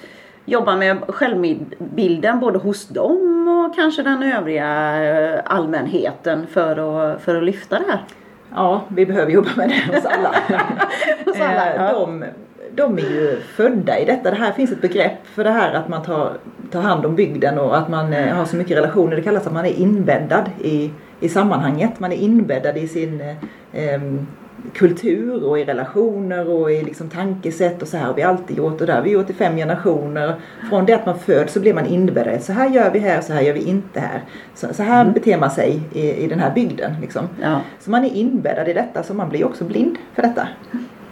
jobba 0.46 0.76
med 0.76 0.98
självbilden 1.08 2.40
både 2.40 2.60
hos 2.60 2.88
dem 2.88 3.48
och 3.48 3.76
kanske 3.76 4.04
den 4.04 4.24
övriga 4.24 5.04
eh, 5.04 5.40
allmänheten 5.46 6.48
för 6.48 6.72
att, 6.72 7.22
för 7.22 7.36
att 7.36 7.44
lyfta 7.44 7.80
det 7.80 7.86
här? 7.88 8.02
Ja, 8.56 8.84
vi 8.88 9.06
behöver 9.06 9.32
jobba 9.32 9.50
med 9.56 9.70
det 9.70 9.96
hos 9.96 10.06
alla. 10.06 10.36
Hos 11.26 11.40
alla, 11.40 11.94
de, 11.94 12.26
de 12.72 12.98
är 12.98 13.02
ju 13.02 13.40
födda 13.56 14.00
i 14.00 14.06
detta. 14.06 14.32
Det 14.32 14.38
här 14.38 14.52
finns 14.52 14.72
ett 14.72 14.82
begrepp 14.82 15.28
för 15.28 15.44
det 15.44 15.50
här 15.50 15.74
att 15.74 15.88
man 15.88 16.04
tar, 16.04 16.38
tar 16.72 16.82
hand 16.82 17.06
om 17.06 17.16
bygden 17.16 17.58
och 17.58 17.78
att 17.78 17.90
man 17.90 18.14
har 18.14 18.46
så 18.46 18.56
mycket 18.56 18.78
relationer. 18.78 19.16
Det 19.16 19.22
kallas 19.22 19.48
att 19.48 19.54
man 19.54 19.66
är 19.66 19.80
inbäddad 19.80 20.50
i, 20.62 20.92
i 21.24 21.30
sammanhanget. 21.30 22.00
Man 22.00 22.12
är 22.12 22.18
inbäddad 22.18 22.78
i 22.78 22.88
sin 22.88 23.22
eh, 23.74 24.02
kultur 24.74 25.44
och 25.44 25.60
i 25.60 25.66
relationer 25.66 26.50
och 26.50 26.72
i 26.72 26.84
liksom 26.84 27.10
tankesätt 27.10 27.82
och 27.82 27.88
så 27.88 27.98
här 27.98 28.06
har 28.06 28.14
vi 28.14 28.22
alltid 28.22 28.58
gjort 28.58 28.82
och 28.82 28.88
det 28.88 28.94
har 28.94 29.02
vi 29.02 29.10
gjort 29.10 29.30
i 29.30 29.34
fem 29.34 29.56
generationer. 29.56 30.36
Från 30.70 30.86
det 30.86 30.94
att 30.94 31.06
man 31.06 31.20
föds 31.20 31.54
så 31.54 31.60
blir 31.60 31.74
man 31.74 31.86
inbäddad. 31.86 32.44
Så 32.44 32.54
här 32.54 32.70
gör 32.70 32.92
vi 32.92 33.00
här, 33.00 33.22
så 33.22 33.34
här 33.34 33.42
gör 33.42 33.54
vi 33.54 33.64
inte 33.64 34.00
här. 34.00 34.22
Så, 34.56 34.74
så 34.74 34.84
här 34.84 35.06
beter 35.06 35.38
man 35.38 35.52
sig 35.52 35.82
i, 35.94 36.12
i 36.12 36.28
den 36.28 36.40
här 36.40 36.54
bygden. 36.54 36.96
Liksom. 37.02 37.28
Ja. 37.42 37.62
Så 37.80 37.92
man 37.92 38.06
är 38.06 38.16
inbäddad 38.16 38.70
i 38.70 38.74
detta 38.74 39.04
så 39.04 39.14
man 39.14 39.30
blir 39.30 39.46
också 39.46 39.64
blind 39.64 39.98
för 40.16 40.22
detta. 40.22 40.48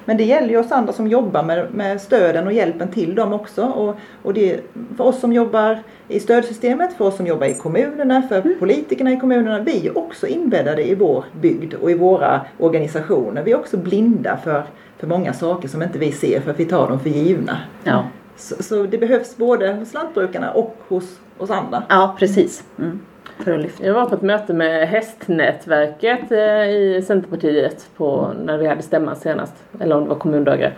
Men 0.06 0.18
det 0.18 0.24
gäller 0.24 0.50
ju 0.50 0.58
oss 0.58 0.72
andra 0.72 0.94
som 0.94 1.08
jobbar 1.08 1.44
med, 1.44 1.74
med 1.74 2.02
stöden 2.02 2.48
och 2.48 2.54
hjälpen 2.54 2.88
till 2.88 3.16
dem 3.16 3.34
också. 3.34 3.66
Och, 3.66 3.96
och 4.24 4.34
det 4.34 4.60
för 4.98 5.04
oss 5.04 5.20
som 5.20 5.34
jobbar 5.34 5.80
i 6.08 6.20
stödsystemet, 6.20 6.94
för 6.94 7.06
oss 7.06 7.18
som 7.18 7.28
jobbar 7.28 7.48
i 7.48 7.54
kommunerna, 7.54 8.22
för 8.22 8.42
politikerna 8.60 9.12
i 9.12 9.20
kommunerna. 9.20 9.60
Vi 9.60 9.88
är 9.88 9.98
också 9.98 10.28
inbäddade 10.28 10.90
i 10.90 10.96
vår 10.96 11.26
bygd 11.42 11.74
och 11.74 11.92
i 11.92 11.94
våra 11.94 12.42
organisationer. 12.58 13.44
Vi 13.44 13.52
är 13.52 13.60
också 13.60 13.78
blinda 13.78 14.38
för, 14.38 14.64
för 14.98 15.08
många 15.08 15.34
saker 15.34 15.68
som 15.68 15.82
inte 15.82 16.00
vi 16.00 16.12
ser 16.12 16.42
för 16.42 16.52
att 16.52 16.60
vi 16.60 16.66
tar 16.66 16.90
dem 16.90 17.00
för 17.00 17.10
givna. 17.10 17.58
Ja. 17.84 18.04
Så, 18.36 18.64
så 18.64 18.84
det 18.84 18.98
behövs 18.98 19.38
både 19.38 19.74
hos 19.74 19.94
lantbrukarna 19.94 20.52
och 20.52 20.78
hos 20.88 21.20
oss 21.38 21.50
andra. 21.50 21.84
ja, 21.90 22.16
precis. 22.20 22.64
Mm. 22.80 23.00
För 23.44 23.54
att 23.54 23.62
lyfta. 23.62 23.86
Jag 23.86 23.94
var 23.94 24.06
på 24.06 24.16
ett 24.16 24.22
möte 24.22 24.54
med 24.54 24.88
hästnätverket 24.88 26.32
eh, 26.32 26.70
i 26.70 27.04
Centerpartiet 27.08 27.90
på, 27.98 28.32
när 28.44 28.58
vi 28.58 28.68
hade 28.68 28.82
stämman 28.82 29.16
senast. 29.16 29.64
Eller 29.80 29.96
om 29.96 30.04
det 30.04 30.10
var 30.10 30.16
kommundagar. 30.16 30.74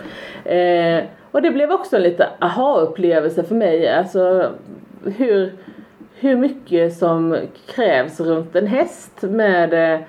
Eh, 0.46 1.04
och 1.32 1.42
det 1.42 1.52
blev 1.52 1.72
också 1.72 1.96
en 1.96 2.04
lite 2.04 2.28
aha-upplevelse 2.40 3.44
för 3.44 3.56
mig. 3.56 3.90
Alltså 3.90 4.52
hur, 5.06 5.54
hur 6.16 6.36
mycket 6.36 6.98
som 6.98 7.38
krävs 7.76 8.20
runt 8.20 8.56
en 8.56 8.68
häst 8.68 9.22
med 9.22 9.94
eh, 9.94 10.00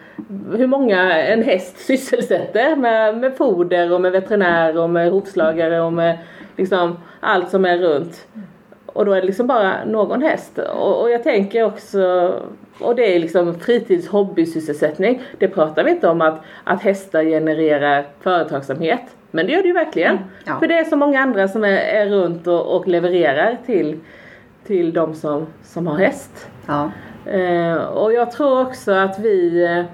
hur 0.56 0.66
många 0.66 1.22
en 1.22 1.42
häst 1.42 1.78
sysselsätter 1.78 2.76
med, 2.76 3.18
med 3.18 3.36
foder 3.36 3.92
och 3.92 4.00
med 4.00 4.12
veterinär 4.12 4.78
och 4.78 4.90
med 4.90 5.10
hovslagare 5.10 5.80
och 5.80 5.92
med 5.92 6.18
liksom 6.56 6.96
allt 7.20 7.50
som 7.50 7.64
är 7.64 7.78
runt. 7.78 8.26
Och 8.94 9.04
då 9.04 9.12
är 9.12 9.20
det 9.20 9.26
liksom 9.26 9.46
bara 9.46 9.84
någon 9.84 10.22
häst. 10.22 10.58
Och, 10.58 11.02
och 11.02 11.10
jag 11.10 11.22
tänker 11.22 11.64
också, 11.64 12.32
och 12.80 12.94
det 12.96 13.16
är 13.16 13.18
liksom 13.18 13.54
fritids 13.54 14.08
hobbysysselsättning. 14.08 15.22
Det 15.38 15.48
pratar 15.48 15.84
vi 15.84 15.90
inte 15.90 16.08
om 16.08 16.20
att, 16.20 16.40
att 16.64 16.82
hästar 16.82 17.24
genererar 17.24 18.06
företagsamhet. 18.20 19.02
Men 19.30 19.46
det 19.46 19.52
gör 19.52 19.62
det 19.62 19.68
ju 19.68 19.74
verkligen. 19.74 20.18
Ja. 20.44 20.58
För 20.58 20.66
det 20.66 20.78
är 20.78 20.84
så 20.84 20.96
många 20.96 21.20
andra 21.20 21.48
som 21.48 21.64
är, 21.64 21.76
är 21.76 22.06
runt 22.06 22.46
och, 22.46 22.76
och 22.76 22.88
levererar 22.88 23.58
till, 23.66 24.00
till 24.66 24.92
de 24.92 25.14
som, 25.14 25.46
som 25.62 25.86
har 25.86 25.98
häst. 25.98 26.48
Ja. 26.66 26.90
Eh, 27.30 27.76
och 27.76 28.12
jag 28.12 28.30
tror 28.30 28.60
också 28.60 28.92
att 28.92 29.18
vi 29.18 29.64
eh, 29.64 29.84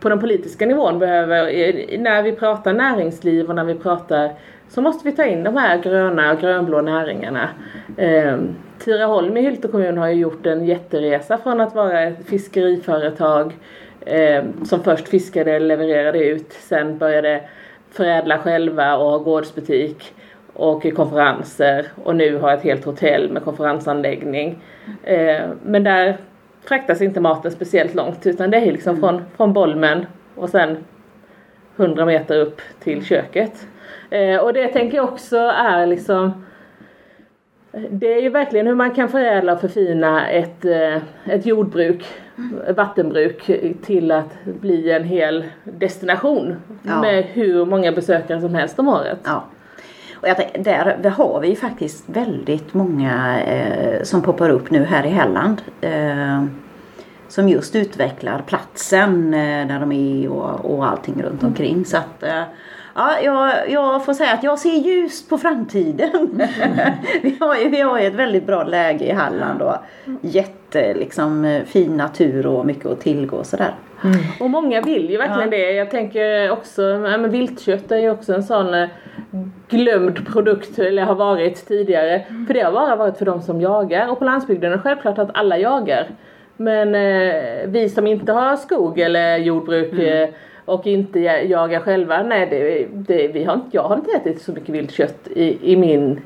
på 0.00 0.08
den 0.08 0.20
politiska 0.20 0.66
nivån 0.66 0.98
behöver, 0.98 1.98
när 1.98 2.22
vi 2.22 2.32
pratar 2.32 2.72
näringsliv 2.72 3.48
och 3.48 3.54
när 3.54 3.64
vi 3.64 3.74
pratar 3.74 4.30
så 4.68 4.82
måste 4.82 5.08
vi 5.08 5.16
ta 5.16 5.24
in 5.24 5.44
de 5.44 5.56
här 5.56 5.78
gröna 5.78 6.32
och 6.32 6.40
grönblå 6.40 6.80
näringarna. 6.80 7.48
Eh, 7.96 8.36
Tiraholm 8.78 9.36
i 9.36 9.42
Hylte 9.42 9.68
kommun 9.68 9.98
har 9.98 10.08
ju 10.08 10.14
gjort 10.14 10.46
en 10.46 10.66
jätteresa 10.66 11.38
från 11.38 11.60
att 11.60 11.74
vara 11.74 12.02
ett 12.02 12.26
fiskeriföretag 12.26 13.56
eh, 14.00 14.44
som 14.64 14.82
först 14.82 15.08
fiskade, 15.08 15.58
levererade 15.58 16.18
ut, 16.18 16.52
sen 16.52 16.98
började 16.98 17.40
förädla 17.90 18.38
själva 18.38 18.96
och 18.96 19.10
ha 19.10 19.18
gårdsbutik 19.18 20.14
och 20.52 20.94
konferenser 20.96 21.86
och 22.04 22.16
nu 22.16 22.38
har 22.38 22.52
ett 22.52 22.62
helt 22.62 22.84
hotell 22.84 23.30
med 23.32 23.44
konferensanläggning. 23.44 24.62
Eh, 25.02 25.42
men 25.62 25.84
där 25.84 26.16
fraktas 26.64 27.02
inte 27.02 27.20
maten 27.20 27.50
speciellt 27.50 27.94
långt 27.94 28.26
utan 28.26 28.50
det 28.50 28.56
är 28.56 28.72
liksom 28.72 29.00
från, 29.00 29.22
från 29.36 29.52
Bolmen 29.52 30.06
och 30.34 30.48
sen 30.48 30.76
100 31.76 32.04
meter 32.06 32.40
upp 32.40 32.60
till 32.80 33.04
köket. 33.04 33.66
Eh, 34.10 34.36
och 34.36 34.52
det 34.52 34.68
tänker 34.68 34.96
jag 34.96 35.04
också 35.08 35.36
är 35.38 35.86
liksom 35.86 36.44
det 37.90 38.14
är 38.14 38.22
ju 38.22 38.28
verkligen 38.28 38.66
hur 38.66 38.74
man 38.74 38.90
kan 38.90 39.08
förädla 39.08 39.52
och 39.52 39.60
förfina 39.60 40.28
ett, 40.28 40.64
eh, 40.64 40.96
ett 41.26 41.46
jordbruk, 41.46 42.04
ett 42.68 42.76
vattenbruk 42.76 43.50
till 43.82 44.12
att 44.12 44.44
bli 44.44 44.90
en 44.90 45.04
hel 45.04 45.44
destination 45.64 46.56
Ja. 46.82 47.00
med 47.00 47.24
hur 47.24 47.64
många 47.64 47.92
besökare 47.92 48.40
som 48.40 48.54
helst 48.54 48.78
om 48.78 48.88
året. 48.88 49.18
Ja. 49.24 49.44
Och 50.20 50.28
jag 50.28 50.36
där, 50.64 51.10
har 51.10 51.40
vi 51.40 51.48
ju 51.48 51.56
faktiskt 51.56 52.04
väldigt 52.06 52.74
många 52.74 53.42
eh, 53.42 54.02
som 54.02 54.22
poppar 54.22 54.50
upp 54.50 54.70
nu 54.70 54.84
här 54.84 55.06
i 55.06 55.10
Halland. 55.10 55.62
Eh, 55.80 56.44
som 57.28 57.48
just 57.48 57.76
utvecklar 57.76 58.42
platsen 58.46 59.34
eh, 59.34 59.66
där 59.66 59.80
de 59.80 59.92
är 59.92 60.28
och, 60.28 60.74
och 60.74 60.88
allting 60.88 61.22
runt 61.22 61.42
omkring. 61.42 61.84
Så 61.84 61.96
att, 61.96 62.22
eh, 62.22 62.42
ja, 62.98 63.20
jag, 63.20 63.70
jag 63.70 64.04
får 64.04 64.12
säga 64.12 64.32
att 64.32 64.42
jag 64.42 64.58
ser 64.58 64.74
ljust 64.74 65.28
på 65.28 65.38
framtiden. 65.38 66.42
vi, 67.22 67.36
har 67.40 67.56
ju, 67.56 67.68
vi 67.68 67.80
har 67.80 68.00
ju 68.00 68.06
ett 68.06 68.14
väldigt 68.14 68.46
bra 68.46 68.64
läge 68.64 69.04
i 69.04 69.12
Halland 69.12 69.62
och 69.62 69.74
jätte 70.20 70.94
liksom, 70.94 71.60
fin 71.66 71.96
natur 71.96 72.46
och 72.46 72.66
mycket 72.66 72.86
att 72.86 73.00
tillgå 73.00 73.36
och 73.36 73.46
sådär. 73.46 73.74
Och 74.40 74.50
många 74.50 74.80
vill 74.80 75.10
ju 75.10 75.16
verkligen 75.16 75.50
det. 75.50 75.72
Jag 75.72 75.90
tänker 75.90 76.50
också, 76.50 76.82
ja, 76.82 77.18
men 77.18 77.30
viltkött 77.30 77.92
är 77.92 77.98
ju 77.98 78.10
också 78.10 78.34
en 78.34 78.42
sån 78.42 78.74
eh, 78.74 78.88
glömd 79.68 80.26
produkt, 80.26 80.78
eller 80.78 81.02
har 81.02 81.14
varit 81.14 81.66
tidigare. 81.66 82.24
För 82.46 82.54
det 82.54 82.60
har 82.60 82.72
bara 82.72 82.96
varit 82.96 83.18
för 83.18 83.24
de 83.24 83.42
som 83.42 83.60
jagar. 83.60 84.08
Och 84.10 84.18
på 84.18 84.24
landsbygden 84.24 84.72
är 84.72 84.76
det 84.76 84.82
självklart 84.82 85.18
att 85.18 85.30
alla 85.34 85.58
jagar. 85.58 86.08
Men 86.56 86.94
eh, 86.94 87.66
vi 87.66 87.88
som 87.88 88.06
inte 88.06 88.32
har 88.32 88.56
skog 88.56 88.98
eller 88.98 89.36
jordbruk 89.36 89.92
eh, 89.92 90.28
och 90.68 90.86
inte 90.86 91.20
ja- 91.20 91.40
jagar 91.40 91.80
själva, 91.80 92.22
nej 92.22 92.46
det, 92.50 92.86
det, 92.92 93.28
vi 93.28 93.44
har 93.44 93.54
inte, 93.54 93.68
jag 93.70 93.82
har 93.82 93.96
inte 93.96 94.10
ätit 94.10 94.42
så 94.42 94.52
mycket 94.52 94.68
viltkött 94.68 95.28
i, 95.28 95.72
i 95.72 95.76
min 95.76 96.20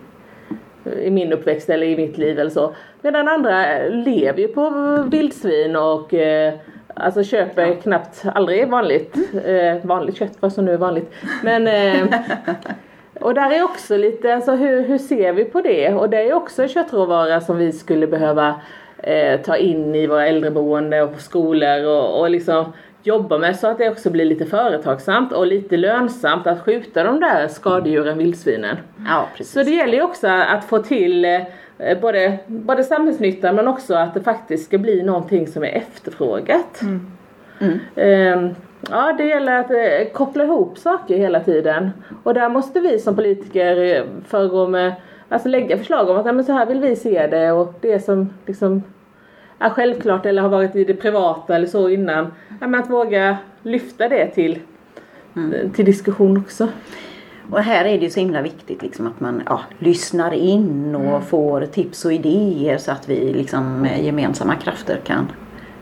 i 1.03 1.11
min 1.11 1.32
uppväxt 1.32 1.70
eller 1.70 1.86
i 1.86 1.97
mitt 1.97 2.18
liv 2.18 2.38
eller 2.38 2.51
så. 2.51 2.74
Medan 3.03 3.28
andra 3.28 3.64
lever 3.88 4.40
ju 4.40 4.49
på 4.49 4.70
vildsvin 5.11 5.76
och 5.76 6.14
eh, 6.14 6.55
Alltså 6.95 7.24
köper 7.24 7.66
ja. 7.66 7.74
knappt 7.74 8.22
aldrig 8.34 8.68
vanligt, 8.68 9.16
eh, 9.45 9.76
vanligt 9.82 10.16
kött 10.16 10.36
vad 10.40 10.53
som 10.53 10.64
nu 10.64 10.72
är 10.72 10.78
vanligt. 10.78 11.12
Men 11.43 11.66
eh, 11.66 12.18
och 13.20 13.34
där 13.34 13.51
är 13.51 13.64
också 13.64 13.97
lite, 13.97 14.34
alltså 14.34 14.53
hur, 14.53 14.82
hur 14.82 14.99
ser 14.99 15.32
vi 15.32 15.45
på 15.45 15.61
det? 15.61 15.95
Och 15.95 16.11
det 16.11 16.28
är 16.28 16.34
också 16.34 16.62
en 16.62 16.68
köttråvara 16.68 17.40
som 17.40 17.57
vi 17.57 17.72
skulle 17.72 18.07
behöva 18.07 18.55
eh, 18.99 19.40
ta 19.40 19.57
in 19.57 19.95
i 19.95 20.07
våra 20.07 20.26
äldreboende 20.26 21.03
och 21.03 21.12
på 21.12 21.18
skolor 21.18 21.86
och, 21.86 22.20
och 22.20 22.30
liksom 22.30 22.72
jobba 23.03 23.38
med 23.38 23.57
så 23.57 23.66
att 23.66 23.78
det 23.78 23.90
också 23.90 24.11
blir 24.11 24.24
lite 24.24 24.46
företagsamt 24.46 25.32
och 25.32 25.46
lite 25.46 25.76
lönsamt 25.76 26.46
att 26.46 26.61
skjuta 26.61 27.05
de 27.05 27.20
där 27.20 27.48
skadedjuren, 27.48 28.18
vildsvinen. 28.18 28.76
Ja, 29.09 29.28
precis. 29.36 29.53
Så 29.53 29.62
det 29.62 29.70
gäller 29.70 29.94
ju 29.94 30.03
också 30.03 30.26
att 30.26 30.64
få 30.64 30.78
till 30.78 31.24
eh, 31.24 32.00
både, 32.00 32.38
både 32.46 32.84
samhällsnytta 32.84 33.53
men 33.53 33.68
också 33.68 33.94
att 33.94 34.14
det 34.14 34.20
faktiskt 34.20 34.64
ska 34.64 34.78
bli 34.78 35.03
någonting 35.03 35.46
som 35.46 35.62
är 35.62 35.68
efterfrågat. 35.68 36.82
Mm. 36.82 37.11
Mm. 37.61 37.80
Eh, 37.94 38.53
ja, 38.90 39.12
det 39.18 39.24
gäller 39.24 39.61
att 39.61 39.70
eh, 39.70 40.12
koppla 40.12 40.44
ihop 40.44 40.78
saker 40.78 41.16
hela 41.16 41.40
tiden 41.40 41.90
och 42.22 42.34
där 42.34 42.48
måste 42.48 42.80
vi 42.80 42.98
som 42.98 43.16
politiker 43.16 43.96
eh, 43.96 44.03
föregå 44.26 44.68
med 44.68 44.92
Alltså 45.32 45.48
lägga 45.48 45.78
förslag 45.78 46.09
om 46.09 46.16
att 46.16 46.26
ja, 46.26 46.32
men 46.32 46.44
så 46.44 46.53
här 46.53 46.66
vill 46.66 46.80
vi 46.80 46.96
se 46.96 47.26
det 47.26 47.53
och 47.53 47.74
det 47.80 48.00
som 48.00 48.34
liksom 48.46 48.82
är 49.63 49.71
självklart 49.71 50.27
eller 50.27 50.43
har 50.43 50.49
varit 50.49 50.77
i 50.77 50.85
det 50.85 50.95
privata 50.95 51.57
eller 51.57 51.67
så 51.67 51.89
innan. 51.89 52.33
Ja, 52.61 52.67
men 52.67 52.75
att 52.75 52.91
våga 52.91 53.37
lyfta 53.63 54.09
det 54.09 54.27
till, 54.27 54.59
mm. 55.37 55.71
till 55.71 55.85
diskussion 55.85 56.39
också. 56.39 56.69
Och 57.51 57.59
här 57.59 57.85
är 57.85 57.99
det 57.99 58.05
ju 58.05 58.11
så 58.11 58.21
himla 58.21 58.43
viktigt 58.43 58.83
liksom 58.83 59.07
att 59.07 59.21
man 59.21 59.43
ja, 59.47 59.61
lyssnar 59.79 60.33
in 60.33 60.95
och 60.95 61.01
mm. 61.03 61.23
får 61.23 61.67
tips 61.67 62.05
och 62.05 62.13
idéer 62.13 62.79
så 62.79 62.93
att 62.93 63.09
vi 63.09 63.33
liksom 63.33 63.81
med 63.81 64.05
gemensamma 64.05 64.57
krafter 64.57 65.01
kan, 65.05 65.33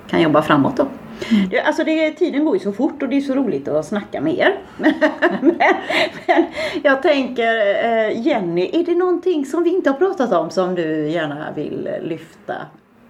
kan 0.08 0.22
jobba 0.22 0.42
framåt 0.42 0.76
då. 0.76 0.86
Mm. 1.30 1.66
Alltså 1.66 1.84
det, 1.84 2.10
tiden 2.10 2.44
går 2.44 2.54
ju 2.54 2.60
så 2.60 2.72
fort 2.72 3.02
och 3.02 3.08
det 3.08 3.16
är 3.16 3.20
så 3.20 3.34
roligt 3.34 3.68
att 3.68 3.86
snacka 3.86 4.20
med 4.20 4.38
er. 4.38 4.58
men, 4.76 4.94
men, 6.26 6.44
jag 6.82 7.02
tänker 7.02 7.56
eh, 7.84 8.26
Jenny, 8.26 8.70
är 8.72 8.84
det 8.84 8.94
någonting 8.94 9.46
som 9.46 9.62
vi 9.62 9.70
inte 9.70 9.90
har 9.90 9.96
pratat 9.96 10.32
om 10.32 10.50
som 10.50 10.74
du 10.74 11.08
gärna 11.08 11.52
vill 11.56 11.88
lyfta 12.02 12.54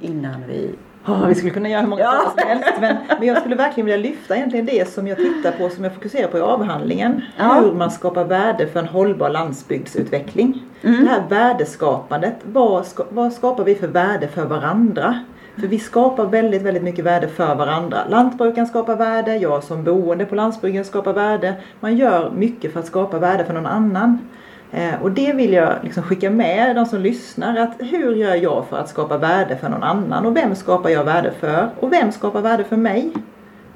innan 0.00 0.44
vi 0.48 0.74
Oh, 1.06 1.26
vi 1.26 1.34
skulle 1.34 1.50
kunna 1.50 1.68
göra 1.68 1.80
hur 1.80 1.88
många 1.88 2.02
ja. 2.02 2.32
som 2.38 2.48
helst 2.48 2.72
men, 2.80 2.96
men 3.18 3.28
jag 3.28 3.38
skulle 3.38 3.54
verkligen 3.54 3.86
vilja 3.86 4.00
lyfta 4.10 4.36
egentligen 4.36 4.66
det 4.66 4.88
som 4.88 5.06
jag 5.06 5.18
tittar 5.18 5.52
på 5.52 5.68
som 5.68 5.84
jag 5.84 5.94
fokuserar 5.94 6.28
på 6.28 6.38
i 6.38 6.40
avhandlingen. 6.40 7.22
Ja. 7.36 7.60
Hur 7.60 7.72
man 7.72 7.90
skapar 7.90 8.24
värde 8.24 8.66
för 8.66 8.80
en 8.80 8.86
hållbar 8.86 9.30
landsbygdsutveckling. 9.30 10.62
Mm. 10.82 11.04
Det 11.04 11.10
här 11.10 11.22
värdeskapandet, 11.28 12.34
vad, 12.44 12.86
ska, 12.86 13.04
vad 13.10 13.32
skapar 13.32 13.64
vi 13.64 13.74
för 13.74 13.86
värde 13.86 14.28
för 14.28 14.44
varandra? 14.44 15.20
För 15.60 15.66
vi 15.66 15.78
skapar 15.78 16.26
väldigt, 16.26 16.62
väldigt 16.62 16.82
mycket 16.82 17.04
värde 17.04 17.28
för 17.28 17.54
varandra. 17.54 17.98
Lantbrukaren 18.08 18.66
skapar 18.66 18.96
värde, 18.96 19.36
jag 19.36 19.64
som 19.64 19.84
boende 19.84 20.24
på 20.24 20.34
landsbygden 20.34 20.84
skapar 20.84 21.12
värde. 21.12 21.54
Man 21.80 21.96
gör 21.96 22.30
mycket 22.30 22.72
för 22.72 22.80
att 22.80 22.86
skapa 22.86 23.18
värde 23.18 23.44
för 23.44 23.54
någon 23.54 23.66
annan. 23.66 24.18
Eh, 24.72 25.02
och 25.02 25.10
det 25.10 25.32
vill 25.32 25.52
jag 25.52 25.74
liksom 25.82 26.02
skicka 26.02 26.30
med 26.30 26.76
de 26.76 26.86
som 26.86 27.00
lyssnar 27.00 27.56
att 27.56 27.74
hur 27.78 28.14
gör 28.14 28.34
jag 28.34 28.66
för 28.68 28.76
att 28.76 28.88
skapa 28.88 29.18
värde 29.18 29.56
för 29.56 29.68
någon 29.68 29.82
annan 29.82 30.26
och 30.26 30.36
vem 30.36 30.54
skapar 30.54 30.90
jag 30.90 31.04
värde 31.04 31.32
för 31.40 31.70
och 31.80 31.92
vem 31.92 32.12
skapar 32.12 32.40
värde 32.40 32.64
för 32.64 32.76
mig 32.76 33.12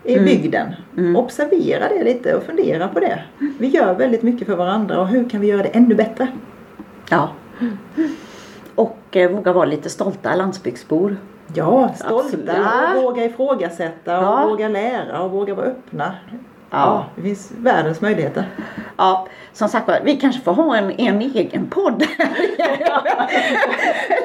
i 0.04 0.12
mm. 0.12 0.24
bygden. 0.24 0.74
Mm. 0.96 1.16
Observera 1.16 1.88
det 1.88 2.04
lite 2.04 2.34
och 2.34 2.42
fundera 2.42 2.88
på 2.88 3.00
det. 3.00 3.22
Vi 3.58 3.66
gör 3.66 3.94
väldigt 3.94 4.22
mycket 4.22 4.46
för 4.46 4.56
varandra 4.56 5.00
och 5.00 5.08
hur 5.08 5.28
kan 5.28 5.40
vi 5.40 5.46
göra 5.46 5.62
det 5.62 5.68
ännu 5.68 5.94
bättre? 5.94 6.28
Ja. 7.10 7.28
Och 8.74 9.16
eh, 9.16 9.30
våga 9.30 9.52
vara 9.52 9.64
lite 9.64 9.90
stolta 9.90 10.34
landsbygdsbor. 10.34 11.16
Ja, 11.54 11.90
stolta 11.94 12.92
och 12.96 13.02
våga 13.02 13.24
ifrågasätta 13.24 14.18
och 14.18 14.24
ja. 14.24 14.46
våga 14.46 14.68
lära 14.68 15.22
och 15.22 15.30
våga 15.30 15.54
vara 15.54 15.66
öppna. 15.66 16.14
Ja. 16.70 17.06
det 17.16 17.22
finns 17.22 17.52
världens 17.58 18.00
möjligheter. 18.00 18.48
Ja, 18.96 19.26
som 19.52 19.68
sagt 19.68 19.90
vi 20.04 20.16
kanske 20.16 20.42
får 20.42 20.52
ha 20.52 20.76
en, 20.76 20.90
en 20.90 21.22
egen 21.22 21.66
podd. 21.70 21.98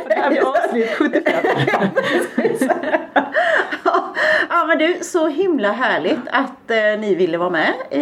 det 0.07 0.15
här 0.15 0.29
blir 0.29 0.47
avsnitt 0.47 0.89
75. 0.89 1.33
ja, 4.49 4.65
men 4.67 4.77
du, 4.77 4.97
så 5.01 5.27
himla 5.27 5.71
härligt 5.71 6.27
att 6.31 6.71
eh, 6.71 6.99
ni 6.99 7.15
ville 7.15 7.37
vara 7.37 7.49
med 7.49 7.73
i, 7.91 8.01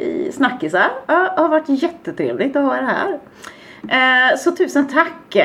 i 0.00 0.32
Snackisar. 0.32 0.90
Ja, 1.06 1.32
det 1.36 1.42
har 1.42 1.48
varit 1.48 1.68
jättetrevligt 1.68 2.56
att 2.56 2.64
ha 2.64 2.76
er 2.76 2.82
här. 2.82 3.18
Eh, 3.88 4.36
så 4.36 4.52
tusen 4.52 4.88
tack. 4.88 5.36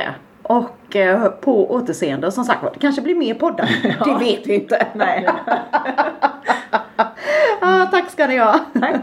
Och 0.44 0.96
eh, 0.96 1.28
på 1.28 1.72
återseende. 1.72 2.32
Som 2.32 2.44
sagt 2.44 2.74
det 2.74 2.80
kanske 2.80 3.02
blir 3.02 3.16
mer 3.16 3.34
poddar. 3.34 3.70
Ja. 3.84 4.06
Det 4.20 4.26
vet 4.26 4.48
vi 4.48 4.56
inte. 4.56 4.88
Nej. 4.94 5.28
ah, 7.60 7.86
tack 7.86 8.12
ska 8.12 8.28
ni 8.28 8.38
ha. 8.38 8.60
Tack. 8.80 8.96